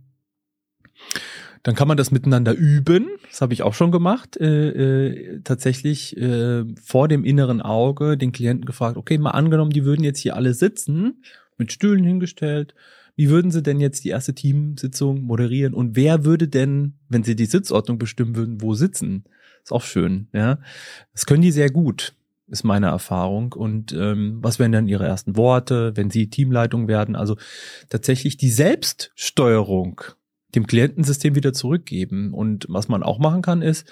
Dann 1.63 1.75
kann 1.75 1.89
man 1.89 1.97
das 1.97 2.11
miteinander 2.11 2.55
üben. 2.55 3.09
Das 3.29 3.41
habe 3.41 3.53
ich 3.53 3.63
auch 3.63 3.75
schon 3.75 3.93
gemacht. 3.93 4.37
Äh, 4.37 4.69
äh, 4.69 5.41
tatsächlich 5.43 6.17
äh, 6.17 6.65
vor 6.83 7.09
dem 7.09 7.25
inneren 7.25 7.61
Auge 7.61 8.17
den 8.17 8.33
Klienten 8.33 8.65
gefragt, 8.65 8.97
okay, 8.97 9.19
mal 9.19 9.31
angenommen, 9.31 9.71
die 9.71 9.85
würden 9.85 10.05
jetzt 10.05 10.21
hier 10.21 10.37
alle 10.37 10.55
sitzen, 10.55 11.23
mit 11.57 11.73
Stühlen 11.73 12.05
hingestellt. 12.05 12.75
Wie 13.17 13.29
würden 13.29 13.51
sie 13.51 13.63
denn 13.63 13.81
jetzt 13.81 14.05
die 14.05 14.11
erste 14.11 14.35
Teamsitzung 14.35 15.23
moderieren? 15.23 15.75
Und 15.75 15.97
wer 15.97 16.25
würde 16.25 16.47
denn, 16.47 16.95
wenn 17.09 17.25
sie 17.25 17.35
die 17.35 17.47
Sitzordnung 17.47 17.99
bestimmen 17.99 18.37
würden, 18.37 18.63
wo 18.63 18.75
sitzen? 18.75 19.25
Ist 19.65 19.73
auch 19.73 19.83
schön, 19.83 20.29
ja. 20.33 20.61
Das 21.13 21.27
können 21.27 21.43
die 21.43 21.51
sehr 21.51 21.71
gut 21.71 22.15
ist 22.49 22.65
meine 22.65 22.87
Erfahrung. 22.87 23.53
Und 23.53 23.93
ähm, 23.93 24.39
was 24.43 24.59
wären 24.59 24.73
dann 24.73 24.89
Ihre 24.89 25.07
ersten 25.07 25.37
Worte, 25.37 25.97
wenn 25.97 26.11
Sie 26.11 26.31
Teamleitung 26.31 26.89
werden? 26.89 27.17
Also 27.17 27.37
tatsächlich 27.89 28.37
die 28.37 28.51
Selbststeuerung 28.51 30.03
dem 30.55 30.67
Klientensystem 30.67 31.35
wieder 31.35 31.53
zurückgeben. 31.53 32.33
Und 32.33 32.67
was 32.69 32.89
man 32.89 33.03
auch 33.03 33.19
machen 33.19 33.43
kann, 33.43 33.63
ist 33.63 33.87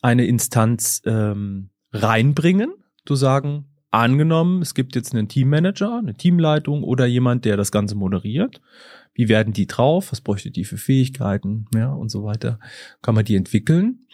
eine 0.00 0.26
Instanz 0.26 1.02
ähm, 1.06 1.70
reinbringen, 1.92 2.72
zu 3.06 3.14
sagen, 3.14 3.66
angenommen, 3.90 4.62
es 4.62 4.74
gibt 4.74 4.96
jetzt 4.96 5.14
einen 5.14 5.28
Teammanager, 5.28 5.98
eine 5.98 6.14
Teamleitung 6.14 6.82
oder 6.82 7.06
jemand, 7.06 7.44
der 7.44 7.56
das 7.56 7.70
Ganze 7.70 7.94
moderiert 7.94 8.60
wie 9.14 9.28
werden 9.28 9.52
die 9.52 9.66
drauf, 9.66 10.10
was 10.10 10.20
bräuchte 10.20 10.50
die 10.50 10.64
für 10.64 10.78
Fähigkeiten, 10.78 11.66
ja, 11.74 11.92
und 11.92 12.10
so 12.10 12.24
weiter, 12.24 12.58
kann 13.02 13.14
man 13.14 13.24
die 13.24 13.36
entwickeln. 13.36 14.06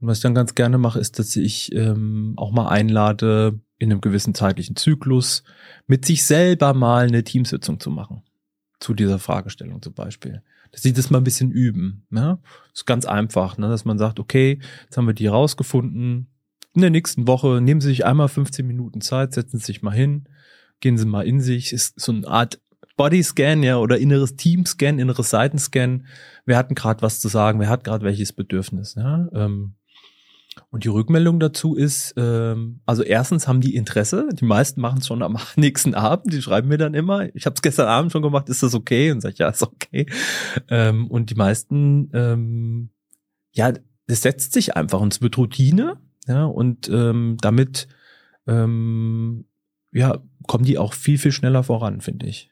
Und 0.00 0.08
was 0.08 0.18
ich 0.18 0.22
dann 0.22 0.34
ganz 0.34 0.54
gerne 0.54 0.78
mache, 0.78 0.98
ist, 0.98 1.18
dass 1.18 1.36
ich 1.36 1.74
ähm, 1.74 2.34
auch 2.36 2.50
mal 2.50 2.68
einlade, 2.68 3.60
in 3.82 3.90
einem 3.90 4.00
gewissen 4.00 4.32
zeitlichen 4.32 4.76
Zyklus 4.76 5.42
mit 5.88 6.04
sich 6.04 6.24
selber 6.24 6.72
mal 6.72 7.08
eine 7.08 7.24
Teamsitzung 7.24 7.80
zu 7.80 7.90
machen. 7.90 8.22
Zu 8.78 8.94
dieser 8.94 9.18
Fragestellung 9.18 9.82
zum 9.82 9.92
Beispiel. 9.92 10.42
Dass 10.70 10.82
sie 10.82 10.92
das 10.92 11.10
mal 11.10 11.18
ein 11.18 11.24
bisschen 11.24 11.50
üben. 11.50 12.06
Ja? 12.10 12.38
Das 12.70 12.82
ist 12.82 12.86
ganz 12.86 13.06
einfach, 13.06 13.58
ne? 13.58 13.68
dass 13.68 13.84
man 13.84 13.98
sagt, 13.98 14.20
okay, 14.20 14.60
jetzt 14.84 14.96
haben 14.96 15.08
wir 15.08 15.14
die 15.14 15.26
rausgefunden. 15.26 16.28
In 16.74 16.80
der 16.80 16.90
nächsten 16.90 17.26
Woche 17.26 17.60
nehmen 17.60 17.80
Sie 17.80 17.88
sich 17.88 18.06
einmal 18.06 18.28
15 18.28 18.64
Minuten 18.64 19.00
Zeit, 19.00 19.34
setzen 19.34 19.58
Sie 19.58 19.66
sich 19.66 19.82
mal 19.82 19.90
hin, 19.90 20.28
gehen 20.78 20.96
Sie 20.96 21.04
mal 21.04 21.26
in 21.26 21.40
sich. 21.40 21.72
Ist 21.72 22.00
so 22.00 22.12
eine 22.12 22.26
Art 22.28 22.60
Bodyscan, 22.96 23.62
ja, 23.62 23.78
oder 23.78 23.98
inneres 23.98 24.36
Teamscan, 24.36 24.98
inneres 24.98 25.30
Seitenscan. 25.30 26.06
Wer 26.44 26.56
hat 26.56 26.74
gerade 26.74 27.02
was 27.02 27.20
zu 27.20 27.28
sagen? 27.28 27.60
Wer 27.60 27.68
hat 27.68 27.84
gerade 27.84 28.04
welches 28.04 28.32
Bedürfnis? 28.32 28.94
Ja? 28.94 29.28
Ähm, 29.32 29.74
und 30.70 30.84
die 30.84 30.88
Rückmeldung 30.88 31.40
dazu 31.40 31.74
ist, 31.74 32.14
ähm, 32.16 32.80
also 32.84 33.02
erstens 33.02 33.48
haben 33.48 33.60
die 33.60 33.74
Interesse, 33.74 34.28
die 34.32 34.44
meisten 34.44 34.80
machen 34.80 34.98
es 34.98 35.06
schon 35.06 35.22
am 35.22 35.38
nächsten 35.56 35.94
Abend, 35.94 36.32
die 36.32 36.42
schreiben 36.42 36.68
mir 36.68 36.78
dann 36.78 36.94
immer, 36.94 37.34
ich 37.34 37.46
habe 37.46 37.54
es 37.54 37.62
gestern 37.62 37.88
Abend 37.88 38.12
schon 38.12 38.22
gemacht, 38.22 38.48
ist 38.48 38.62
das 38.62 38.74
okay? 38.74 39.10
Und 39.10 39.20
sag 39.20 39.32
ich, 39.32 39.38
ja, 39.38 39.48
ist 39.48 39.62
okay. 39.62 40.06
Ähm, 40.68 41.08
und 41.08 41.30
die 41.30 41.34
meisten, 41.34 42.10
ähm, 42.12 42.90
ja, 43.52 43.72
das 44.06 44.22
setzt 44.22 44.52
sich 44.52 44.76
einfach 44.76 45.00
und 45.00 45.12
es 45.12 45.22
wird 45.22 45.38
Routine, 45.38 45.98
ja, 46.26 46.44
und 46.44 46.88
ähm, 46.88 47.36
damit 47.40 47.88
ähm, 48.46 49.46
ja, 49.92 50.18
kommen 50.46 50.64
die 50.64 50.78
auch 50.78 50.94
viel, 50.94 51.18
viel 51.18 51.32
schneller 51.32 51.62
voran, 51.62 52.00
finde 52.00 52.26
ich. 52.26 52.51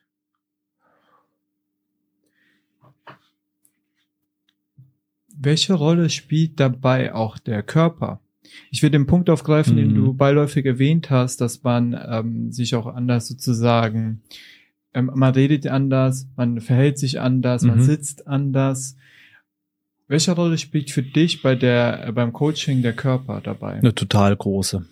Welche 5.43 5.75
Rolle 5.75 6.11
spielt 6.11 6.61
dabei 6.61 7.15
auch 7.15 7.39
der 7.39 7.63
Körper? 7.63 8.21
Ich 8.71 8.83
will 8.83 8.91
den 8.91 9.07
Punkt 9.07 9.31
aufgreifen, 9.31 9.75
mhm. 9.75 9.79
den 9.79 9.95
du 9.95 10.13
beiläufig 10.13 10.67
erwähnt 10.67 11.11
hast, 11.11 11.41
dass 11.41 11.63
man 11.63 11.99
ähm, 12.09 12.53
sich 12.53 12.75
auch 12.75 12.87
anders 12.87 13.27
sozusagen, 13.29 14.23
ähm, 14.93 15.11
man 15.15 15.33
redet 15.33 15.67
anders, 15.67 16.29
man 16.37 16.61
verhält 16.61 16.99
sich 16.99 17.21
anders, 17.21 17.63
mhm. 17.63 17.69
man 17.69 17.83
sitzt 17.83 18.27
anders. 18.27 18.97
Welche 20.09 20.33
Rolle 20.33 20.59
spielt 20.59 20.91
für 20.91 21.03
dich 21.03 21.43
bei 21.43 21.55
der, 21.55 22.09
äh, 22.09 22.13
beim 22.13 22.33
Coaching 22.33 22.83
der 22.83 22.93
Körper 22.93 23.41
dabei? 23.41 23.75
Eine 23.75 23.95
total 23.95 24.37
große. 24.37 24.85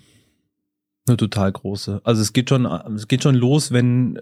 Eine 1.06 1.16
total 1.16 1.52
große. 1.52 2.00
Also 2.04 2.22
es 2.22 2.32
geht 2.32 2.48
schon, 2.48 2.64
es 2.64 3.08
geht 3.08 3.22
schon 3.22 3.34
los, 3.34 3.72
wenn, 3.72 4.18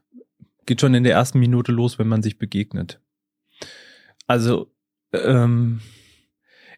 geht 0.66 0.80
schon 0.80 0.94
in 0.94 1.04
der 1.04 1.14
ersten 1.14 1.38
Minute 1.38 1.72
los, 1.72 1.98
wenn 1.98 2.08
man 2.08 2.22
sich 2.22 2.38
begegnet. 2.38 3.00
Also 4.26 4.70
ähm, 5.24 5.80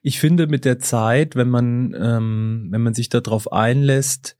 ich 0.03 0.21
finde 0.21 0.47
mit 0.47 0.65
der 0.65 0.79
Zeit, 0.79 1.37
wenn 1.37 1.51
man, 1.51 1.95
ähm, 1.99 2.69
wenn 2.71 2.83
man 2.83 2.95
sich 2.95 3.09
darauf 3.09 3.53
einlässt, 3.53 4.37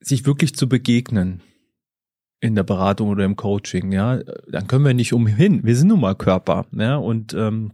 sich 0.00 0.26
wirklich 0.26 0.54
zu 0.54 0.68
begegnen 0.68 1.42
in 2.40 2.54
der 2.54 2.64
Beratung 2.64 3.08
oder 3.08 3.24
im 3.24 3.36
Coaching, 3.36 3.92
ja, 3.92 4.18
dann 4.50 4.66
können 4.66 4.84
wir 4.84 4.94
nicht 4.94 5.12
umhin. 5.12 5.64
Wir 5.64 5.76
sind 5.76 5.88
nun 5.88 6.00
mal 6.00 6.16
Körper, 6.16 6.66
ja, 6.72 6.96
und 6.96 7.34
ähm, 7.34 7.72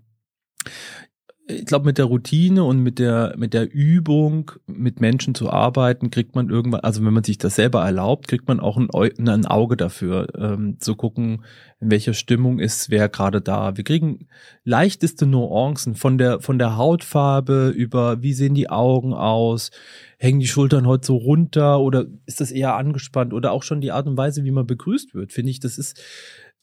ich 1.51 1.65
glaube, 1.65 1.87
mit 1.87 1.97
der 1.97 2.05
Routine 2.05 2.63
und 2.63 2.83
mit 2.83 2.99
der, 2.99 3.35
mit 3.39 3.55
der 3.55 3.73
Übung, 3.73 4.53
mit 4.67 5.01
Menschen 5.01 5.35
zu 5.35 5.49
arbeiten, 5.49 6.11
kriegt 6.11 6.35
man 6.35 6.51
irgendwann, 6.51 6.81
also 6.81 7.03
wenn 7.03 7.15
man 7.15 7.25
sich 7.25 7.39
das 7.39 7.55
selber 7.55 7.83
erlaubt, 7.83 8.29
kriegt 8.29 8.47
man 8.49 8.61
auch 8.61 8.77
ein, 8.77 8.91
ein 9.27 9.47
Auge 9.47 9.79
dafür, 9.79 10.29
ähm, 10.37 10.77
zu 10.79 10.95
gucken, 10.95 11.45
in 11.81 11.91
welcher 11.91 12.13
Stimmung 12.13 12.59
ist 12.59 12.91
wer 12.91 13.09
gerade 13.09 13.41
da. 13.41 13.79
Wir 13.79 13.85
kriegen 13.85 14.29
leichteste 14.65 15.25
Nuancen 15.25 15.95
von 15.95 16.19
der, 16.19 16.41
von 16.41 16.59
der 16.59 16.77
Hautfarbe 16.77 17.73
über, 17.75 18.23
wie 18.23 18.35
sehen 18.35 18.55
die 18.55 18.69
Augen 18.69 19.15
aus, 19.15 19.71
hängen 20.19 20.41
die 20.41 20.49
Schultern 20.49 20.87
heute 20.87 21.07
so 21.07 21.17
runter 21.17 21.81
oder 21.81 22.05
ist 22.27 22.43
das 22.43 22.51
eher 22.51 22.77
angespannt 22.77 23.33
oder 23.33 23.53
auch 23.53 23.63
schon 23.63 23.81
die 23.81 23.93
Art 23.93 24.07
und 24.07 24.19
Weise, 24.19 24.45
wie 24.45 24.51
man 24.51 24.67
begrüßt 24.67 25.15
wird, 25.15 25.33
finde 25.33 25.51
ich, 25.51 25.61
das 25.61 25.79
ist, 25.79 25.99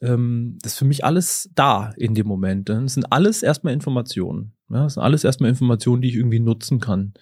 ähm, 0.02 0.60
das 0.62 0.74
ist 0.74 0.78
für 0.78 0.86
mich 0.86 1.04
alles 1.04 1.50
da 1.56 1.92
in 1.98 2.14
dem 2.14 2.28
Moment. 2.28 2.70
Das 2.70 2.94
sind 2.94 3.12
alles 3.12 3.42
erstmal 3.42 3.74
Informationen. 3.74 4.55
Ja, 4.70 4.84
das 4.84 4.96
sind 4.96 5.04
alles 5.04 5.24
erstmal 5.24 5.50
Informationen, 5.50 6.02
die 6.02 6.10
ich 6.10 6.16
irgendwie 6.16 6.40
nutzen 6.40 6.80
kann. 6.80 7.14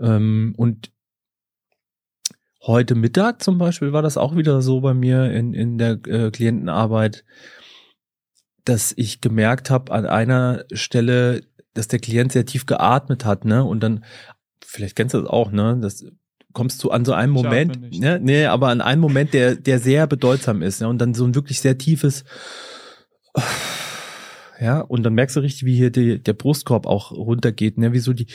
Ähm, 0.00 0.54
und 0.56 0.90
heute 2.62 2.94
Mittag 2.94 3.42
zum 3.42 3.58
Beispiel 3.58 3.92
war 3.92 4.02
das 4.02 4.16
auch 4.16 4.36
wieder 4.36 4.62
so 4.62 4.80
bei 4.80 4.94
mir 4.94 5.30
in, 5.30 5.54
in 5.54 5.78
der 5.78 5.98
äh, 6.06 6.30
Klientenarbeit, 6.30 7.24
dass 8.64 8.92
ich 8.96 9.20
gemerkt 9.20 9.70
habe 9.70 9.92
an 9.92 10.06
einer 10.06 10.64
Stelle, 10.72 11.42
dass 11.74 11.88
der 11.88 11.98
Klient 11.98 12.32
sehr 12.32 12.46
tief 12.46 12.66
geatmet 12.66 13.24
hat, 13.24 13.44
ne? 13.44 13.64
Und 13.64 13.82
dann, 13.82 14.04
vielleicht 14.64 14.96
kennst 14.96 15.14
du 15.14 15.20
das 15.20 15.30
auch, 15.30 15.52
ne? 15.52 15.78
Das 15.80 16.04
kommst 16.52 16.82
du 16.82 16.90
an 16.90 17.04
so 17.04 17.12
einen 17.12 17.32
Moment, 17.32 17.98
ne? 17.98 18.18
Nee, 18.20 18.46
aber 18.46 18.68
an 18.68 18.80
einen 18.80 19.00
Moment, 19.00 19.32
der, 19.32 19.54
der 19.54 19.78
sehr 19.78 20.06
bedeutsam 20.06 20.62
ist, 20.62 20.80
ne? 20.80 20.88
Und 20.88 20.98
dann 20.98 21.14
so 21.14 21.24
ein 21.24 21.34
wirklich 21.34 21.60
sehr 21.60 21.78
tiefes 21.78 22.24
ja, 24.60 24.80
und 24.80 25.02
dann 25.02 25.14
merkst 25.14 25.36
du 25.36 25.40
richtig, 25.40 25.64
wie 25.64 25.76
hier 25.76 25.90
die, 25.90 26.22
der 26.22 26.32
Brustkorb 26.32 26.86
auch 26.86 27.12
runtergeht, 27.12 27.78
ne, 27.78 27.92
wie 27.92 27.98
so 27.98 28.12
die, 28.12 28.26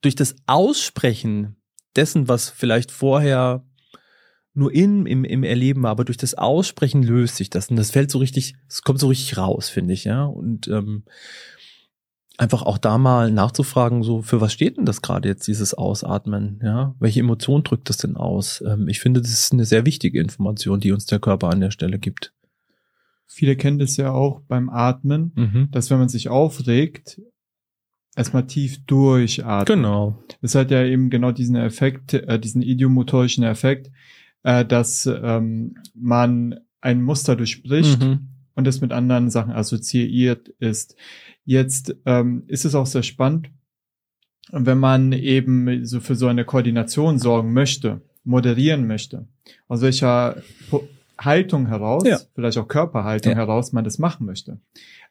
durch 0.00 0.14
das 0.14 0.36
Aussprechen 0.46 1.56
dessen, 1.96 2.28
was 2.28 2.50
vielleicht 2.50 2.90
vorher 2.90 3.64
nur 4.54 4.72
in, 4.72 5.06
im, 5.06 5.24
im 5.24 5.44
Erleben 5.44 5.82
war, 5.82 5.90
aber 5.90 6.04
durch 6.04 6.18
das 6.18 6.34
Aussprechen 6.34 7.02
löst 7.02 7.36
sich 7.36 7.48
das 7.48 7.68
und 7.68 7.76
das 7.76 7.90
fällt 7.90 8.10
so 8.10 8.18
richtig, 8.18 8.54
es 8.68 8.82
kommt 8.82 9.00
so 9.00 9.08
richtig 9.08 9.38
raus, 9.38 9.68
finde 9.68 9.94
ich, 9.94 10.04
ja, 10.04 10.24
und 10.24 10.68
ähm, 10.68 11.04
einfach 12.36 12.62
auch 12.62 12.78
da 12.78 12.98
mal 12.98 13.30
nachzufragen, 13.30 14.02
so 14.02 14.20
für 14.20 14.40
was 14.40 14.52
steht 14.52 14.76
denn 14.76 14.84
das 14.84 15.00
gerade 15.00 15.28
jetzt, 15.28 15.46
dieses 15.46 15.72
Ausatmen, 15.74 16.60
ja, 16.62 16.94
welche 16.98 17.20
Emotion 17.20 17.62
drückt 17.62 17.88
das 17.88 17.96
denn 17.96 18.16
aus? 18.16 18.62
Ähm, 18.66 18.88
ich 18.88 19.00
finde, 19.00 19.22
das 19.22 19.30
ist 19.30 19.52
eine 19.52 19.64
sehr 19.64 19.86
wichtige 19.86 20.20
Information, 20.20 20.80
die 20.80 20.92
uns 20.92 21.06
der 21.06 21.18
Körper 21.18 21.48
an 21.48 21.60
der 21.60 21.70
Stelle 21.70 21.98
gibt. 21.98 22.34
Viele 23.26 23.56
kennen 23.56 23.78
das 23.78 23.96
ja 23.96 24.12
auch 24.12 24.40
beim 24.40 24.68
Atmen, 24.68 25.32
mhm. 25.34 25.68
dass 25.70 25.90
wenn 25.90 25.98
man 25.98 26.08
sich 26.08 26.28
aufregt, 26.28 27.20
erstmal 28.16 28.46
tief 28.46 28.84
durchatmen. 28.84 29.82
Genau. 29.82 30.22
Das 30.40 30.54
hat 30.54 30.70
ja 30.70 30.84
eben 30.84 31.10
genau 31.10 31.32
diesen 31.32 31.56
Effekt, 31.56 32.14
äh, 32.14 32.38
diesen 32.38 32.62
idiomotorischen 32.62 33.44
Effekt, 33.44 33.90
äh, 34.42 34.64
dass 34.64 35.06
ähm, 35.06 35.76
man 35.94 36.60
ein 36.80 37.02
Muster 37.02 37.36
durchbricht 37.36 38.02
mhm. 38.02 38.28
und 38.54 38.66
das 38.66 38.80
mit 38.80 38.92
anderen 38.92 39.30
Sachen 39.30 39.52
assoziiert 39.52 40.48
ist. 40.58 40.96
Jetzt 41.44 41.96
ähm, 42.06 42.44
ist 42.48 42.64
es 42.64 42.74
auch 42.74 42.86
sehr 42.86 43.02
spannend, 43.02 43.50
wenn 44.50 44.78
man 44.78 45.12
eben 45.12 45.86
so 45.86 46.00
für 46.00 46.14
so 46.14 46.26
eine 46.26 46.44
Koordination 46.44 47.18
sorgen 47.18 47.52
möchte, 47.52 48.02
moderieren 48.24 48.86
möchte, 48.86 49.26
aus 49.68 49.80
welcher 49.80 50.42
Haltung 51.18 51.66
heraus, 51.66 52.04
ja. 52.06 52.18
vielleicht 52.34 52.58
auch 52.58 52.68
Körperhaltung 52.68 53.32
ja. 53.32 53.38
heraus, 53.38 53.72
man 53.72 53.84
das 53.84 53.98
machen 53.98 54.26
möchte. 54.26 54.58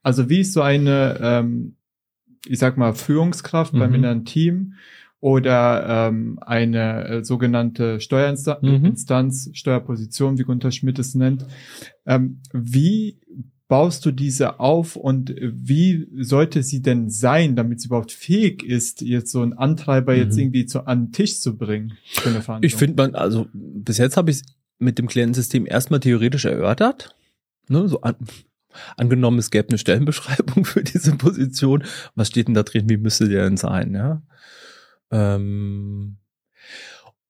Also 0.03 0.29
wie 0.29 0.39
ist 0.39 0.53
so 0.53 0.61
eine, 0.61 1.19
ähm, 1.21 1.75
ich 2.45 2.59
sag 2.59 2.77
mal, 2.77 2.93
Führungskraft 2.93 3.73
mhm. 3.73 3.79
beim 3.79 3.93
inneren 3.95 4.25
Team 4.25 4.73
oder 5.19 6.07
ähm, 6.09 6.39
eine 6.41 7.05
äh, 7.05 7.23
sogenannte 7.23 7.99
Steuerinstanz, 7.99 9.47
mhm. 9.47 9.53
Steuerposition, 9.53 10.39
wie 10.39 10.43
Gunter 10.43 10.71
Schmidt 10.71 10.97
es 10.97 11.13
nennt. 11.13 11.45
Ähm, 12.05 12.41
wie 12.51 13.19
baust 13.67 14.05
du 14.05 14.11
diese 14.11 14.59
auf 14.59 14.97
und 14.97 15.33
wie 15.39 16.05
sollte 16.19 16.61
sie 16.61 16.81
denn 16.81 17.09
sein, 17.09 17.55
damit 17.55 17.79
sie 17.79 17.87
überhaupt 17.87 18.11
fähig 18.11 18.63
ist, 18.63 19.01
jetzt 19.01 19.31
so 19.31 19.41
einen 19.41 19.53
Antreiber 19.53 20.11
mhm. 20.11 20.19
jetzt 20.19 20.37
irgendwie 20.37 20.65
zu, 20.65 20.87
an 20.87 21.05
den 21.05 21.11
Tisch 21.13 21.39
zu 21.39 21.55
bringen 21.55 21.93
für 22.03 22.31
eine 22.31 22.41
Verhandlung? 22.41 22.67
Ich 22.67 22.75
finde 22.75 23.01
man, 23.01 23.15
also 23.15 23.47
bis 23.53 23.97
jetzt 23.97 24.17
habe 24.17 24.31
ich 24.31 24.37
es 24.37 24.43
mit 24.81 24.97
dem 24.97 25.07
Klientensystem 25.07 25.65
erstmal 25.65 25.99
theoretisch 25.99 26.45
erörtert. 26.45 27.15
Ne, 27.67 27.87
so 27.87 28.01
an, 28.01 28.15
angenommen, 28.97 29.39
es 29.39 29.51
gäbe 29.51 29.69
eine 29.69 29.77
Stellenbeschreibung 29.77 30.65
für 30.65 30.83
diese 30.83 31.15
Position. 31.15 31.83
Was 32.15 32.27
steht 32.27 32.47
denn 32.47 32.55
da 32.55 32.63
drin? 32.63 32.89
Wie 32.89 32.97
müsste 32.97 33.29
der 33.29 33.43
denn 33.43 33.57
sein? 33.57 33.93
Ja. 33.93 34.21
Ähm, 35.11 36.17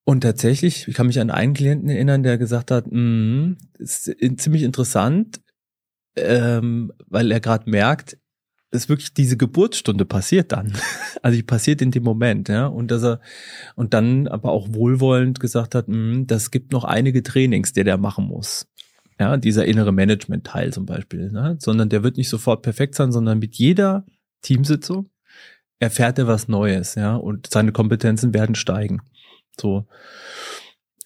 und 0.04 0.22
tatsächlich, 0.22 0.88
ich 0.88 0.96
kann 0.96 1.08
mich 1.08 1.20
an 1.20 1.30
einen 1.30 1.54
Klienten 1.54 1.90
erinnern, 1.90 2.24
der 2.24 2.38
gesagt 2.38 2.72
hat, 2.72 2.86
mh, 2.90 3.56
ist 3.78 4.12
ziemlich 4.38 4.64
interessant 4.64 5.42
ähm, 6.16 6.92
weil 7.08 7.32
er 7.32 7.40
gerade 7.40 7.70
merkt, 7.70 8.18
dass 8.72 8.90
wirklich 8.90 9.14
diese 9.14 9.38
Geburtsstunde 9.38 10.06
passiert 10.06 10.52
dann. 10.52 10.74
Also 11.24 11.36
die 11.36 11.44
passiert 11.44 11.84
in 11.84 11.92
dem 11.92 12.02
Moment, 12.02 12.50
ja. 12.50 12.66
Und 12.66 12.90
dass 12.90 13.04
er 13.04 13.20
und 13.76 13.94
dann 13.94 14.28
aber 14.28 14.52
auch 14.52 14.70
wohlwollend 14.72 15.40
gesagt 15.40 15.76
hat, 15.76 15.88
mh, 15.88 16.24
das 16.26 16.50
gibt 16.50 16.72
noch 16.72 16.84
einige 16.84 17.22
Trainings, 17.22 17.74
der 17.74 17.84
der 17.84 18.00
machen 18.00 18.26
muss. 18.26 18.68
Ja, 19.20 19.38
dieser 19.38 19.66
innere 19.66 19.92
Management-Teil 19.92 20.74
zum 20.74 20.88
Beispiel, 20.88 21.32
ne? 21.32 21.58
sondern 21.60 21.90
der 21.90 22.02
wird 22.02 22.18
nicht 22.18 22.30
sofort 22.30 22.64
perfekt 22.64 22.96
sein, 22.96 23.12
sondern 23.12 23.38
mit 23.38 23.54
jeder 23.54 24.04
Teamsitzung 24.42 25.12
erfährt 25.78 26.18
er 26.18 26.28
was 26.28 26.48
Neues, 26.48 26.96
ja, 26.96 27.16
und 27.16 27.48
seine 27.52 27.72
Kompetenzen 27.72 28.34
werden 28.34 28.56
steigen. 28.56 29.02
So. 29.60 29.86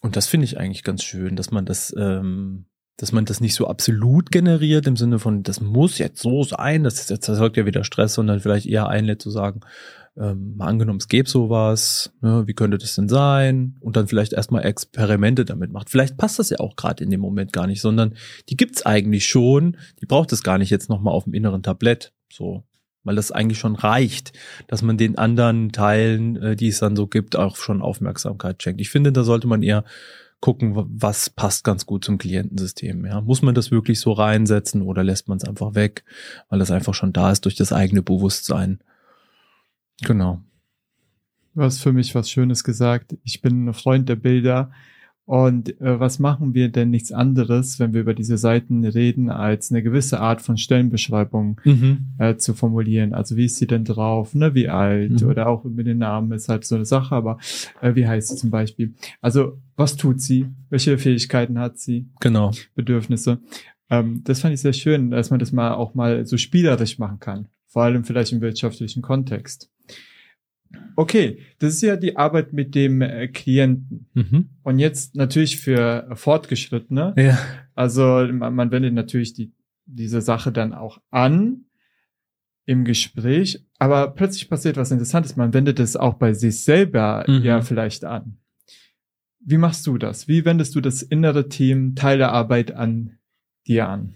Und 0.01 0.15
das 0.15 0.27
finde 0.27 0.45
ich 0.45 0.57
eigentlich 0.57 0.83
ganz 0.83 1.03
schön, 1.03 1.35
dass 1.35 1.51
man 1.51 1.65
das 1.65 1.93
ähm, 1.97 2.67
dass 2.97 3.11
man 3.11 3.25
das 3.25 3.41
nicht 3.41 3.55
so 3.55 3.67
absolut 3.67 4.31
generiert 4.31 4.87
im 4.87 4.95
Sinne 4.95 5.19
von, 5.19 5.43
das 5.43 5.59
muss 5.59 5.97
jetzt 5.97 6.21
so 6.21 6.43
sein, 6.43 6.83
das, 6.83 7.07
das 7.07 7.27
erzeugt 7.27 7.57
ja 7.57 7.65
wieder 7.65 7.83
Stress, 7.83 8.13
sondern 8.13 8.39
vielleicht 8.39 8.65
eher 8.65 8.87
einlädt 8.87 9.21
zu 9.21 9.29
sagen, 9.29 9.61
ähm, 10.17 10.55
mal 10.55 10.67
angenommen, 10.67 10.99
es 10.99 11.09
gäbe 11.09 11.29
sowas, 11.29 12.13
ne, 12.21 12.43
wie 12.47 12.53
könnte 12.53 12.77
das 12.77 12.95
denn 12.95 13.09
sein? 13.09 13.75
Und 13.81 13.97
dann 13.97 14.07
vielleicht 14.07 14.31
erstmal 14.31 14.65
Experimente 14.65 15.43
damit 15.43 15.71
macht. 15.71 15.89
Vielleicht 15.89 16.15
passt 16.15 16.39
das 16.39 16.49
ja 16.49 16.59
auch 16.59 16.77
gerade 16.77 17.03
in 17.03 17.09
dem 17.09 17.19
Moment 17.19 17.51
gar 17.51 17.67
nicht, 17.67 17.81
sondern 17.81 18.15
die 18.47 18.55
gibt's 18.55 18.85
eigentlich 18.85 19.27
schon, 19.27 19.75
die 20.01 20.05
braucht 20.05 20.31
es 20.31 20.41
gar 20.41 20.57
nicht 20.57 20.69
jetzt 20.69 20.89
nochmal 20.89 21.13
auf 21.13 21.25
dem 21.25 21.33
inneren 21.33 21.63
Tablett. 21.63 22.13
So, 22.31 22.63
weil 23.03 23.15
das 23.15 23.31
eigentlich 23.31 23.59
schon 23.59 23.75
reicht, 23.75 24.33
dass 24.67 24.81
man 24.81 24.97
den 24.97 25.17
anderen 25.17 25.71
Teilen, 25.71 26.35
äh, 26.37 26.55
die 26.55 26.69
es 26.69 26.79
dann 26.79 26.95
so 26.95 27.07
gibt, 27.07 27.35
auch 27.35 27.55
schon 27.55 27.81
Aufmerksamkeit 27.81 28.63
schenkt. 28.63 28.81
Ich 28.81 28.89
finde, 28.89 29.11
da 29.11 29.23
sollte 29.23 29.47
man 29.47 29.61
eher 29.61 29.83
gucken, 30.39 30.73
was 30.75 31.29
passt 31.29 31.63
ganz 31.63 31.85
gut 31.85 32.05
zum 32.05 32.17
Klientensystem. 32.17 33.05
Ja. 33.05 33.21
Muss 33.21 33.41
man 33.41 33.55
das 33.55 33.71
wirklich 33.71 33.99
so 33.99 34.11
reinsetzen 34.11 34.81
oder 34.81 35.03
lässt 35.03 35.27
man 35.27 35.37
es 35.37 35.43
einfach 35.43 35.75
weg, 35.75 36.03
weil 36.49 36.59
das 36.59 36.71
einfach 36.71 36.93
schon 36.93 37.13
da 37.13 37.31
ist 37.31 37.45
durch 37.45 37.55
das 37.55 37.73
eigene 37.73 38.01
Bewusstsein. 38.01 38.79
Genau. 40.01 40.41
Du 41.55 41.61
hast 41.61 41.79
für 41.79 41.93
mich 41.93 42.13
was 42.15 42.29
Schönes 42.29 42.63
gesagt. 42.63 43.15
Ich 43.23 43.41
bin 43.41 43.69
ein 43.69 43.73
Freund 43.73 44.09
der 44.09 44.17
Bilder 44.17 44.71
und 45.25 45.81
äh, 45.81 45.99
was 45.99 46.19
machen 46.19 46.53
wir 46.53 46.69
denn 46.69 46.91
nichts 46.91 47.11
anderes, 47.11 47.79
wenn 47.79 47.95
wir 47.95 48.01
über 48.01 48.13
diese 48.13 48.37
Seiten 48.37 48.85
reden, 48.85 49.31
als 49.31 49.71
eine 49.71 49.81
gewisse 49.81 50.19
Art 50.19 50.41
von 50.41 50.55
Stellenbeschreibung 50.55 51.59
mhm. 51.63 51.97
äh, 52.19 52.35
zu 52.35 52.53
formulieren? 52.53 53.13
Also 53.13 53.35
wie 53.35 53.45
ist 53.45 53.57
sie 53.57 53.65
denn 53.65 53.85
drauf, 53.85 54.35
ne? 54.35 54.53
Wie 54.53 54.69
alt 54.69 55.21
mhm. 55.21 55.27
oder 55.27 55.47
auch 55.47 55.63
mit 55.63 55.87
den 55.87 55.97
Namen 55.97 56.31
ist 56.31 56.47
halt 56.47 56.63
so 56.63 56.75
eine 56.75 56.85
Sache, 56.85 57.15
aber 57.15 57.39
äh, 57.81 57.95
wie 57.95 58.07
heißt 58.07 58.27
sie 58.29 58.35
zum 58.35 58.51
Beispiel? 58.51 58.93
Also 59.19 59.59
was 59.75 59.95
tut 59.95 60.21
sie? 60.21 60.45
Welche 60.69 60.97
Fähigkeiten 60.99 61.57
hat 61.57 61.79
sie? 61.79 62.07
Genau. 62.19 62.51
Bedürfnisse. 62.75 63.39
Ähm, 63.89 64.21
das 64.25 64.41
fand 64.41 64.53
ich 64.53 64.61
sehr 64.61 64.73
schön, 64.73 65.09
dass 65.09 65.31
man 65.31 65.39
das 65.39 65.51
mal 65.51 65.73
auch 65.73 65.95
mal 65.95 66.27
so 66.27 66.37
spielerisch 66.37 66.99
machen 66.99 67.19
kann. 67.19 67.47
Vor 67.65 67.81
allem 67.81 68.03
vielleicht 68.03 68.31
im 68.31 68.41
wirtschaftlichen 68.41 69.01
Kontext. 69.01 69.71
Okay, 70.95 71.39
das 71.59 71.73
ist 71.73 71.81
ja 71.81 71.97
die 71.97 72.15
Arbeit 72.15 72.53
mit 72.53 72.73
dem 72.73 73.01
äh, 73.01 73.27
Klienten. 73.27 74.07
Mhm. 74.13 74.49
Und 74.63 74.79
jetzt 74.79 75.15
natürlich 75.15 75.57
für 75.57 76.09
Fortgeschrittene. 76.13 77.13
Ja. 77.17 77.37
Also 77.73 78.27
man, 78.31 78.55
man 78.55 78.71
wendet 78.71 78.93
natürlich 78.93 79.33
die, 79.33 79.51
diese 79.85 80.21
Sache 80.21 80.51
dann 80.51 80.73
auch 80.73 81.01
an 81.11 81.65
im 82.65 82.83
Gespräch, 82.83 83.63
aber 83.77 84.11
plötzlich 84.11 84.49
passiert 84.49 84.77
was 84.77 84.91
Interessantes. 84.91 85.35
Man 85.35 85.53
wendet 85.53 85.79
es 85.79 85.95
auch 85.95 86.15
bei 86.15 86.33
sich 86.33 86.63
selber 86.63 87.25
mhm. 87.27 87.43
ja 87.43 87.61
vielleicht 87.61 88.05
an. 88.05 88.37
Wie 89.39 89.57
machst 89.57 89.85
du 89.85 89.97
das? 89.97 90.27
Wie 90.27 90.45
wendest 90.45 90.73
du 90.75 90.81
das 90.81 91.03
innere 91.03 91.49
Team, 91.49 91.93
Teil 91.93 92.17
der 92.17 92.31
Arbeit 92.31 92.71
an 92.71 93.19
dir 93.67 93.87
an? 93.87 94.15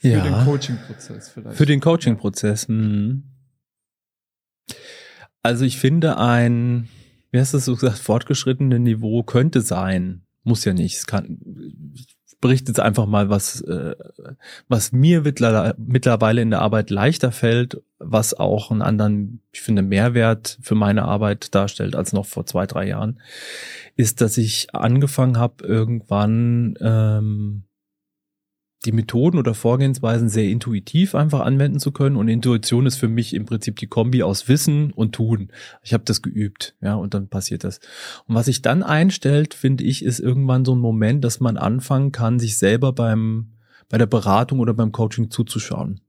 Für 0.00 0.08
ja. 0.08 0.22
den 0.22 0.44
Coaching-Prozess 0.44 1.28
vielleicht. 1.30 1.56
Für 1.56 1.66
den 1.66 1.80
Coaching-Prozess. 1.80 2.68
Mhm. 2.68 3.24
Also 5.42 5.64
ich 5.64 5.78
finde 5.78 6.18
ein, 6.18 6.88
wie 7.30 7.40
hast 7.40 7.54
du 7.54 7.58
so 7.58 7.74
gesagt, 7.74 7.98
fortgeschrittene 7.98 8.78
Niveau 8.78 9.22
könnte 9.22 9.60
sein. 9.60 10.22
Muss 10.44 10.64
ja 10.64 10.72
nicht. 10.72 10.96
Es 10.96 11.06
kann, 11.06 11.38
ich 11.94 12.06
berichte 12.40 12.70
jetzt 12.70 12.80
einfach 12.80 13.06
mal, 13.06 13.28
was, 13.28 13.60
äh, 13.62 13.96
was 14.68 14.92
mir 14.92 15.22
mittlerweile 15.22 16.42
in 16.42 16.50
der 16.50 16.60
Arbeit 16.60 16.90
leichter 16.90 17.32
fällt, 17.32 17.82
was 17.98 18.34
auch 18.34 18.70
einen 18.70 18.82
anderen, 18.82 19.42
ich 19.50 19.60
finde, 19.60 19.82
Mehrwert 19.82 20.58
für 20.62 20.76
meine 20.76 21.02
Arbeit 21.04 21.54
darstellt 21.54 21.96
als 21.96 22.12
noch 22.12 22.26
vor 22.26 22.46
zwei, 22.46 22.66
drei 22.66 22.86
Jahren, 22.86 23.20
ist, 23.96 24.20
dass 24.20 24.38
ich 24.38 24.74
angefangen 24.74 25.38
habe, 25.38 25.64
irgendwann 25.66 26.74
ähm, 26.80 27.64
die 28.84 28.92
Methoden 28.92 29.38
oder 29.38 29.54
Vorgehensweisen 29.54 30.28
sehr 30.28 30.48
intuitiv 30.48 31.14
einfach 31.14 31.40
anwenden 31.40 31.80
zu 31.80 31.90
können. 31.90 32.16
Und 32.16 32.28
Intuition 32.28 32.86
ist 32.86 32.96
für 32.96 33.08
mich 33.08 33.34
im 33.34 33.44
Prinzip 33.44 33.76
die 33.76 33.88
Kombi 33.88 34.22
aus 34.22 34.48
Wissen 34.48 34.92
und 34.92 35.14
Tun. 35.14 35.50
Ich 35.82 35.92
habe 35.92 36.04
das 36.04 36.22
geübt, 36.22 36.76
ja, 36.80 36.94
und 36.94 37.14
dann 37.14 37.28
passiert 37.28 37.64
das. 37.64 37.80
Und 38.26 38.36
was 38.36 38.46
sich 38.46 38.62
dann 38.62 38.82
einstellt, 38.82 39.54
finde 39.54 39.84
ich, 39.84 40.04
ist 40.04 40.20
irgendwann 40.20 40.64
so 40.64 40.74
ein 40.74 40.80
Moment, 40.80 41.24
dass 41.24 41.40
man 41.40 41.56
anfangen 41.56 42.12
kann, 42.12 42.38
sich 42.38 42.56
selber 42.56 42.92
beim 42.92 43.52
bei 43.88 43.98
der 43.98 44.06
Beratung 44.06 44.60
oder 44.60 44.74
beim 44.74 44.92
Coaching 44.92 45.30
zuzuschauen. 45.30 46.00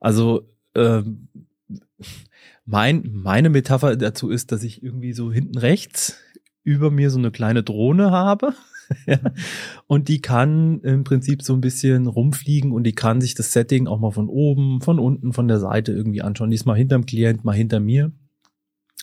Also 0.00 0.48
äh, 0.74 1.02
mein, 2.64 3.10
meine 3.12 3.50
Metapher 3.50 3.96
dazu 3.96 4.30
ist, 4.30 4.52
dass 4.52 4.62
ich 4.62 4.82
irgendwie 4.82 5.12
so 5.12 5.30
hinten 5.30 5.58
rechts 5.58 6.18
über 6.64 6.90
mir 6.90 7.10
so 7.10 7.18
eine 7.18 7.30
kleine 7.30 7.62
Drohne 7.62 8.10
habe 8.10 8.54
Und 9.86 10.08
die 10.08 10.20
kann 10.20 10.80
im 10.80 11.04
Prinzip 11.04 11.42
so 11.42 11.54
ein 11.54 11.60
bisschen 11.60 12.06
rumfliegen 12.06 12.72
und 12.72 12.84
die 12.84 12.94
kann 12.94 13.20
sich 13.20 13.34
das 13.34 13.52
Setting 13.52 13.86
auch 13.86 13.98
mal 13.98 14.10
von 14.10 14.28
oben, 14.28 14.80
von 14.80 14.98
unten, 14.98 15.32
von 15.32 15.48
der 15.48 15.58
Seite 15.58 15.92
irgendwie 15.92 16.22
anschauen. 16.22 16.50
Die 16.50 16.56
ist 16.56 16.66
mal 16.66 16.74
hinterm 16.76 17.06
Klient, 17.06 17.44
mal 17.44 17.54
hinter 17.54 17.80
mir. 17.80 18.12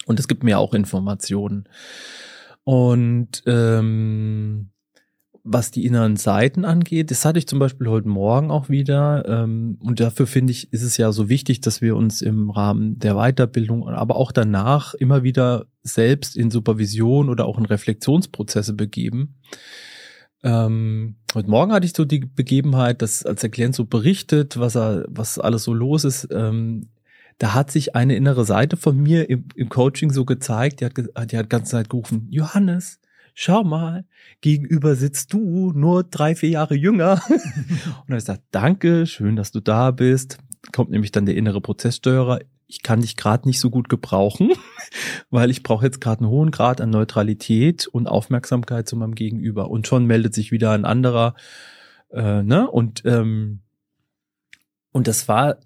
Und 0.05 0.19
es 0.19 0.27
gibt 0.27 0.43
mir 0.43 0.59
auch 0.59 0.73
Informationen. 0.73 1.67
Und 2.63 3.43
ähm, 3.45 4.72
was 5.43 5.71
die 5.71 5.85
inneren 5.85 6.15
Seiten 6.15 6.63
angeht, 6.63 7.11
das 7.11 7.25
hatte 7.25 7.37
ich 7.37 7.47
zum 7.47 7.59
Beispiel 7.59 7.87
heute 7.87 8.07
Morgen 8.07 8.49
auch 8.49 8.69
wieder. 8.69 9.25
Ähm, 9.27 9.77
und 9.81 9.99
dafür 9.99 10.25
finde 10.25 10.51
ich, 10.51 10.71
ist 10.71 10.83
es 10.83 10.95
ja 10.95 11.11
so 11.11 11.27
wichtig, 11.27 11.59
dass 11.59 11.81
wir 11.81 11.97
uns 11.97 12.21
im 12.21 12.49
Rahmen 12.49 12.97
der 12.99 13.15
Weiterbildung, 13.15 13.87
aber 13.89 14.15
auch 14.15 14.31
danach 14.31 14.93
immer 14.93 15.23
wieder 15.23 15.65
selbst 15.81 16.37
in 16.37 16.49
Supervision 16.49 17.29
oder 17.29 17.45
auch 17.45 17.57
in 17.57 17.65
Reflexionsprozesse 17.65 18.73
begeben. 18.73 19.35
Ähm, 20.43 21.17
heute 21.33 21.49
Morgen 21.49 21.73
hatte 21.73 21.85
ich 21.85 21.93
so 21.93 22.05
die 22.05 22.19
Begebenheit, 22.19 23.01
dass 23.01 23.25
als 23.25 23.41
der 23.41 23.49
Klient 23.49 23.75
so 23.75 23.85
berichtet, 23.85 24.57
was 24.57 24.75
er, 24.75 25.05
was 25.09 25.39
alles 25.39 25.65
so 25.65 25.73
los 25.73 26.05
ist, 26.05 26.27
ähm, 26.31 26.89
da 27.37 27.53
hat 27.53 27.71
sich 27.71 27.95
eine 27.95 28.15
innere 28.15 28.45
Seite 28.45 28.77
von 28.77 28.97
mir 28.97 29.29
im, 29.29 29.45
im 29.55 29.67
Coaching 29.67 30.11
so 30.11 30.23
gezeigt, 30.23 30.79
die 30.79 30.85
hat, 30.85 30.93
die 31.31 31.37
hat 31.37 31.49
ganze 31.49 31.71
Zeit 31.71 31.89
gerufen, 31.89 32.27
Johannes, 32.29 32.99
schau 33.33 33.63
mal, 33.63 34.05
gegenüber 34.41 34.95
sitzt 34.95 35.33
du, 35.33 35.71
nur 35.73 36.03
drei, 36.03 36.35
vier 36.35 36.49
Jahre 36.49 36.75
jünger. 36.75 37.21
und 38.07 38.13
er 38.13 38.21
sagt, 38.21 38.43
danke, 38.51 39.05
schön, 39.05 39.35
dass 39.35 39.51
du 39.51 39.59
da 39.59 39.91
bist. 39.91 40.37
Kommt 40.71 40.91
nämlich 40.91 41.11
dann 41.11 41.25
der 41.25 41.35
innere 41.35 41.61
Prozesssteuerer. 41.61 42.39
Ich 42.67 42.81
kann 42.81 43.01
dich 43.01 43.17
gerade 43.17 43.47
nicht 43.47 43.59
so 43.59 43.69
gut 43.69 43.89
gebrauchen, 43.89 44.51
weil 45.29 45.51
ich 45.51 45.63
brauche 45.63 45.85
jetzt 45.85 46.01
gerade 46.01 46.21
einen 46.21 46.29
hohen 46.29 46.51
Grad 46.51 46.81
an 46.81 46.89
Neutralität 46.89 47.87
und 47.87 48.07
Aufmerksamkeit 48.07 48.87
zu 48.87 48.95
meinem 48.95 49.15
Gegenüber. 49.15 49.69
Und 49.69 49.87
schon 49.87 50.05
meldet 50.05 50.33
sich 50.33 50.51
wieder 50.51 50.71
ein 50.71 50.85
anderer, 50.85 51.35
äh, 52.11 52.41
ne? 52.41 52.69
Und 52.69 53.03
ähm, 53.05 53.59
und 54.93 55.07
das 55.07 55.27
war 55.27 55.57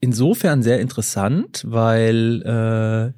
insofern 0.00 0.62
sehr 0.62 0.80
interessant, 0.80 1.62
weil 1.66 2.42
äh, 2.42 3.12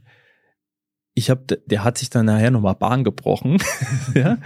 ich 1.14 1.30
habe, 1.30 1.60
der 1.66 1.84
hat 1.84 1.98
sich 1.98 2.10
dann 2.10 2.26
nachher 2.26 2.50
nochmal 2.50 2.74
Bahn 2.74 3.04
gebrochen. 3.04 3.58
ja. 4.14 4.38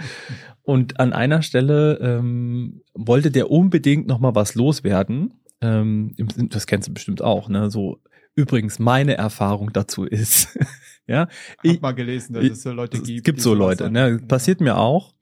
Und 0.63 0.99
an 0.99 1.13
einer 1.13 1.41
Stelle 1.41 1.97
ähm, 2.01 2.81
wollte 2.93 3.31
der 3.31 3.49
unbedingt 3.49 4.07
nochmal 4.07 4.35
was 4.35 4.55
loswerden. 4.55 5.33
Ähm, 5.61 6.13
das 6.49 6.67
kennst 6.67 6.89
du 6.89 6.93
bestimmt 6.93 7.21
auch, 7.21 7.47
ne? 7.47 7.71
So 7.71 8.01
übrigens 8.35 8.77
meine 8.77 9.15
Erfahrung 9.15 9.71
dazu 9.73 10.03
ist. 10.03 10.59
ja, 11.07 11.27
ich 11.63 11.71
habe 11.71 11.81
mal 11.81 11.91
gelesen, 11.93 12.33
dass 12.33 12.43
es 12.43 12.63
so 12.63 12.71
Leute 12.71 12.97
gibt. 12.97 13.17
Es 13.19 13.23
gibt 13.23 13.41
so 13.41 13.53
Leute, 13.53 13.89
ne? 13.89 14.19
Passiert 14.27 14.61
mir 14.61 14.77
auch. 14.77 15.13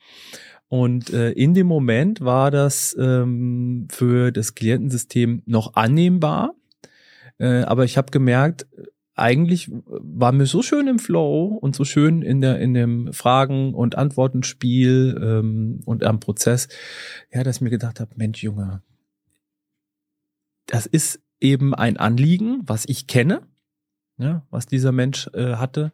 Und 0.67 1.13
äh, 1.13 1.31
in 1.31 1.53
dem 1.53 1.67
Moment 1.67 2.21
war 2.21 2.49
das 2.49 2.95
ähm, 2.99 3.87
für 3.91 4.31
das 4.31 4.55
Klientensystem 4.55 5.43
noch 5.45 5.75
annehmbar. 5.75 6.55
Äh, 7.37 7.61
aber 7.61 7.85
ich 7.85 7.97
habe 7.97 8.11
gemerkt, 8.11 8.65
eigentlich 9.15 9.71
war 9.71 10.31
mir 10.31 10.45
so 10.45 10.61
schön 10.61 10.87
im 10.87 10.99
Flow 10.99 11.45
und 11.45 11.75
so 11.75 11.85
schön 11.85 12.21
in 12.21 12.41
der 12.41 12.59
in 12.59 12.73
dem 12.73 13.13
Fragen 13.13 13.73
und 13.73 13.97
Antwortenspiel 13.97 15.19
ähm, 15.21 15.81
und 15.85 16.03
am 16.03 16.19
Prozess, 16.19 16.67
ja, 17.33 17.43
dass 17.43 17.57
ich 17.57 17.61
mir 17.61 17.69
gedacht 17.69 17.99
habe, 17.99 18.11
Mensch, 18.17 18.43
Junge, 18.43 18.81
das 20.67 20.85
ist 20.85 21.21
eben 21.39 21.73
ein 21.73 21.97
Anliegen, 21.97 22.61
was 22.65 22.85
ich 22.87 23.07
kenne, 23.07 23.41
ja, 24.17 24.45
was 24.49 24.65
dieser 24.65 24.91
Mensch 24.91 25.29
äh, 25.33 25.55
hatte 25.55 25.93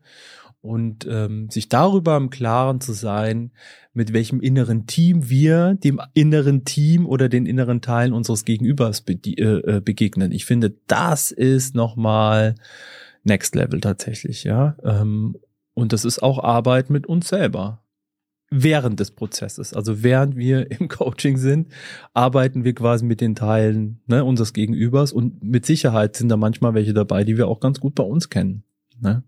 und 0.61 1.07
ähm, 1.09 1.49
sich 1.49 1.69
darüber 1.69 2.17
im 2.17 2.30
Klaren 2.30 2.82
zu 2.82 2.93
sein, 2.93 3.51
mit 3.93 4.13
welchem 4.13 4.39
inneren 4.39 4.86
Team 4.86 5.30
wir 5.30 5.76
dem 5.76 5.99
inneren 6.13 6.65
Team 6.65 7.05
oder 7.05 7.30
den 7.30 7.45
inneren 7.45 7.82
Teilen 7.82 8.13
unseres 8.13 8.45
Gegenübers 8.45 9.01
be 9.01 9.13
äh, 9.13 9.82
begegnen. 9.82 10.32
Ich 10.32 10.45
finde, 10.45 10.76
das 10.88 11.32
ist 11.32 11.76
nochmal 11.76 12.55
Next 13.24 13.55
Level 13.55 13.80
tatsächlich, 13.82 14.43
ja. 14.43 14.76
Ähm, 14.84 15.38
und 15.74 15.93
das 15.93 16.05
ist 16.05 16.22
auch 16.22 16.39
Arbeit 16.43 16.89
mit 16.89 17.07
uns 17.07 17.30
selber. 17.30 17.84
Während 18.53 18.99
des 18.99 19.11
Prozesses, 19.11 19.74
also 19.74 20.03
während 20.03 20.36
wir 20.36 20.69
im 20.80 20.89
Coaching 20.89 21.38
sind, 21.38 21.69
arbeiten 22.13 22.63
wir 22.63 22.76
quasi 22.76 23.05
mit 23.05 23.22
den 23.22 23.36
Teilen 23.36 24.01
ne, 24.07 24.26
unseres 24.26 24.53
Gegenübers 24.53 25.13
und 25.13 25.43
mit 25.43 25.65
Sicherheit 25.65 26.15
sind 26.15 26.30
da 26.30 26.38
manchmal 26.38 26.74
welche 26.74 26.93
dabei, 26.93 27.24
die 27.24 27.38
wir 27.38 27.47
auch 27.47 27.59
ganz 27.59 27.80
gut 27.80 27.95
bei 27.95 28.03
uns 28.03 28.30
kennen. 28.30 28.63
Ne? 28.99 29.24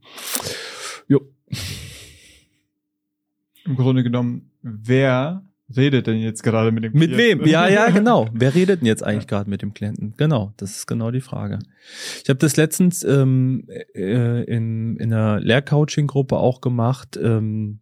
Jo. 1.07 1.21
Im 3.65 3.75
Grunde 3.75 4.03
genommen, 4.03 4.51
wer 4.61 5.43
redet 5.77 6.07
denn 6.07 6.17
jetzt 6.17 6.43
gerade 6.43 6.71
mit 6.71 6.83
dem 6.83 6.93
Klienten? 6.93 7.17
Mit 7.17 7.39
wem? 7.41 7.45
Ja, 7.45 7.67
ja, 7.67 7.89
genau. 7.91 8.27
Wer 8.33 8.53
redet 8.55 8.81
denn 8.81 8.87
jetzt 8.87 9.03
eigentlich 9.03 9.27
gerade 9.27 9.49
mit 9.49 9.61
dem 9.61 9.73
Klienten? 9.73 10.13
Genau, 10.17 10.53
das 10.57 10.71
ist 10.77 10.87
genau 10.87 11.11
die 11.11 11.21
Frage. 11.21 11.59
Ich 12.23 12.29
habe 12.29 12.39
das 12.39 12.55
letztens 12.55 13.03
ähm, 13.03 13.67
äh, 13.93 14.43
in, 14.43 14.97
in 14.97 15.13
einer 15.13 15.39
Lehrcoaching-Gruppe 15.39 16.37
auch 16.37 16.61
gemacht 16.61 17.17
ähm, 17.21 17.79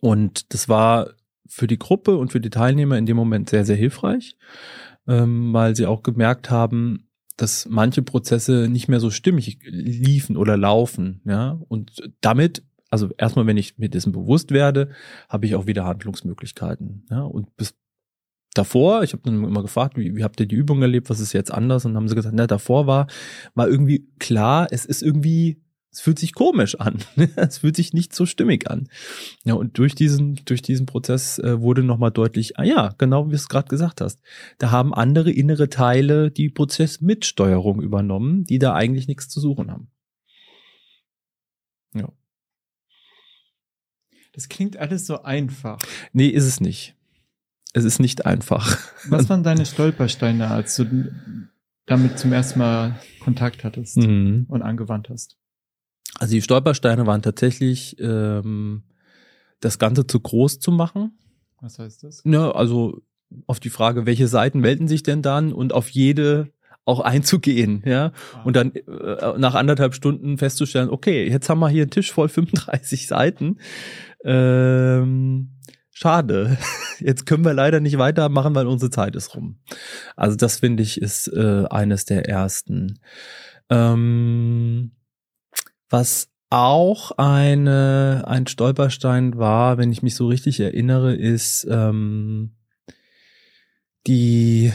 und 0.00 0.52
das 0.52 0.68
war 0.68 1.10
für 1.46 1.66
die 1.66 1.78
Gruppe 1.78 2.16
und 2.16 2.32
für 2.32 2.40
die 2.40 2.50
Teilnehmer 2.50 2.96
in 2.96 3.06
dem 3.06 3.16
Moment 3.16 3.50
sehr, 3.50 3.64
sehr 3.64 3.76
hilfreich, 3.76 4.36
ähm, 5.06 5.52
weil 5.52 5.76
sie 5.76 5.86
auch 5.86 6.02
gemerkt 6.02 6.50
haben, 6.50 7.08
dass 7.36 7.66
manche 7.68 8.02
Prozesse 8.02 8.68
nicht 8.70 8.88
mehr 8.88 9.00
so 9.00 9.10
stimmig 9.10 9.58
liefen 9.64 10.36
oder 10.36 10.56
laufen, 10.56 11.20
ja, 11.24 11.60
und 11.68 12.10
damit 12.20 12.62
also 12.92 13.08
erstmal, 13.16 13.46
wenn 13.46 13.56
ich 13.56 13.78
mir 13.78 13.88
dessen 13.88 14.12
bewusst 14.12 14.50
werde, 14.50 14.90
habe 15.30 15.46
ich 15.46 15.54
auch 15.54 15.66
wieder 15.66 15.86
Handlungsmöglichkeiten. 15.86 17.06
Ja? 17.10 17.22
Und 17.22 17.56
bis 17.56 17.74
davor, 18.52 19.02
ich 19.02 19.14
habe 19.14 19.22
dann 19.24 19.42
immer 19.42 19.62
gefragt, 19.62 19.96
wie, 19.96 20.14
wie 20.14 20.22
habt 20.22 20.38
ihr 20.40 20.46
die 20.46 20.56
Übung 20.56 20.82
erlebt, 20.82 21.08
was 21.08 21.18
ist 21.18 21.32
jetzt 21.32 21.50
anders? 21.50 21.86
Und 21.86 21.96
haben 21.96 22.06
sie 22.06 22.14
gesagt, 22.14 22.36
na, 22.36 22.46
davor 22.46 22.86
war, 22.86 23.06
war 23.54 23.66
irgendwie 23.66 24.10
klar, 24.18 24.68
es 24.70 24.84
ist 24.84 25.02
irgendwie, 25.02 25.62
es 25.90 26.02
fühlt 26.02 26.18
sich 26.18 26.34
komisch 26.34 26.78
an. 26.78 26.98
es 27.36 27.58
fühlt 27.58 27.76
sich 27.76 27.94
nicht 27.94 28.14
so 28.14 28.26
stimmig 28.26 28.70
an. 28.70 28.88
Ja, 29.42 29.54
und 29.54 29.78
durch 29.78 29.94
diesen, 29.94 30.42
durch 30.44 30.60
diesen 30.60 30.84
Prozess 30.84 31.38
äh, 31.38 31.62
wurde 31.62 31.82
nochmal 31.82 32.10
deutlich, 32.10 32.58
ah 32.58 32.64
ja, 32.64 32.94
genau 32.98 33.24
wie 33.24 33.30
du 33.30 33.36
es 33.36 33.48
gerade 33.48 33.68
gesagt 33.68 34.02
hast. 34.02 34.20
Da 34.58 34.70
haben 34.70 34.92
andere 34.92 35.30
innere 35.30 35.70
Teile 35.70 36.30
die 36.30 36.50
Prozessmitsteuerung 36.50 37.80
übernommen, 37.80 38.44
die 38.44 38.58
da 38.58 38.74
eigentlich 38.74 39.08
nichts 39.08 39.30
zu 39.30 39.40
suchen 39.40 39.70
haben. 39.70 39.88
Ja. 41.94 42.12
Das 44.32 44.48
klingt 44.48 44.76
alles 44.76 45.06
so 45.06 45.22
einfach. 45.22 45.80
Nee, 46.12 46.28
ist 46.28 46.44
es 46.44 46.60
nicht. 46.60 46.96
Es 47.74 47.84
ist 47.84 48.00
nicht 48.00 48.26
einfach. 48.26 48.78
Was 49.08 49.28
waren 49.28 49.42
deine 49.44 49.66
Stolpersteine, 49.66 50.50
als 50.50 50.76
du 50.76 51.12
damit 51.86 52.18
zum 52.18 52.32
ersten 52.32 52.58
Mal 52.58 52.98
Kontakt 53.20 53.64
hattest 53.64 53.96
mhm. 53.96 54.46
und 54.48 54.62
angewandt 54.62 55.08
hast? 55.08 55.36
Also 56.18 56.34
die 56.34 56.42
Stolpersteine 56.42 57.06
waren 57.06 57.22
tatsächlich 57.22 57.96
ähm, 57.98 58.82
das 59.60 59.78
Ganze 59.78 60.06
zu 60.06 60.20
groß 60.20 60.60
zu 60.60 60.70
machen. 60.70 61.18
Was 61.60 61.78
heißt 61.78 62.02
das? 62.02 62.22
Ja, 62.24 62.50
also 62.50 63.02
auf 63.46 63.60
die 63.60 63.70
Frage, 63.70 64.04
welche 64.04 64.28
Seiten 64.28 64.60
melden 64.60 64.88
sich 64.88 65.02
denn 65.02 65.22
dann 65.22 65.52
und 65.52 65.72
auf 65.72 65.88
jede 65.88 66.52
auch 66.84 67.00
einzugehen, 67.00 67.82
ja. 67.86 68.12
Ah. 68.34 68.42
Und 68.44 68.56
dann 68.56 68.74
äh, 68.74 69.38
nach 69.38 69.54
anderthalb 69.54 69.94
Stunden 69.94 70.38
festzustellen, 70.38 70.90
okay, 70.90 71.28
jetzt 71.28 71.48
haben 71.48 71.60
wir 71.60 71.68
hier 71.68 71.82
einen 71.82 71.90
Tisch 71.90 72.12
voll 72.12 72.28
35 72.28 73.06
Seiten. 73.06 73.58
Ähm, 74.24 75.58
schade. 75.90 76.58
Jetzt 77.00 77.26
können 77.26 77.44
wir 77.44 77.54
leider 77.54 77.80
nicht 77.80 77.98
weitermachen, 77.98 78.54
weil 78.54 78.68
unsere 78.68 78.90
Zeit 78.90 79.16
ist 79.16 79.34
rum. 79.34 79.58
Also 80.14 80.36
das 80.36 80.60
finde 80.60 80.84
ich 80.84 81.00
ist 81.00 81.26
äh, 81.26 81.64
eines 81.68 82.04
der 82.04 82.28
ersten. 82.28 83.00
Ähm, 83.68 84.92
was 85.90 86.28
auch 86.50 87.12
eine, 87.12 88.24
ein 88.26 88.46
Stolperstein 88.46 89.38
war, 89.38 89.78
wenn 89.78 89.90
ich 89.90 90.02
mich 90.02 90.14
so 90.14 90.28
richtig 90.28 90.60
erinnere, 90.60 91.14
ist 91.14 91.66
ähm, 91.68 92.52
die 94.06 94.72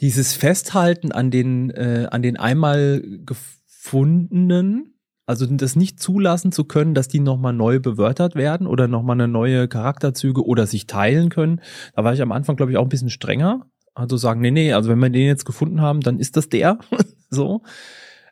dieses 0.00 0.34
Festhalten 0.34 1.12
an 1.12 1.30
den, 1.30 1.70
äh, 1.70 2.08
an 2.10 2.22
den 2.22 2.36
einmal 2.36 3.02
gefundenen, 3.24 4.94
also 5.26 5.46
das 5.46 5.76
nicht 5.76 6.00
zulassen 6.00 6.52
zu 6.52 6.64
können, 6.64 6.94
dass 6.94 7.06
die 7.06 7.20
nochmal 7.20 7.52
neu 7.52 7.78
bewörtert 7.78 8.34
werden 8.34 8.66
oder 8.66 8.88
nochmal 8.88 9.14
eine 9.14 9.28
neue 9.28 9.68
Charakterzüge 9.68 10.44
oder 10.44 10.66
sich 10.66 10.86
teilen 10.86 11.28
können. 11.28 11.60
Da 11.94 12.02
war 12.02 12.14
ich 12.14 12.22
am 12.22 12.32
Anfang, 12.32 12.56
glaube 12.56 12.72
ich, 12.72 12.78
auch 12.78 12.82
ein 12.82 12.88
bisschen 12.88 13.10
strenger. 13.10 13.66
Also 13.94 14.16
sagen, 14.16 14.40
nee, 14.40 14.50
nee, 14.50 14.72
also 14.72 14.88
wenn 14.88 14.98
wir 14.98 15.10
den 15.10 15.26
jetzt 15.26 15.44
gefunden 15.44 15.80
haben, 15.80 16.00
dann 16.00 16.18
ist 16.18 16.36
das 16.36 16.48
der. 16.48 16.78
so. 17.30 17.62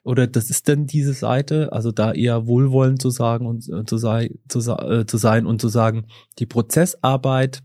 Oder 0.02 0.26
das 0.26 0.48
ist 0.48 0.68
denn 0.68 0.86
diese 0.86 1.12
Seite, 1.12 1.72
also 1.72 1.92
da 1.92 2.12
eher 2.12 2.46
wohlwollend 2.46 3.02
zu 3.02 3.10
sagen 3.10 3.46
und 3.46 3.68
äh, 3.68 3.84
zu, 3.84 3.98
sei, 3.98 4.30
zu, 4.48 4.58
äh, 4.58 5.04
zu 5.06 5.18
sein 5.18 5.44
und 5.44 5.60
zu 5.60 5.68
sagen, 5.68 6.06
die 6.38 6.46
Prozessarbeit 6.46 7.60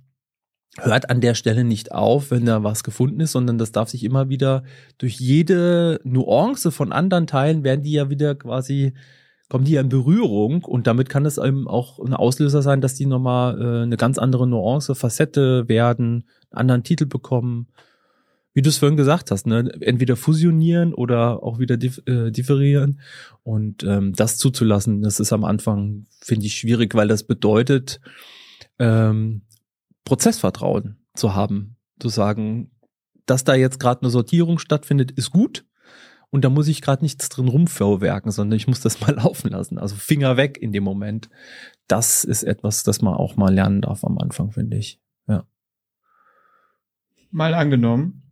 hört 0.80 1.09
an 1.09 1.21
der 1.21 1.36
Stelle 1.36 1.63
nicht 1.63 1.91
auf, 1.91 2.32
wenn 2.32 2.45
da 2.45 2.63
was 2.63 2.84
gefunden 2.84 3.19
ist, 3.19 3.34
sondern 3.34 3.57
das 3.57 3.71
darf 3.71 3.89
sich 3.89 4.03
immer 4.03 4.30
wieder 4.30 4.63
durch 4.97 5.19
jede 5.19 5.99
Nuance 6.03 6.71
von 6.71 6.91
anderen 6.91 7.28
Teilen 7.28 7.63
werden 7.63 7.84
die 7.84 7.91
ja 7.91 8.09
wieder 8.09 8.36
quasi 8.36 8.93
kommen 9.49 9.65
die 9.65 9.74
ja 9.74 9.82
in 9.82 9.89
Berührung 9.89 10.63
und 10.63 10.88
damit 10.88 11.09
kann 11.09 11.28
es 11.28 11.38
eben 11.38 11.67
auch 11.67 11.99
ein 11.99 12.15
Auslöser 12.15 12.63
sein, 12.63 12.82
dass 12.82 12.95
die 12.95 13.05
nochmal 13.05 13.61
äh, 13.61 13.84
eine 13.84 13.97
ganz 13.97 14.17
andere 14.17 14.47
Nuance, 14.47 14.95
Facette 14.95 15.69
werden, 15.69 16.24
einen 16.49 16.59
anderen 16.59 16.84
Titel 16.84 17.05
bekommen. 17.05 17.67
Wie 18.55 18.63
du 18.63 18.69
es 18.69 18.80
vorhin 18.80 18.97
gesagt 18.97 19.30
hast, 19.30 19.45
ne? 19.45 19.71
entweder 19.82 20.15
fusionieren 20.15 20.91
oder 20.91 21.43
auch 21.43 21.59
wieder 21.59 21.78
dif 21.78 22.01
äh, 22.07 22.32
differieren. 22.32 22.99
Und 23.43 23.84
ähm, 23.84 24.13
das 24.13 24.38
zuzulassen, 24.38 25.03
das 25.03 25.19
ist 25.19 25.34
am 25.34 25.43
Anfang, 25.43 26.07
finde 26.19 26.47
ich, 26.47 26.55
schwierig, 26.55 26.95
weil 26.95 27.07
das 27.07 27.21
bedeutet, 27.21 27.99
ähm, 28.80 29.43
Prozessvertrauen 30.06 30.97
zu 31.16 31.34
haben, 31.34 31.78
zu 31.99 32.10
sagen, 32.10 32.72
dass 33.26 33.43
da 33.43 33.56
jetzt 33.56 33.80
gerade 33.80 34.01
eine 34.01 34.10
Sortierung 34.10 34.60
stattfindet, 34.60 35.12
ist 35.12 35.32
gut. 35.32 35.66
Und 36.30 36.43
da 36.43 36.49
muss 36.49 36.68
ich 36.68 36.82
gerade 36.82 37.04
nichts 37.04 37.30
drin 37.30 37.47
rumvorwerken, 37.47 38.32
sondern 38.32 38.58
ich 38.58 38.68
muss 38.68 38.82
das 38.82 38.99
mal 39.01 39.14
laufen 39.14 39.51
lassen. 39.51 39.78
Also 39.78 39.95
Finger 39.95 40.36
weg 40.36 40.58
in 40.58 40.72
dem 40.72 40.84
Moment. 40.84 41.30
Das 41.88 42.24
ist 42.24 42.43
etwas, 42.43 42.84
das 42.84 43.01
man 43.01 43.14
auch 43.14 43.36
mal 43.36 43.54
lernen 43.54 43.82
darf 43.82 44.04
am 44.04 44.18
Anfang, 44.18 44.51
finde 44.51 44.78
ich. 44.78 44.99
Ja. 45.28 45.45
Mal 47.30 47.54
angenommen, 47.54 48.32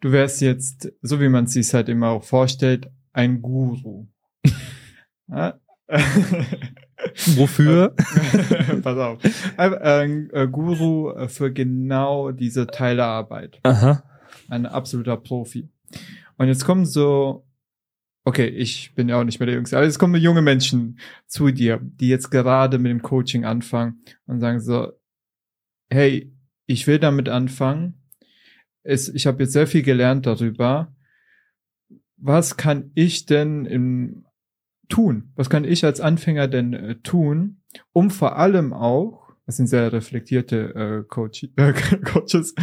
du 0.00 0.12
wärst 0.12 0.40
jetzt, 0.40 0.92
so 1.02 1.20
wie 1.20 1.28
man 1.28 1.44
es 1.44 1.52
sich 1.52 1.74
halt 1.74 1.88
immer 1.88 2.10
auch 2.10 2.24
vorstellt, 2.24 2.90
ein 3.12 3.42
Guru. 3.42 4.06
ja? 5.28 5.60
Wofür? 7.36 7.94
Pass 8.82 8.98
auf. 8.98 9.18
Ein 9.56 10.30
äh, 10.32 10.46
Guru 10.46 11.10
äh, 11.10 11.28
für 11.28 11.52
genau 11.52 12.30
diese 12.30 12.66
Teilearbeit. 12.66 13.58
Aha. 13.62 14.02
Ein 14.48 14.66
absoluter 14.66 15.16
Profi. 15.16 15.68
Und 16.36 16.48
jetzt 16.48 16.64
kommen 16.64 16.86
so, 16.86 17.46
okay, 18.24 18.46
ich 18.46 18.94
bin 18.94 19.08
ja 19.08 19.18
auch 19.20 19.24
nicht 19.24 19.40
mehr 19.40 19.46
der 19.46 19.56
Jüngste, 19.56 19.76
aber 19.76 19.86
jetzt 19.86 19.98
kommen 19.98 20.20
junge 20.20 20.42
Menschen 20.42 20.98
zu 21.26 21.50
dir, 21.50 21.80
die 21.82 22.08
jetzt 22.08 22.30
gerade 22.30 22.78
mit 22.78 22.90
dem 22.90 23.02
Coaching 23.02 23.44
anfangen 23.44 24.02
und 24.26 24.40
sagen 24.40 24.60
so, 24.60 24.92
hey, 25.90 26.32
ich 26.66 26.86
will 26.86 26.98
damit 26.98 27.28
anfangen. 27.28 27.94
Es, 28.82 29.08
ich 29.08 29.26
habe 29.26 29.42
jetzt 29.42 29.52
sehr 29.52 29.66
viel 29.66 29.82
gelernt 29.82 30.26
darüber. 30.26 30.94
Was 32.16 32.56
kann 32.56 32.90
ich 32.94 33.26
denn 33.26 33.64
im 33.64 34.24
tun? 34.90 35.32
Was 35.36 35.48
kann 35.48 35.64
ich 35.64 35.84
als 35.84 36.00
Anfänger 36.00 36.48
denn 36.48 36.74
äh, 36.74 36.96
tun, 36.96 37.62
um 37.92 38.10
vor 38.10 38.36
allem 38.36 38.72
auch, 38.72 39.32
das 39.46 39.56
sind 39.56 39.68
sehr 39.68 39.92
reflektierte 39.92 40.74
äh, 40.74 41.08
Coach, 41.08 41.48
äh, 41.56 41.72
Coaches, 42.04 42.54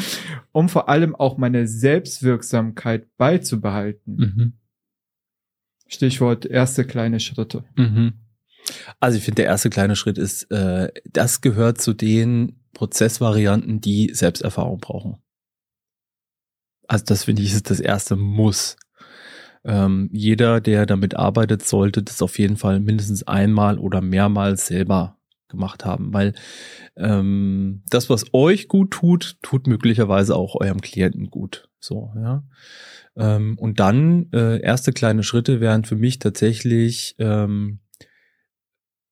um 0.52 0.70
vor 0.70 0.90
allem 0.90 1.16
auch 1.16 1.38
meine 1.38 1.68
Selbstwirksamkeit 1.68 3.18
beizubehalten. 3.18 4.16
Mhm. 4.16 4.54
Stichwort 5.88 6.46
erste 6.46 6.86
kleine 6.86 7.20
Schritte. 7.20 7.64
Mhm. 7.76 8.14
Also 9.00 9.18
ich 9.18 9.24
finde, 9.24 9.38
der 9.38 9.46
erste 9.46 9.70
kleine 9.70 9.96
Schritt 9.96 10.18
ist, 10.18 10.52
äh, 10.52 10.92
das 11.06 11.42
gehört 11.42 11.80
zu 11.82 11.94
den 11.94 12.60
Prozessvarianten, 12.74 13.82
die 13.82 14.14
Selbsterfahrung 14.14 14.80
brauchen. 14.80 15.18
Also 16.88 17.06
das 17.06 17.26
finde 17.26 17.42
ich 17.42 17.54
ist 17.54 17.70
das 17.70 17.80
erste 17.80 18.16
Muss. 18.16 18.78
Ähm, 19.68 20.10
jeder, 20.14 20.62
der 20.62 20.86
damit 20.86 21.16
arbeitet, 21.16 21.68
sollte 21.68 22.02
das 22.02 22.22
auf 22.22 22.40
jeden 22.40 22.56
Fall 22.56 22.80
mindestens 22.80 23.24
einmal 23.24 23.78
oder 23.78 24.02
mehrmals 24.02 24.68
selber 24.68 25.18
gemacht 25.50 25.86
haben, 25.86 26.14
weil 26.14 26.34
ähm, 26.96 27.84
das, 27.90 28.10
was 28.10 28.34
euch 28.34 28.68
gut 28.68 28.92
tut, 28.92 29.38
tut 29.42 29.68
möglicherweise 29.68 30.36
auch 30.36 30.56
eurem 30.56 30.82
Klienten 30.82 31.30
gut. 31.30 31.70
So, 31.80 32.12
ja. 32.16 32.44
Ähm, 33.16 33.58
und 33.60 33.80
dann 33.80 34.32
äh, 34.32 34.62
erste 34.62 34.94
kleine 34.94 35.24
Schritte 35.24 35.60
wären 35.60 35.84
für 35.84 35.96
mich 35.96 36.20
tatsächlich 36.20 37.16
ähm, 37.20 37.80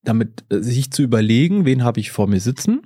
damit 0.02 0.44
äh, 0.50 0.60
sich 0.60 0.90
zu 0.90 1.02
überlegen, 1.02 1.66
wen 1.66 1.84
habe 1.84 2.00
ich 2.00 2.10
vor 2.10 2.28
mir 2.28 2.40
sitzen 2.40 2.82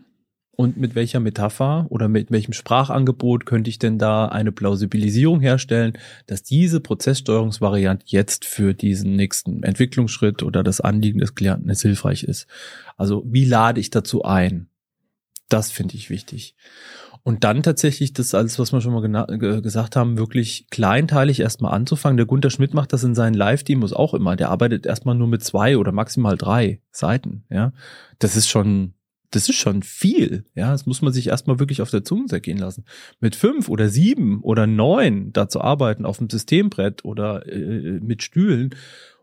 und 0.61 0.77
mit 0.77 0.95
welcher 0.95 1.21
Metapher 1.21 1.87
oder 1.89 2.09
mit 2.09 2.31
welchem 2.31 2.53
Sprachangebot 2.53 3.47
könnte 3.47 3.71
ich 3.71 3.79
denn 3.79 3.97
da 3.97 4.27
eine 4.27 4.53
Plausibilisierung 4.53 5.41
herstellen, 5.41 5.95
dass 6.27 6.43
diese 6.43 6.81
Prozesssteuerungsvariante 6.81 8.05
jetzt 8.09 8.45
für 8.45 8.75
diesen 8.75 9.17
nächsten 9.17 9.63
Entwicklungsschritt 9.63 10.43
oder 10.43 10.63
das 10.63 10.83
Anliegen 10.83 11.21
des 11.21 11.35
Klienten 11.35 11.71
jetzt 11.71 11.81
hilfreich 11.81 12.25
ist. 12.25 12.47
Also 12.99 13.25
wie 13.27 13.47
lade 13.47 13.81
ich 13.81 13.89
dazu 13.89 14.23
ein? 14.23 14.69
Das 15.49 15.71
finde 15.73 15.95
ich 15.95 16.11
wichtig. 16.11 16.55
Und 17.23 17.43
dann 17.43 17.63
tatsächlich 17.63 18.13
das 18.13 18.35
alles, 18.35 18.59
was 18.59 18.71
wir 18.75 18.83
schon 18.83 18.93
mal 18.93 19.63
gesagt 19.63 19.97
haben, 19.97 20.19
wirklich 20.19 20.67
kleinteilig 20.69 21.41
erstmal 21.41 21.73
anzufangen. 21.73 22.19
Der 22.19 22.27
Gunter 22.27 22.51
Schmidt 22.51 22.75
macht 22.75 22.93
das 22.93 23.03
in 23.03 23.15
seinen 23.15 23.33
Live-Demos 23.33 23.95
auch 23.95 24.13
immer. 24.13 24.37
Der 24.37 24.51
arbeitet 24.51 24.85
erstmal 24.85 25.15
nur 25.15 25.29
mit 25.29 25.43
zwei 25.43 25.79
oder 25.79 25.93
maximal 25.93 26.37
drei 26.37 26.83
Seiten. 26.91 27.45
Ja, 27.49 27.73
das 28.19 28.37
ist 28.37 28.49
schon, 28.49 28.93
das 29.31 29.49
ist 29.49 29.57
schon 29.57 29.83
viel. 29.83 30.45
Ja, 30.55 30.73
das 30.73 30.87
muss 30.87 31.03
man 31.03 31.13
sich 31.13 31.29
erstmal 31.29 31.59
wirklich 31.59 31.83
auf 31.83 31.91
der 31.91 32.05
Zunge 32.05 32.27
zergehen 32.27 32.59
lassen. 32.59 32.85
Mit 33.21 33.37
fünf 33.37 33.69
oder 33.69 33.89
sieben 33.89 34.41
oder 34.43 34.67
neun 34.67 35.33
da 35.33 35.49
zu 35.49 35.61
arbeiten 35.61 36.05
auf 36.05 36.19
dem 36.19 36.29
Systembrett 36.29 37.05
oder 37.05 37.47
äh, 37.47 38.01
mit 38.01 38.23
Stühlen. 38.23 38.75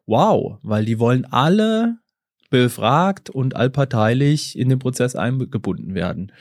Wow, 0.05 0.59
weil 0.63 0.85
die 0.85 0.99
wollen 0.99 1.25
alle 1.25 1.97
befragt 2.49 3.29
und 3.29 3.55
allparteilich 3.55 4.57
in 4.57 4.69
den 4.69 4.79
Prozess 4.79 5.15
eingebunden 5.15 5.93
werden 5.95 6.31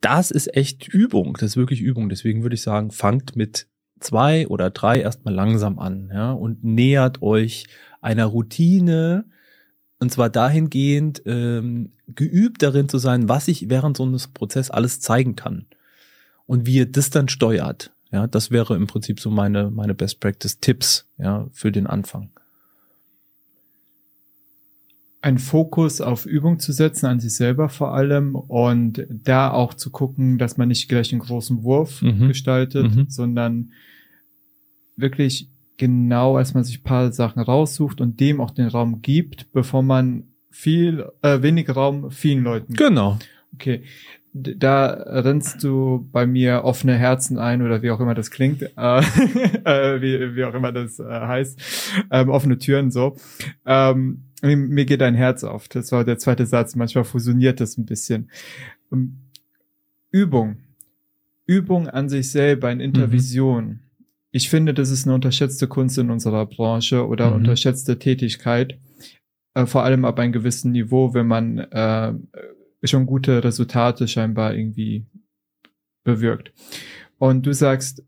das 0.00 0.30
ist 0.30 0.54
echt 0.56 0.88
Übung. 0.88 1.34
Das 1.34 1.50
ist 1.50 1.56
wirklich 1.56 1.80
Übung. 1.80 2.08
Deswegen 2.08 2.42
würde 2.42 2.54
ich 2.54 2.62
sagen, 2.62 2.90
fangt 2.90 3.36
mit 3.36 3.68
zwei 4.00 4.46
oder 4.46 4.70
drei 4.70 5.00
erstmal 5.00 5.34
langsam 5.34 5.78
an, 5.78 6.10
ja, 6.12 6.32
und 6.32 6.62
nähert 6.62 7.20
euch 7.20 7.66
einer 8.00 8.26
Routine, 8.26 9.24
und 10.00 10.12
zwar 10.12 10.30
dahingehend, 10.30 11.22
ähm, 11.26 11.92
geübt 12.06 12.62
darin 12.62 12.88
zu 12.88 12.98
sein, 12.98 13.28
was 13.28 13.48
ich 13.48 13.68
während 13.68 13.96
so 13.96 14.04
eines 14.04 14.28
Prozess 14.28 14.70
alles 14.70 15.00
zeigen 15.00 15.36
kann. 15.36 15.66
Und 16.46 16.66
wie 16.66 16.76
ihr 16.76 16.90
das 16.90 17.10
dann 17.10 17.28
steuert. 17.28 17.92
Ja, 18.10 18.26
das 18.26 18.50
wäre 18.50 18.74
im 18.74 18.86
Prinzip 18.86 19.20
so 19.20 19.30
meine, 19.30 19.70
meine 19.70 19.94
Best 19.94 20.20
Practice 20.20 20.60
Tipps, 20.60 21.06
ja, 21.18 21.46
für 21.52 21.70
den 21.70 21.86
Anfang 21.86 22.30
einen 25.20 25.38
Fokus 25.38 26.00
auf 26.00 26.26
Übung 26.26 26.58
zu 26.58 26.72
setzen, 26.72 27.06
an 27.06 27.20
sich 27.20 27.34
selber 27.34 27.68
vor 27.68 27.94
allem 27.94 28.34
und 28.34 29.06
da 29.10 29.50
auch 29.50 29.74
zu 29.74 29.90
gucken, 29.90 30.38
dass 30.38 30.56
man 30.56 30.68
nicht 30.68 30.88
gleich 30.88 31.12
einen 31.12 31.20
großen 31.20 31.62
Wurf 31.64 32.02
mhm. 32.02 32.28
gestaltet, 32.28 32.94
mhm. 32.94 33.06
sondern 33.08 33.72
wirklich 34.96 35.50
genau 35.78 36.36
als 36.36 36.52
man 36.52 36.64
sich 36.64 36.84
paar 36.84 37.12
Sachen 37.12 37.40
raussucht 37.40 38.00
und 38.00 38.20
dem 38.20 38.40
auch 38.40 38.50
den 38.50 38.68
Raum 38.68 39.00
gibt, 39.00 39.50
bevor 39.52 39.82
man 39.82 40.24
viel, 40.50 41.06
äh, 41.22 41.40
wenig 41.40 41.74
Raum 41.74 42.10
vielen 42.10 42.44
Leuten 42.44 42.74
gibt. 42.74 42.78
Genau. 42.78 43.18
Okay. 43.54 43.82
Da 44.34 44.86
rennst 44.86 45.64
du 45.64 46.06
bei 46.12 46.26
mir 46.26 46.62
offene 46.64 46.96
Herzen 46.96 47.38
ein 47.38 47.62
oder 47.62 47.82
wie 47.82 47.90
auch 47.90 47.98
immer 47.98 48.14
das 48.14 48.30
klingt, 48.30 48.62
äh, 48.62 48.66
äh, 48.76 50.02
wie, 50.02 50.36
wie 50.36 50.44
auch 50.44 50.54
immer 50.54 50.70
das 50.70 50.98
äh, 51.00 51.04
heißt, 51.04 51.60
ähm, 52.10 52.28
offene 52.28 52.58
Türen 52.58 52.90
so. 52.90 53.16
Ähm, 53.64 54.24
mir 54.42 54.84
geht 54.84 55.02
ein 55.02 55.14
Herz 55.14 55.42
auf. 55.44 55.68
Das 55.68 55.90
war 55.90 56.04
der 56.04 56.18
zweite 56.18 56.46
Satz. 56.46 56.76
Manchmal 56.76 57.04
fusioniert 57.04 57.60
das 57.60 57.78
ein 57.78 57.86
bisschen. 57.86 58.30
Ähm, 58.92 59.16
Übung. 60.10 60.58
Übung 61.46 61.88
an 61.88 62.08
sich 62.08 62.30
selber 62.30 62.70
in 62.70 62.80
Intervision. 62.80 63.64
Mhm. 63.64 63.80
Ich 64.30 64.50
finde, 64.50 64.74
das 64.74 64.90
ist 64.90 65.06
eine 65.06 65.14
unterschätzte 65.14 65.68
Kunst 65.68 65.96
in 65.98 66.10
unserer 66.10 66.46
Branche 66.46 67.06
oder 67.06 67.30
mhm. 67.30 67.36
unterschätzte 67.36 67.98
Tätigkeit. 67.98 68.78
Äh, 69.54 69.66
vor 69.66 69.84
allem 69.84 70.04
ab 70.04 70.18
einem 70.18 70.32
gewissen 70.32 70.72
Niveau, 70.72 71.14
wenn 71.14 71.26
man 71.26 71.58
äh, 71.58 72.14
schon 72.84 73.06
gute 73.06 73.42
Resultate 73.42 74.06
scheinbar 74.06 74.54
irgendwie 74.54 75.06
bewirkt. 76.04 76.52
Und 77.18 77.46
du 77.46 77.52
sagst, 77.52 78.04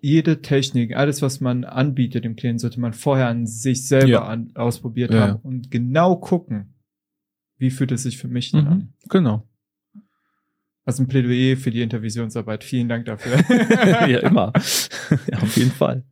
jede 0.00 0.42
Technik, 0.42 0.96
alles, 0.96 1.22
was 1.22 1.40
man 1.40 1.64
anbietet 1.64 2.24
dem 2.24 2.36
Klienten, 2.36 2.58
sollte 2.58 2.80
man 2.80 2.92
vorher 2.92 3.28
an 3.28 3.46
sich 3.46 3.86
selber 3.86 4.08
ja. 4.08 4.24
an, 4.24 4.52
ausprobiert 4.54 5.12
ja. 5.12 5.28
haben 5.28 5.40
und 5.42 5.70
genau 5.70 6.16
gucken, 6.16 6.74
wie 7.58 7.70
fühlt 7.70 7.92
es 7.92 8.04
sich 8.04 8.18
für 8.18 8.28
mich 8.28 8.52
denn 8.52 8.64
mhm. 8.64 8.70
an. 8.70 8.92
Genau. 9.08 9.48
Also 10.86 11.02
ein 11.02 11.08
Plädoyer 11.08 11.56
für 11.56 11.72
die 11.72 11.82
Intervisionsarbeit. 11.82 12.62
Vielen 12.62 12.88
Dank 12.88 13.06
dafür. 13.06 13.38
ja, 14.08 14.20
immer. 14.20 14.52
ja, 15.30 15.38
auf 15.38 15.56
jeden 15.56 15.72
Fall. 15.72 16.04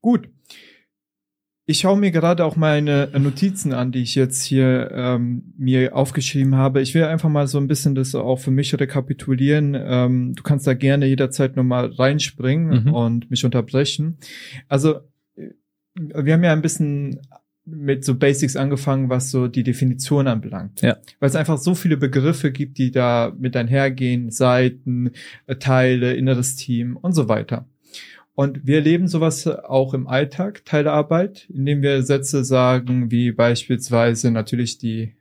Gut. 0.00 0.30
Ich 1.66 1.80
schaue 1.80 1.98
mir 1.98 2.10
gerade 2.10 2.46
auch 2.46 2.56
meine 2.56 3.10
Notizen 3.18 3.74
an, 3.74 3.92
die 3.92 4.00
ich 4.00 4.14
jetzt 4.14 4.42
hier 4.42 4.90
ähm, 4.90 5.52
mir 5.58 5.94
aufgeschrieben 5.94 6.54
habe. 6.54 6.80
Ich 6.80 6.94
will 6.94 7.04
einfach 7.04 7.28
mal 7.28 7.46
so 7.46 7.58
ein 7.58 7.68
bisschen 7.68 7.94
das 7.94 8.14
auch 8.14 8.38
für 8.38 8.50
mich 8.50 8.72
rekapitulieren. 8.72 9.76
Ähm, 9.78 10.34
du 10.34 10.42
kannst 10.42 10.66
da 10.66 10.72
gerne 10.72 11.04
jederzeit 11.04 11.56
nochmal 11.56 11.92
reinspringen 11.92 12.84
mhm. 12.84 12.94
und 12.94 13.30
mich 13.30 13.44
unterbrechen. 13.44 14.16
Also 14.68 15.00
äh, 15.36 15.50
wir 15.94 16.32
haben 16.32 16.44
ja 16.44 16.54
ein 16.54 16.62
bisschen 16.62 17.20
mit 17.70 18.04
so 18.04 18.14
Basics 18.14 18.56
angefangen, 18.56 19.08
was 19.08 19.30
so 19.30 19.48
die 19.48 19.62
Definition 19.62 20.26
anbelangt. 20.26 20.80
Ja. 20.80 20.96
Weil 21.20 21.28
es 21.28 21.36
einfach 21.36 21.58
so 21.58 21.74
viele 21.74 21.96
Begriffe 21.96 22.50
gibt, 22.50 22.78
die 22.78 22.90
da 22.90 23.32
mit 23.38 23.56
einhergehen, 23.56 24.30
Seiten, 24.30 25.12
äh, 25.46 25.56
Teile, 25.56 26.14
inneres 26.14 26.56
Team 26.56 26.96
und 26.96 27.12
so 27.12 27.28
weiter. 27.28 27.66
Und 28.34 28.66
wir 28.66 28.76
erleben 28.76 29.08
sowas 29.08 29.46
auch 29.48 29.94
im 29.94 30.06
Alltag, 30.06 30.64
Teil 30.64 30.84
der 30.84 30.92
Arbeit, 30.92 31.48
indem 31.52 31.82
wir 31.82 32.02
Sätze 32.02 32.44
sagen, 32.44 33.10
wie 33.10 33.32
beispielsweise 33.32 34.30
natürlich 34.30 34.78
die 34.78 35.14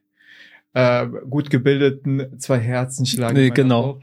äh, 0.73 1.07
gut 1.27 1.49
gebildeten 1.49 2.39
zwei 2.39 2.59
Herzen 2.59 3.07
schlagen. 3.07 3.35
Nee, 3.35 3.49
genau. 3.49 4.01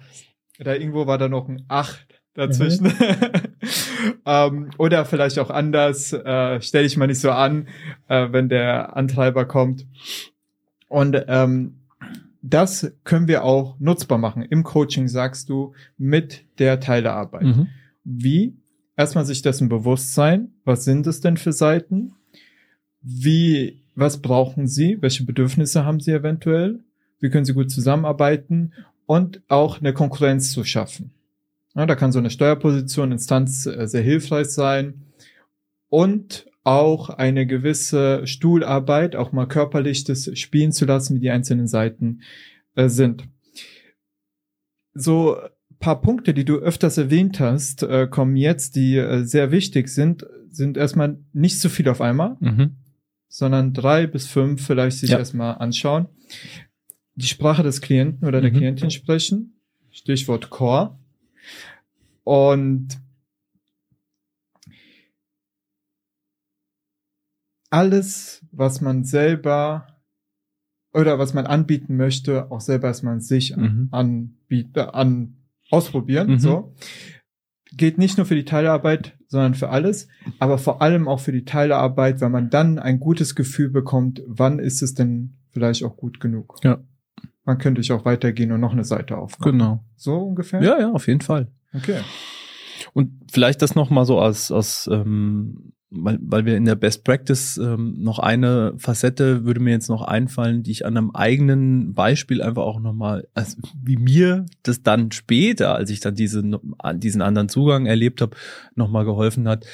Da 0.58 0.74
irgendwo 0.74 1.06
war 1.06 1.18
da 1.18 1.28
noch 1.28 1.48
ein 1.48 1.64
Acht 1.68 2.20
dazwischen. 2.34 2.86
Mhm. 2.88 2.92
ähm, 4.26 4.70
oder 4.78 5.04
vielleicht 5.04 5.38
auch 5.38 5.50
anders, 5.50 6.12
äh, 6.12 6.60
stell 6.60 6.84
dich 6.84 6.96
mal 6.96 7.06
nicht 7.06 7.20
so 7.20 7.30
an, 7.30 7.68
äh, 8.08 8.28
wenn 8.30 8.48
der 8.48 8.96
Antreiber 8.96 9.44
kommt. 9.44 9.86
Und 10.88 11.24
ähm, 11.28 11.76
das 12.42 12.92
können 13.04 13.28
wir 13.28 13.44
auch 13.44 13.76
nutzbar 13.78 14.18
machen. 14.18 14.42
Im 14.42 14.64
Coaching 14.64 15.08
sagst 15.08 15.48
du 15.48 15.72
mit 15.96 16.44
der 16.58 16.80
Teilearbeit. 16.80 17.42
Mhm. 17.42 17.68
Wie? 18.04 18.54
erstmal 18.96 19.24
sich 19.24 19.42
dessen 19.42 19.68
bewusst 19.68 20.14
sein, 20.14 20.52
was 20.64 20.84
sind 20.84 21.06
es 21.06 21.20
denn 21.20 21.36
für 21.36 21.52
Seiten? 21.52 22.12
Wie, 23.00 23.82
was 23.94 24.22
brauchen 24.22 24.66
sie? 24.66 24.98
Welche 25.00 25.24
Bedürfnisse 25.24 25.84
haben 25.84 26.00
sie 26.00 26.12
eventuell? 26.12 26.80
Wie 27.20 27.30
können 27.30 27.44
sie 27.44 27.54
gut 27.54 27.70
zusammenarbeiten? 27.70 28.72
Und 29.06 29.42
auch 29.48 29.80
eine 29.80 29.92
Konkurrenz 29.92 30.52
zu 30.52 30.64
schaffen. 30.64 31.12
Ja, 31.74 31.86
da 31.86 31.94
kann 31.96 32.12
so 32.12 32.18
eine 32.18 32.30
Steuerposition, 32.30 33.12
Instanz 33.12 33.66
äh, 33.66 33.86
sehr 33.86 34.02
hilfreich 34.02 34.48
sein. 34.48 35.02
Und 35.88 36.46
auch 36.64 37.10
eine 37.10 37.46
gewisse 37.46 38.26
Stuhlarbeit, 38.26 39.16
auch 39.16 39.32
mal 39.32 39.46
körperlich 39.46 40.04
das 40.04 40.30
spielen 40.38 40.72
zu 40.72 40.86
lassen, 40.86 41.16
wie 41.16 41.20
die 41.20 41.30
einzelnen 41.30 41.68
Seiten 41.68 42.22
äh, 42.74 42.88
sind. 42.88 43.24
So 44.94 45.36
paar 45.84 46.00
Punkte, 46.00 46.32
die 46.32 46.46
du 46.46 46.56
öfters 46.56 46.96
erwähnt 46.96 47.40
hast, 47.40 47.82
äh, 47.82 48.08
kommen 48.10 48.36
jetzt, 48.36 48.74
die 48.74 48.96
äh, 48.96 49.24
sehr 49.24 49.50
wichtig 49.50 49.88
sind, 49.88 50.26
sind 50.48 50.78
erstmal 50.78 51.18
nicht 51.34 51.60
zu 51.60 51.68
viel 51.68 51.90
auf 51.90 52.00
einmal, 52.00 52.38
mhm. 52.40 52.76
sondern 53.28 53.74
drei 53.74 54.06
bis 54.06 54.26
fünf 54.26 54.66
vielleicht 54.66 54.98
sich 54.98 55.10
ja. 55.10 55.18
erstmal 55.18 55.56
anschauen. 55.56 56.06
Die 57.16 57.26
Sprache 57.26 57.62
des 57.62 57.82
Klienten 57.82 58.26
oder 58.26 58.40
der 58.40 58.50
mhm. 58.50 58.56
Klientin 58.56 58.90
sprechen. 58.90 59.58
Stichwort 59.90 60.48
Core. 60.48 60.98
Und 62.24 63.00
alles, 67.70 68.44
was 68.52 68.80
man 68.80 69.04
selber 69.04 69.86
oder 70.92 71.18
was 71.18 71.34
man 71.34 71.46
anbieten 71.46 71.96
möchte, 71.96 72.50
auch 72.50 72.60
selber 72.60 72.88
erstmal 72.88 73.20
sich 73.20 73.56
mhm. 73.56 73.88
anbieten, 73.90 74.78
an 74.78 75.36
ausprobieren. 75.70 76.32
Mhm. 76.32 76.38
So 76.38 76.74
geht 77.76 77.98
nicht 77.98 78.16
nur 78.16 78.26
für 78.26 78.36
die 78.36 78.44
Teilarbeit, 78.44 79.18
sondern 79.26 79.54
für 79.54 79.68
alles, 79.70 80.08
aber 80.38 80.58
vor 80.58 80.80
allem 80.80 81.08
auch 81.08 81.20
für 81.20 81.32
die 81.32 81.44
Teilarbeit, 81.44 82.20
weil 82.20 82.30
man 82.30 82.50
dann 82.50 82.78
ein 82.78 83.00
gutes 83.00 83.34
Gefühl 83.34 83.70
bekommt, 83.70 84.22
wann 84.26 84.58
ist 84.58 84.82
es 84.82 84.94
denn 84.94 85.34
vielleicht 85.50 85.84
auch 85.84 85.96
gut 85.96 86.20
genug. 86.20 86.56
Ja. 86.62 86.78
Man 87.44 87.58
könnte 87.58 87.80
ich 87.80 87.92
auch 87.92 88.04
weitergehen 88.04 88.52
und 88.52 88.60
noch 88.60 88.72
eine 88.72 88.84
Seite 88.84 89.18
aufmachen. 89.18 89.52
Genau. 89.52 89.84
So 89.96 90.16
ungefähr? 90.16 90.62
Ja, 90.62 90.78
ja, 90.78 90.92
auf 90.92 91.06
jeden 91.08 91.20
Fall. 91.20 91.48
Okay. 91.74 92.00
Und 92.92 93.12
vielleicht 93.30 93.62
das 93.62 93.74
noch 93.74 93.90
mal 93.90 94.04
so 94.04 94.18
als, 94.18 94.50
als 94.50 94.88
ähm, 94.92 95.74
weil, 95.96 96.18
weil 96.20 96.44
wir 96.44 96.56
in 96.56 96.64
der 96.64 96.74
Best 96.74 97.04
Practice 97.04 97.56
ähm, 97.56 97.94
noch 97.98 98.18
eine 98.18 98.74
Facette 98.78 99.44
würde 99.44 99.60
mir 99.60 99.70
jetzt 99.70 99.88
noch 99.88 100.02
einfallen, 100.02 100.62
die 100.62 100.72
ich 100.72 100.84
an 100.84 100.96
einem 100.96 101.10
eigenen 101.12 101.94
Beispiel 101.94 102.42
einfach 102.42 102.62
auch 102.62 102.80
noch 102.80 102.92
mal, 102.92 103.28
also 103.34 103.56
wie 103.80 103.96
mir 103.96 104.46
das 104.62 104.82
dann 104.82 105.12
später, 105.12 105.74
als 105.74 105.90
ich 105.90 106.00
dann 106.00 106.14
diese, 106.14 106.42
diesen 106.94 107.22
anderen 107.22 107.48
Zugang 107.48 107.86
erlebt 107.86 108.20
habe, 108.20 108.36
noch 108.74 108.90
mal 108.90 109.04
geholfen 109.04 109.48
hat. 109.48 109.66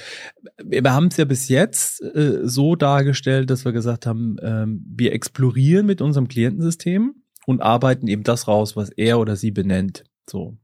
Wir 0.62 0.82
haben 0.92 1.06
es 1.06 1.16
ja 1.16 1.24
bis 1.24 1.48
jetzt 1.48 2.02
äh, 2.02 2.40
so 2.42 2.76
dargestellt, 2.76 3.50
dass 3.50 3.64
wir 3.64 3.72
gesagt 3.72 4.06
haben, 4.06 4.36
ähm, 4.42 4.84
wir 4.86 5.12
explorieren 5.12 5.86
mit 5.86 6.02
unserem 6.02 6.28
Klientensystem 6.28 7.14
und 7.46 7.62
arbeiten 7.62 8.08
eben 8.08 8.24
das 8.24 8.46
raus, 8.46 8.76
was 8.76 8.90
er 8.90 9.18
oder 9.18 9.36
sie 9.36 9.50
benennt. 9.50 10.04
So. 10.28 10.58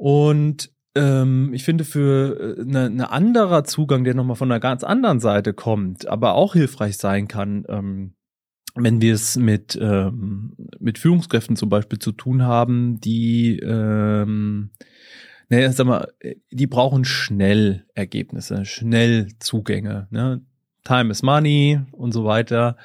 Und 0.00 0.70
ähm, 0.94 1.52
ich 1.52 1.62
finde 1.64 1.84
für 1.84 2.56
eine, 2.58 2.84
äh, 2.84 2.86
eine 2.86 3.10
anderer 3.10 3.64
Zugang, 3.64 4.02
der 4.02 4.14
nochmal 4.14 4.34
von 4.34 4.50
einer 4.50 4.58
ganz 4.58 4.82
anderen 4.82 5.20
Seite 5.20 5.52
kommt, 5.52 6.08
aber 6.08 6.32
auch 6.36 6.54
hilfreich 6.54 6.96
sein 6.96 7.28
kann, 7.28 7.66
ähm, 7.68 8.14
wenn 8.74 9.02
wir 9.02 9.12
es 9.12 9.36
mit, 9.36 9.78
ähm, 9.78 10.56
mit 10.78 10.98
Führungskräften 10.98 11.54
zum 11.54 11.68
Beispiel 11.68 11.98
zu 11.98 12.12
tun 12.12 12.44
haben, 12.44 12.98
die, 12.98 13.58
ähm, 13.58 14.70
ne, 15.50 15.70
sag 15.70 15.86
mal, 15.86 16.14
die 16.50 16.66
brauchen 16.66 17.04
schnell 17.04 17.84
Ergebnisse, 17.94 18.64
schnell 18.64 19.28
Zugänge, 19.38 20.08
ne? 20.10 20.40
Time 20.82 21.10
is 21.10 21.22
money 21.22 21.78
und 21.92 22.12
so 22.12 22.24
weiter. 22.24 22.78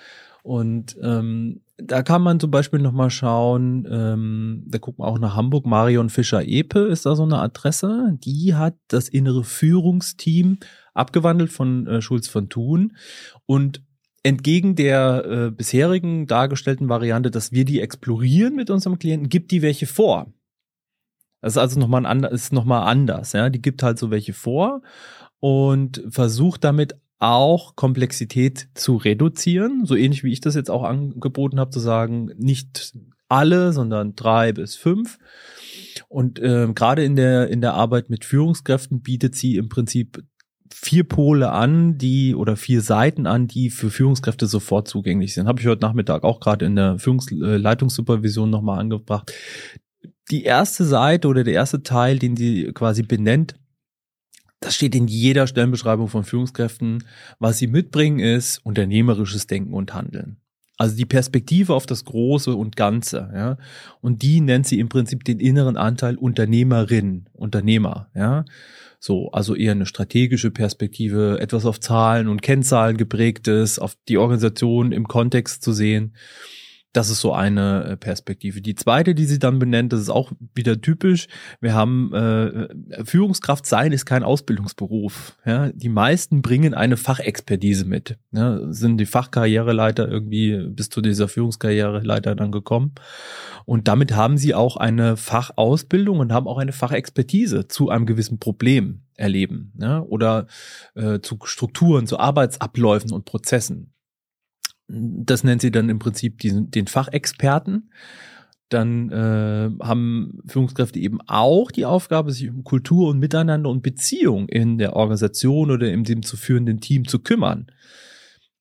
Und 0.46 0.96
ähm, 1.02 1.62
da 1.78 2.04
kann 2.04 2.22
man 2.22 2.40
zum 2.40 2.52
Beispiel 2.52 2.80
nochmal 2.80 3.10
schauen, 3.10 3.88
ähm, 3.90 4.64
da 4.68 4.78
guckt 4.78 5.00
man 5.00 5.08
auch 5.08 5.18
nach 5.18 5.36
Hamburg, 5.36 5.66
Marion 5.66 6.12
Fischer-Epe 6.12 6.82
ist 6.82 7.08
da 7.08 7.16
so 7.16 7.24
eine 7.24 7.40
Adresse. 7.40 8.16
Die 8.24 8.54
hat 8.54 8.76
das 8.88 9.10
innere 9.10 9.44
Führungsteam 9.44 10.60
abgewandelt 10.94 11.52
von 11.52 11.88
äh, 11.88 12.00
Schulz 12.00 12.28
von 12.28 12.48
Thun 12.48 12.96
und 13.48 13.82
entgegen 14.22 14.76
der 14.76 15.26
äh, 15.26 15.50
bisherigen 15.50 16.28
dargestellten 16.28 16.90
Variante, 16.90 17.32
dass 17.32 17.52
wir 17.52 17.66
die 17.66 17.82
explorieren 17.82 18.56
mit 18.56 18.70
unserem 18.70 19.00
Klienten, 19.00 19.30
gibt 19.30 19.50
die 19.50 19.64
welche 19.64 19.88
vor. 19.88 20.32
Das 21.42 21.54
ist 21.54 21.58
also 21.58 21.80
nochmal 21.80 22.06
ein, 22.06 22.24
ist 22.24 22.54
noch 22.54 22.66
mal 22.66 22.84
anders, 22.84 23.34
ja. 23.34 23.50
Die 23.50 23.64
gibt 23.64 23.82
halt 23.82 23.98
so 23.98 24.12
welche 24.12 24.34
vor 24.34 24.84
und 25.40 26.04
versucht 26.08 26.64
damit 26.64 26.96
auch 27.20 27.76
Komplexität 27.76 28.68
zu 28.74 28.98
reduzieren, 28.98 29.86
so 29.86 29.96
ähnlich 29.96 30.24
wie 30.24 30.32
ich 30.32 30.42
das 30.42 30.56
jetzt 30.56 30.70
auch 30.70 30.84
angeboten 30.84 31.60
habe, 31.60 31.72
zu 31.72 31.80
sagen, 31.80 32.32
nicht 32.38 32.94
alle, 33.30 33.74
sondern 33.74 34.16
drei 34.16 34.52
bis 34.54 34.76
fünf. 34.76 35.18
Und 36.10 36.40
äh, 36.40 36.68
gerade 36.74 37.04
in 37.04 37.16
der 37.16 37.50
in 37.50 37.62
der 37.62 37.74
Arbeit 37.74 38.10
mit 38.10 38.26
Führungskräften 38.26 39.02
bietet 39.02 39.36
sie 39.36 39.56
im 39.56 39.70
Prinzip 39.70 40.24
vier 40.72 41.04
Pole 41.04 41.52
an, 41.52 41.98
die 41.98 42.36
oder 42.36 42.58
vier 42.58 42.82
Seiten 42.82 43.28
an, 43.28 43.48
die 43.48 43.70
für 43.70 43.90
Führungskräfte 43.90 44.46
sofort 44.46 44.88
zugänglich 44.88 45.34
sind. 45.34 45.48
Habe 45.48 45.62
ich 45.62 45.68
heute 45.68 45.82
Nachmittag 45.82 46.24
auch 46.24 46.40
gerade 46.40 46.66
in 46.66 46.76
der 46.76 47.00
Führungsleitungssupervision 47.00 48.50
nochmal 48.50 48.80
angebracht. 48.80 49.32
Die 50.32 50.44
erste 50.44 50.84
Seite 50.84 51.28
oder 51.28 51.44
der 51.44 51.54
erste 51.54 51.84
Teil, 51.84 52.20
den 52.20 52.36
sie 52.36 52.72
quasi 52.74 53.04
benennt, 53.04 53.56
das 54.60 54.76
steht 54.76 54.96
in 54.96 55.08
jeder 55.08 55.48
Stellenbeschreibung 55.48 56.08
von 56.08 56.24
Führungskräften. 56.24 57.04
Was 57.40 57.58
sie 57.58 57.68
mitbringen, 57.68 58.20
ist 58.20 58.60
unternehmerisches 58.66 59.48
Denken 59.48 59.74
und 59.74 59.94
Handeln. 59.94 60.38
Also 60.78 60.98
die 60.98 61.06
Perspektive 61.06 61.74
auf 61.74 61.86
das 61.86 62.04
Große 62.04 62.54
und 62.54 62.76
Ganze, 62.76 63.32
ja. 63.34 63.58
Und 64.02 64.24
die 64.24 64.42
nennt 64.42 64.68
sie 64.68 64.80
im 64.80 64.90
Prinzip 64.90 65.24
den 65.24 65.40
inneren 65.40 65.78
Anteil 65.78 66.18
Unternehmerin, 66.18 67.30
Unternehmer, 67.34 68.10
ja. 68.14 68.44
So, 69.00 69.32
also 69.32 69.56
eher 69.56 69.74
eine 69.74 69.86
strategische 69.86 70.52
Perspektive, 70.52 71.40
etwas 71.40 71.66
auf 71.66 71.80
Zahlen 71.80 72.28
und 72.28 72.42
Kennzahlen 72.42 72.98
geprägtes, 72.98 73.80
auf 73.80 73.96
die 74.10 74.18
Organisation 74.18 74.92
im 74.92 75.08
Kontext 75.08 75.64
zu 75.64 75.72
sehen. 75.72 76.16
Das 76.96 77.10
ist 77.10 77.20
so 77.20 77.34
eine 77.34 77.84
äh, 77.84 77.98
Perspektive. 77.98 78.62
Die 78.62 78.74
zweite, 78.74 79.16
die 79.16 79.26
sie 79.26 79.38
dann 79.38 79.60
benennt, 79.60 79.92
das 79.92 80.00
ist 80.00 80.10
auch 80.10 80.32
wieder 80.54 80.80
typisch. 80.80 81.28
Wir 81.60 81.74
haben 81.74 82.14
äh, 82.14 82.70
Führungskraft 83.04 83.66
sein 83.66 83.92
ist 83.92 84.06
kein 84.06 84.24
Ausbildungsberuf. 84.24 85.38
Ja? 85.46 85.74
Die 85.74 85.90
meisten 85.90 86.42
bringen 86.42 86.74
eine 86.74 86.96
Fachexpertise 86.96 87.84
mit. 87.84 88.18
Ja? 88.32 88.62
Sind 88.72 88.98
die 88.98 89.06
Fachkarriereleiter 89.06 90.08
irgendwie 90.08 90.70
bis 90.70 90.90
zu 90.90 91.02
dieser 91.02 91.28
Führungskarriereleiter 91.28 92.34
dann 92.34 92.54
gekommen. 92.54 92.94
Und 93.66 93.90
damit 93.90 94.16
haben 94.16 94.38
sie 94.38 94.54
auch 94.56 94.78
eine 94.78 95.18
Fachausbildung 95.18 96.20
und 96.20 96.32
haben 96.32 96.48
auch 96.48 96.60
eine 96.60 96.72
Fachexpertise 96.72 97.68
zu 97.68 97.90
einem 97.90 98.06
gewissen 98.06 98.40
Problem 98.40 99.02
erleben. 99.16 99.74
Ja? 99.82 100.00
Oder 100.00 100.48
äh, 100.94 101.20
zu 101.20 101.40
Strukturen, 101.44 102.08
zu 102.08 102.20
Arbeitsabläufen 102.20 103.12
und 103.12 103.26
Prozessen. 103.26 103.95
Das 104.88 105.44
nennt 105.44 105.62
sie 105.62 105.72
dann 105.72 105.90
im 105.90 106.00
Prinzip 106.00 106.40
diesen, 106.40 106.72
den 106.72 106.88
Fachexperten. 106.88 107.92
Dann 108.70 109.12
äh, 109.12 109.70
haben 109.84 110.40
Führungskräfte 110.48 111.00
eben 111.00 111.20
auch 111.28 111.72
die 111.72 111.86
Aufgabe, 111.86 112.32
sich 112.32 112.50
um 112.50 112.64
Kultur 112.64 113.10
und 113.10 113.20
Miteinander 113.20 113.70
und 113.70 113.84
Beziehung 113.84 114.50
in 114.50 114.78
der 114.78 114.96
Organisation 114.96 115.70
oder 115.70 115.92
in 115.92 116.04
dem 116.04 116.24
zu 116.24 116.36
führenden 116.36 116.82
Team 116.82 117.08
zu 117.08 117.20
kümmern. 117.20 117.68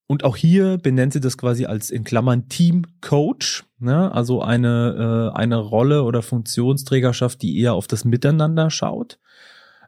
Und 0.07 0.23
auch 0.25 0.37
hier 0.37 0.77
benennt 0.77 1.15
sie 1.15 1.21
das 1.21 1.39
quasi 1.39 1.65
als 1.65 1.91
in 1.91 2.05
Klammern 2.05 2.49
Team 2.49 2.83
Coach, 3.01 3.65
ne? 3.79 4.13
also 4.13 4.43
eine, 4.43 5.33
äh, 5.35 5.39
eine 5.39 5.57
Rolle 5.57 6.03
oder 6.03 6.21
Funktionsträgerschaft, 6.21 7.41
die 7.41 7.59
eher 7.59 7.73
auf 7.73 7.87
das 7.87 8.05
Miteinander 8.05 8.71
schaut. 8.71 9.19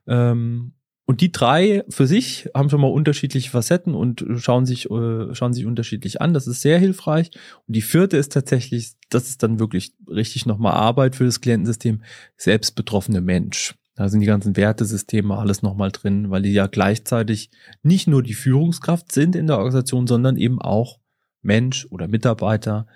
Ähm, 0.07 0.73
und 1.07 1.21
die 1.21 1.31
drei 1.31 1.85
für 1.89 2.09
sich 2.09 2.49
haben 2.53 2.69
schon 2.69 2.81
mal 2.81 2.89
unterschiedliche 2.89 3.51
Facetten 3.51 3.95
und 3.95 4.27
schauen 4.39 4.67
sich, 4.67 4.91
äh, 4.91 5.35
schauen 5.37 5.53
sich 5.53 5.65
unterschiedlich 5.65 6.21
an. 6.21 6.35
Das 6.35 6.49
ist 6.49 6.63
sehr 6.63 6.81
hilfreich. 6.81 7.31
Und 7.67 7.77
die 7.77 7.83
vierte 7.83 8.17
ist 8.17 8.33
tatsächlich, 8.33 8.95
das 9.09 9.29
ist 9.29 9.45
dann 9.45 9.61
wirklich 9.61 9.95
richtig 10.11 10.47
nochmal 10.47 10.73
Arbeit 10.73 11.15
für 11.15 11.25
das 11.25 11.41
Klientensystem, 11.41 12.03
selbstbetroffene 12.37 13.21
Mensch. 13.21 13.77
Da 13.95 14.09
sind 14.09 14.21
die 14.21 14.27
ganzen 14.27 14.57
Wertesysteme 14.57 15.39
alles 15.39 15.63
nochmal 15.63 15.93
drin, 15.93 16.31
weil 16.31 16.43
die 16.43 16.53
ja 16.53 16.67
gleichzeitig 16.67 17.51
nicht 17.85 18.09
nur 18.09 18.25
die 18.25 18.35
Führungskraft 18.35 19.13
sind 19.13 19.37
in 19.37 19.47
der 19.47 19.59
Organisation, 19.59 20.09
sondern 20.09 20.37
eben 20.37 20.61
auch 20.61 20.99
Mensch 21.41 21.87
oder 21.91 22.09
Mitarbeiter. 22.09 22.89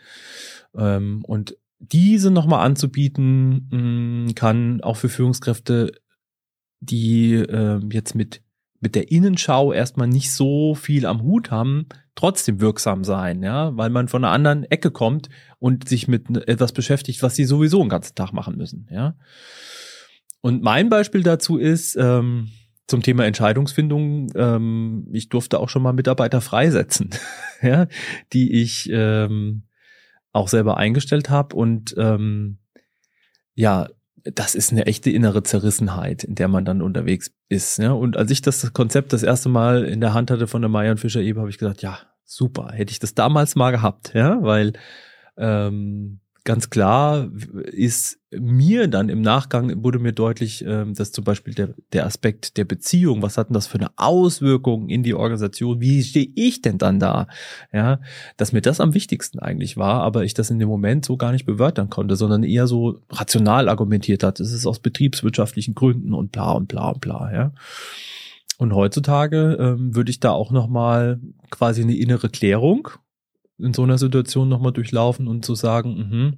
Ähm, 0.75 1.25
und 1.25 1.57
diese 1.79 2.33
nochmal 2.33 2.67
anzubieten, 2.67 3.69
mm, 3.71 4.35
kann 4.35 4.81
auch 4.83 4.97
für 4.97 5.09
Führungskräfte 5.09 5.93
die 6.81 7.35
äh, 7.35 7.81
jetzt 7.93 8.15
mit, 8.15 8.43
mit 8.81 8.95
der 8.95 9.11
Innenschau 9.11 9.73
erstmal 9.73 10.09
nicht 10.09 10.33
so 10.33 10.75
viel 10.75 11.07
am 11.07 11.23
Hut 11.23 11.51
haben, 11.51 11.87
trotzdem 12.15 12.61
wirksam 12.61 13.05
sein, 13.05 13.43
ja, 13.43 13.77
weil 13.77 13.91
man 13.91 14.09
von 14.09 14.25
einer 14.25 14.33
anderen 14.33 14.65
Ecke 14.65 14.91
kommt 14.91 15.29
und 15.59 15.89
sich 15.89 16.09
mit 16.09 16.29
etwas 16.49 16.73
beschäftigt, 16.73 17.23
was 17.23 17.37
sie 17.37 17.45
sowieso 17.45 17.81
den 17.81 17.89
ganzen 17.89 18.15
Tag 18.15 18.33
machen 18.33 18.57
müssen, 18.57 18.89
ja. 18.91 19.15
Und 20.43 20.63
mein 20.63 20.89
Beispiel 20.89 21.23
dazu 21.23 21.59
ist, 21.59 21.97
ähm, 21.97 22.49
zum 22.87 23.03
Thema 23.03 23.25
Entscheidungsfindung, 23.25 24.29
ähm, 24.35 25.07
ich 25.13 25.29
durfte 25.29 25.61
auch 25.61 25.69
schon 25.69 25.83
mal 25.83 25.93
Mitarbeiter 25.93 26.41
freisetzen, 26.41 27.11
ja, 27.63 27.87
die 28.33 28.61
ich 28.61 28.89
ähm, 28.91 29.63
auch 30.33 30.49
selber 30.49 30.77
eingestellt 30.77 31.31
habe 31.31 31.55
und 31.57 31.95
ähm, 31.97 32.59
ja, 33.55 33.89
das 34.25 34.55
ist 34.55 34.73
eine 34.73 34.87
echte 34.87 35.11
innere 35.11 35.43
Zerrissenheit, 35.43 36.25
in 36.25 36.35
der 36.35 36.49
man 36.49 36.65
dann 36.65 36.83
unterwegs 36.83 37.33
ist. 37.49 37.79
Ja? 37.79 37.93
Und 37.93 38.17
als 38.17 38.31
ich 38.31 38.43
das 38.43 38.73
Konzept 38.73 39.13
das 39.13 39.23
erste 39.23 39.49
Mal 39.49 39.85
in 39.85 40.01
der 40.01 40.15
Hand 40.15 40.31
hatte 40.31 40.47
von 40.47 40.63
der 40.63 40.69
Meier 40.69 40.93
und 40.93 40.99
Fischer 40.99 41.21
Ebe, 41.21 41.41
habe 41.41 41.51
ich 41.51 41.59
gesagt, 41.59 41.83
ja, 41.83 41.99
super, 42.25 42.71
hätte 42.73 42.93
ich 42.93 42.99
das 42.99 43.15
damals 43.15 43.57
mal 43.57 43.71
gehabt, 43.71 44.13
ja, 44.15 44.43
weil 44.43 44.73
ähm, 45.37 46.21
ganz 46.45 46.71
klar 46.71 47.31
ist 47.65 48.19
mir 48.31 48.87
dann 48.87 49.09
im 49.09 49.23
Nachgang 49.23 49.83
wurde 49.83 49.99
mir 49.99 50.13
deutlich, 50.13 50.65
ähm, 50.65 50.95
dass 50.95 51.11
zum 51.11 51.25
Beispiel 51.25 51.53
der, 51.53 51.75
der 51.93 52.07
Aspekt 52.07 52.57
der 52.57 52.65
Beziehung, 52.65 53.23
was 53.23 53.37
hat 53.37 53.49
denn 53.49 53.55
das 53.55 53.67
für 53.67 53.79
eine 53.79 53.91
Auswirkung 53.97 54.89
in 54.89 55.03
die 55.03 55.15
Organisation, 55.15 55.81
wie 55.81 56.03
stehe 56.03 56.31
ich 56.37 56.63
denn 56.63 56.79
dann 56.79 57.01
da, 57.01 57.27
ja, 57.73 58.01
dass 58.37 58.53
mir 58.53 58.61
das 58.61 58.81
am 58.81 58.95
wichtigsten 58.95 59.41
eigentlich 59.41 59.77
war, 59.77 60.03
aber 60.03 60.25
ich 60.25 60.35
das 60.35 60.51
in 60.51 60.61
dem 60.61 60.69
Moment 60.69 61.05
so 61.05 61.17
gar 61.17 61.33
nicht 61.33 61.45
bewörtern 61.45 61.91
konnte, 61.91 62.15
sondern 62.15 62.45
eher 62.45 62.67
so 62.67 63.01
rational 63.11 63.69
argumentiert 63.69 64.23
hat, 64.23 64.39
es 64.39 64.53
ist 64.53 64.67
aus 64.67 64.79
betriebswirtschaftlichen 64.79 65.75
Gründen 65.75 66.15
und 66.15 66.31
bla 66.31 66.53
und 66.53 66.69
bla 66.69 66.91
und 66.91 67.01
bla, 67.01 67.33
ja. 67.33 67.53
Und 68.59 68.75
heutzutage 68.75 69.57
ähm, 69.59 69.97
würde 69.97 70.11
ich 70.11 70.21
da 70.21 70.33
auch 70.33 70.51
nochmal 70.51 71.19
quasi 71.51 71.83
eine 71.83 71.97
innere 71.97 72.29
Klärung 72.29 72.91
in 73.63 73.75
so 73.75 73.83
einer 73.83 73.99
Situation 73.99 74.49
nochmal 74.49 74.73
durchlaufen 74.73 75.29
und 75.29 75.45
zu 75.45 75.55
sagen, 75.55 76.09
mh, 76.11 76.33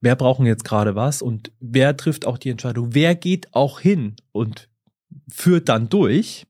wer 0.00 0.16
brauchen 0.16 0.46
jetzt 0.46 0.64
gerade 0.64 0.94
was 0.94 1.22
und 1.22 1.52
wer 1.60 1.96
trifft 1.96 2.26
auch 2.26 2.38
die 2.38 2.50
Entscheidung, 2.50 2.94
wer 2.94 3.14
geht 3.14 3.54
auch 3.54 3.80
hin 3.80 4.16
und 4.32 4.68
führt 5.30 5.68
dann 5.68 5.88
durch. 5.88 6.46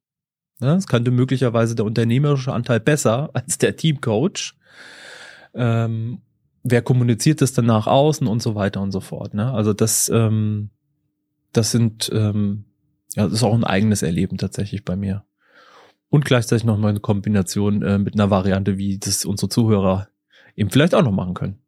Ne, 0.60 0.74
es 0.74 0.88
könnte 0.88 1.10
möglicherweise 1.10 1.76
der 1.76 1.84
unternehmerische 1.84 2.52
Anteil 2.52 2.80
besser 2.80 3.30
als 3.34 3.58
der 3.58 3.76
Teamcoach. 3.76 4.54
Ähm, 5.54 6.22
wer 6.62 6.82
kommuniziert 6.82 7.40
das 7.40 7.52
dann 7.52 7.66
nach 7.66 7.86
außen 7.86 8.26
und 8.26 8.42
so 8.42 8.54
weiter 8.54 8.80
und 8.80 8.92
so 8.92 9.00
fort. 9.00 9.34
Ne? 9.34 9.52
Also 9.52 9.72
das, 9.72 10.08
ähm, 10.08 10.70
das 11.52 11.70
sind, 11.70 12.10
ähm, 12.12 12.64
ja, 13.14 13.24
das 13.24 13.34
ist 13.34 13.42
auch 13.42 13.54
ein 13.54 13.64
eigenes 13.64 14.02
Erleben 14.02 14.36
tatsächlich 14.36 14.84
bei 14.84 14.96
mir. 14.96 15.24
Und 16.10 16.24
gleichzeitig 16.24 16.64
noch 16.64 16.78
mal 16.78 16.88
eine 16.88 17.00
Kombination 17.00 17.82
äh, 17.82 17.98
mit 17.98 18.14
einer 18.14 18.30
Variante, 18.30 18.78
wie 18.78 18.98
das 18.98 19.24
unsere 19.24 19.48
Zuhörer 19.50 20.08
eben 20.56 20.70
vielleicht 20.70 20.94
auch 20.94 21.02
noch 21.02 21.12
machen 21.12 21.34
können. 21.34 21.58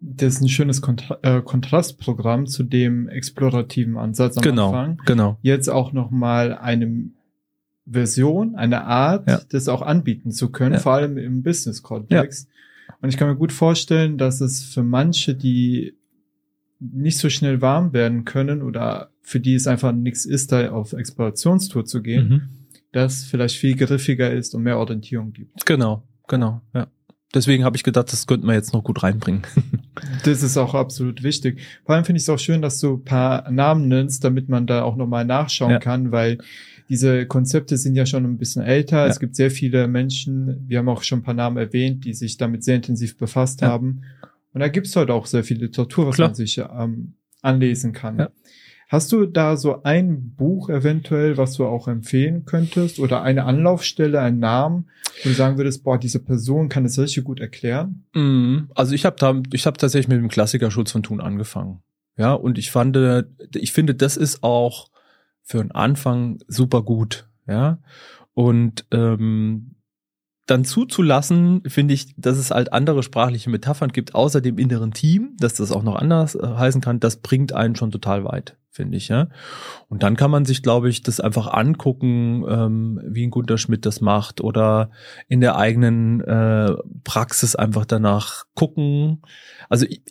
Das 0.00 0.34
ist 0.34 0.42
ein 0.42 0.48
schönes 0.48 0.80
Kontra 0.80 1.18
äh, 1.22 1.42
Kontrastprogramm 1.42 2.46
zu 2.46 2.62
dem 2.62 3.08
explorativen 3.08 3.96
Ansatz 3.96 4.36
am 4.36 4.42
genau, 4.42 4.68
Anfang. 4.68 5.02
Genau. 5.06 5.38
Jetzt 5.42 5.68
auch 5.68 5.92
noch 5.92 6.10
mal 6.10 6.56
eine 6.56 7.10
Version, 7.90 8.54
eine 8.54 8.84
Art, 8.84 9.28
Ja. 9.28 9.40
das 9.48 9.66
auch 9.68 9.82
anbieten 9.82 10.30
zu 10.30 10.50
können, 10.52 10.74
Ja. 10.74 10.78
vor 10.80 10.92
allem 10.92 11.16
im 11.18 11.42
Business-Kontext. 11.42 12.48
Und 13.00 13.08
ich 13.08 13.16
kann 13.16 13.28
mir 13.28 13.36
gut 13.36 13.52
vorstellen, 13.52 14.18
dass 14.18 14.40
es 14.40 14.62
für 14.62 14.82
manche, 14.84 15.34
die 15.34 15.94
nicht 16.80 17.18
so 17.18 17.28
schnell 17.28 17.60
warm 17.60 17.92
werden 17.92 18.24
können 18.24 18.62
oder 18.62 19.10
für 19.22 19.40
die 19.40 19.54
es 19.54 19.66
einfach 19.66 19.92
nichts 19.92 20.24
ist, 20.26 20.52
da 20.52 20.70
auf 20.70 20.92
Explorationstour 20.92 21.84
zu 21.86 22.02
gehen, 22.02 22.28
Mhm. 22.28 22.42
Das 22.92 23.24
vielleicht 23.24 23.56
viel 23.56 23.76
griffiger 23.76 24.30
ist 24.32 24.54
und 24.54 24.62
mehr 24.62 24.78
Orientierung 24.78 25.32
gibt. 25.32 25.66
Genau, 25.66 26.02
genau, 26.26 26.60
ja. 26.74 26.86
Deswegen 27.34 27.62
habe 27.64 27.76
ich 27.76 27.84
gedacht, 27.84 28.10
das 28.10 28.26
könnten 28.26 28.46
wir 28.46 28.54
jetzt 28.54 28.72
noch 28.72 28.82
gut 28.84 29.02
reinbringen. 29.02 29.42
Das 30.24 30.44
ist 30.44 30.56
auch 30.56 30.74
absolut 30.74 31.24
wichtig. 31.24 31.60
Vor 31.84 31.96
allem 31.96 32.04
finde 32.04 32.18
ich 32.18 32.22
es 32.22 32.28
auch 32.28 32.38
schön, 32.38 32.62
dass 32.62 32.78
du 32.78 32.94
ein 32.98 33.04
paar 33.04 33.50
Namen 33.50 33.88
nennst, 33.88 34.22
damit 34.22 34.48
man 34.48 34.64
da 34.68 34.82
auch 34.84 34.94
nochmal 34.94 35.24
nachschauen 35.24 35.72
Ja. 35.72 35.78
kann, 35.80 36.12
weil 36.12 36.38
diese 36.88 37.26
Konzepte 37.26 37.76
sind 37.76 37.96
ja 37.96 38.06
schon 38.06 38.24
ein 38.24 38.38
bisschen 38.38 38.62
älter. 38.62 38.98
Ja. 38.98 39.06
Es 39.08 39.18
gibt 39.18 39.34
sehr 39.34 39.50
viele 39.50 39.88
Menschen, 39.88 40.64
wir 40.68 40.78
haben 40.78 40.88
auch 40.88 41.02
schon 41.02 41.18
ein 41.18 41.22
paar 41.24 41.34
Namen 41.34 41.56
erwähnt, 41.56 42.04
die 42.04 42.14
sich 42.14 42.36
damit 42.36 42.62
sehr 42.62 42.76
intensiv 42.76 43.16
befasst 43.18 43.60
Ja. 43.60 43.68
haben. 43.68 44.02
Und 44.52 44.60
da 44.60 44.68
gibt 44.68 44.86
es 44.86 44.94
heute 44.94 45.12
auch 45.14 45.26
sehr 45.26 45.42
viel 45.42 45.58
Literatur, 45.58 46.06
was 46.06 46.14
Klar. 46.14 46.28
man 46.28 46.34
sich 46.36 46.58
ähm, 46.58 47.14
anlesen 47.42 47.92
kann. 47.92 48.18
Ja. 48.20 48.30
Hast 48.88 49.12
du 49.12 49.26
da 49.26 49.58
so 49.58 49.82
ein 49.82 50.34
Buch 50.34 50.70
eventuell, 50.70 51.36
was 51.36 51.54
du 51.54 51.66
auch 51.66 51.88
empfehlen 51.88 52.46
könntest 52.46 52.98
oder 52.98 53.22
eine 53.22 53.44
Anlaufstelle, 53.44 54.18
einen 54.18 54.38
Namen, 54.38 54.88
wo 55.22 55.28
du 55.28 55.34
sagen 55.34 55.58
würdest, 55.58 55.84
boah, 55.84 55.98
diese 55.98 56.20
Person 56.20 56.70
kann 56.70 56.84
das 56.84 56.98
richtig 56.98 57.24
gut 57.24 57.38
erklären? 57.38 58.06
Mhm. 58.14 58.70
Also 58.74 58.94
ich 58.94 59.04
habe 59.04 59.16
da, 59.18 59.40
ich 59.52 59.66
habe 59.66 59.76
tatsächlich 59.76 60.08
mit 60.08 60.16
dem 60.16 60.28
Klassiker 60.28 60.70
Schutz 60.70 60.90
von 60.90 61.02
Thun 61.02 61.20
angefangen. 61.20 61.82
Ja, 62.16 62.32
und 62.32 62.56
ich 62.56 62.70
fand, 62.70 62.98
ich 63.54 63.72
finde, 63.72 63.94
das 63.94 64.16
ist 64.16 64.42
auch 64.42 64.90
für 65.42 65.60
einen 65.60 65.70
Anfang 65.70 66.38
super 66.48 66.82
gut. 66.82 67.28
Ja, 67.46 67.78
und 68.32 68.86
ähm, 68.90 69.74
dann 70.48 70.64
zuzulassen, 70.64 71.62
finde 71.66 71.94
ich, 71.94 72.14
dass 72.16 72.38
es 72.38 72.50
halt 72.50 72.72
andere 72.72 73.02
sprachliche 73.02 73.50
Metaphern 73.50 73.92
gibt, 73.92 74.14
außer 74.14 74.40
dem 74.40 74.58
inneren 74.58 74.92
Team, 74.92 75.36
dass 75.38 75.54
das 75.54 75.70
auch 75.70 75.82
noch 75.82 75.96
anders 75.96 76.34
äh, 76.34 76.40
heißen 76.42 76.80
kann, 76.80 77.00
das 77.00 77.18
bringt 77.18 77.52
einen 77.52 77.76
schon 77.76 77.90
total 77.90 78.24
weit, 78.24 78.56
finde 78.70 78.96
ich, 78.96 79.08
ja. 79.08 79.28
Und 79.88 80.02
dann 80.02 80.16
kann 80.16 80.30
man 80.30 80.46
sich, 80.46 80.62
glaube 80.62 80.88
ich, 80.88 81.02
das 81.02 81.20
einfach 81.20 81.48
angucken, 81.48 82.44
ähm, 82.48 83.00
wie 83.04 83.26
ein 83.26 83.30
Gunter 83.30 83.58
Schmidt 83.58 83.84
das 83.84 84.00
macht 84.00 84.40
oder 84.40 84.90
in 85.28 85.42
der 85.42 85.56
eigenen 85.56 86.22
äh, 86.22 86.74
Praxis 87.04 87.54
einfach 87.54 87.84
danach 87.84 88.44
gucken. 88.54 89.20
Also 89.68 89.84
ich, 89.86 90.02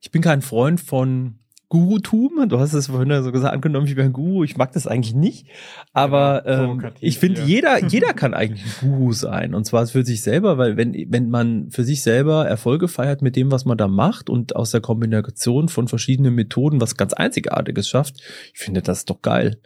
ich 0.00 0.12
bin 0.12 0.22
kein 0.22 0.42
Freund 0.42 0.80
von 0.80 1.40
Gurutum. 1.68 2.48
Du 2.48 2.58
hast 2.58 2.72
es 2.72 2.88
vorhin 2.88 3.22
so 3.22 3.32
gesagt, 3.32 3.54
angenommen, 3.54 3.86
ich 3.86 3.96
wäre 3.96 4.06
ein 4.06 4.12
Guru. 4.12 4.44
Ich 4.44 4.56
mag 4.56 4.72
das 4.72 4.86
eigentlich 4.86 5.14
nicht. 5.14 5.46
Aber 5.92 6.44
Ja, 6.46 6.52
ähm, 6.52 6.66
provokativ, 6.66 7.02
ich 7.02 7.18
finde, 7.18 7.40
ja. 7.40 7.46
jeder, 7.46 7.84
jeder 7.88 8.12
kann 8.12 8.34
eigentlich 8.34 8.64
ein 8.64 8.88
Guru 8.88 9.12
sein. 9.12 9.54
Und 9.54 9.64
zwar 9.64 9.86
für 9.86 10.04
sich 10.04 10.22
selber, 10.22 10.58
weil 10.58 10.76
wenn, 10.76 10.94
wenn 11.08 11.30
man 11.30 11.70
für 11.70 11.84
sich 11.84 12.02
selber 12.02 12.46
Erfolge 12.46 12.88
feiert 12.88 13.22
mit 13.22 13.36
dem, 13.36 13.50
was 13.50 13.64
man 13.64 13.78
da 13.78 13.88
macht 13.88 14.30
und 14.30 14.56
aus 14.56 14.70
der 14.70 14.80
Kombination 14.80 15.68
von 15.68 15.88
verschiedenen 15.88 16.34
Methoden 16.34 16.80
was 16.80 16.96
ganz 16.96 17.12
Einzigartiges 17.12 17.88
schafft, 17.88 18.20
ich 18.52 18.58
finde 18.58 18.82
das 18.82 19.04
doch 19.04 19.22
geil. 19.22 19.58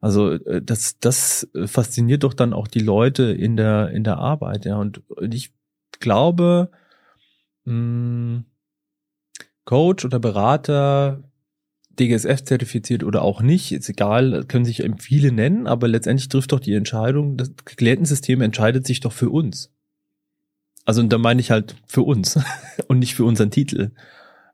Also 0.00 0.32
äh, 0.32 0.60
das, 0.62 0.98
das 0.98 1.48
fasziniert 1.64 2.24
doch 2.24 2.34
dann 2.34 2.52
auch 2.52 2.68
die 2.68 2.80
Leute 2.80 3.24
in 3.24 3.56
der, 3.56 3.90
in 3.90 4.04
der 4.04 4.18
Arbeit, 4.18 4.66
ja. 4.66 4.76
Und 4.76 5.02
ich 5.20 5.52
glaube, 5.98 6.70
mh, 7.64 8.44
Coach 9.64 10.04
oder 10.04 10.18
Berater, 10.18 11.22
DGSF 11.98 12.44
zertifiziert 12.44 13.04
oder 13.04 13.22
auch 13.22 13.40
nicht, 13.40 13.72
ist 13.72 13.88
egal, 13.88 14.44
können 14.46 14.64
sich 14.64 14.82
viele 14.98 15.32
nennen, 15.32 15.66
aber 15.66 15.88
letztendlich 15.88 16.28
trifft 16.28 16.52
doch 16.52 16.60
die 16.60 16.74
Entscheidung, 16.74 17.36
das 17.36 17.54
Klientensystem 17.64 18.40
entscheidet 18.40 18.86
sich 18.86 19.00
doch 19.00 19.12
für 19.12 19.30
uns. 19.30 19.70
Also 20.84 21.00
und 21.00 21.12
da 21.12 21.18
meine 21.18 21.40
ich 21.40 21.50
halt 21.50 21.76
für 21.86 22.02
uns 22.02 22.38
und 22.88 22.98
nicht 22.98 23.14
für 23.14 23.24
unseren 23.24 23.50
Titel. 23.50 23.92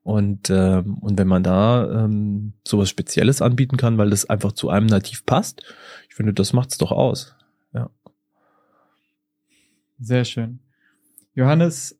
Und, 0.02 0.48
ähm, 0.50 0.98
und 0.98 1.18
wenn 1.18 1.28
man 1.28 1.42
da 1.42 2.04
ähm, 2.04 2.54
sowas 2.66 2.88
Spezielles 2.88 3.42
anbieten 3.42 3.76
kann, 3.76 3.98
weil 3.98 4.10
das 4.10 4.28
einfach 4.28 4.52
zu 4.52 4.70
einem 4.70 4.86
nativ 4.86 5.26
passt, 5.26 5.62
ich 6.08 6.14
finde, 6.14 6.32
das 6.32 6.52
macht's 6.52 6.78
doch 6.78 6.90
aus. 6.90 7.34
Sehr 10.00 10.24
schön. 10.24 10.60
Johannes, 11.34 11.99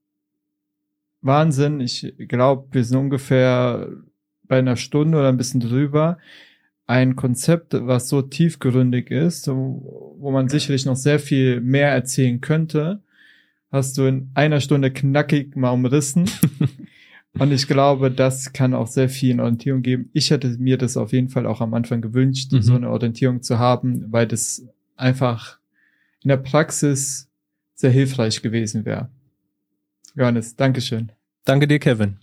Wahnsinn. 1.23 1.81
Ich 1.81 2.15
glaube, 2.19 2.69
wir 2.73 2.85
sind 2.85 2.97
ungefähr 2.99 3.89
bei 4.45 4.59
einer 4.59 4.77
Stunde 4.77 5.19
oder 5.19 5.29
ein 5.29 5.37
bisschen 5.37 5.61
drüber. 5.61 6.19
Ein 6.87 7.15
Konzept, 7.15 7.73
was 7.73 8.09
so 8.09 8.21
tiefgründig 8.23 9.11
ist, 9.11 9.47
wo 9.49 10.31
man 10.33 10.49
sicherlich 10.49 10.87
noch 10.87 10.97
sehr 10.97 11.21
viel 11.21 11.61
mehr 11.61 11.91
erzählen 11.93 12.41
könnte, 12.41 13.01
hast 13.71 13.97
du 13.97 14.07
in 14.07 14.31
einer 14.35 14.61
Stunde 14.61 14.91
knackig 14.91 15.55
mal 15.57 15.71
umrissen. 15.71 16.29
Und 17.39 17.53
ich 17.53 17.69
glaube, 17.69 18.11
das 18.11 18.53
kann 18.53 18.75
auch 18.75 18.89
sehr 18.89 19.09
viel 19.09 19.39
Orientierung 19.41 19.83
geben. 19.83 20.11
Ich 20.13 20.33
hätte 20.33 20.49
mir 20.59 20.77
das 20.79 20.97
auf 20.97 21.13
jeden 21.13 21.29
Fall 21.29 21.47
auch 21.47 21.61
am 21.61 21.75
Anfang 21.75 22.01
gewünscht, 22.01 22.51
Mhm. 22.53 22.63
so 22.63 22.75
eine 22.75 22.91
Orientierung 22.91 23.41
zu 23.43 23.61
haben, 23.61 24.11
weil 24.11 24.27
das 24.27 24.67
einfach 24.97 25.61
in 26.25 26.29
der 26.29 26.39
Praxis 26.39 27.31
sehr 27.75 27.91
hilfreich 27.93 28.43
gewesen 28.43 28.85
wäre. 28.85 29.11
Johannes, 30.15 30.57
Dankeschön. 30.57 31.13
Danke 31.45 31.67
dir, 31.67 31.79
Kevin. 31.79 32.19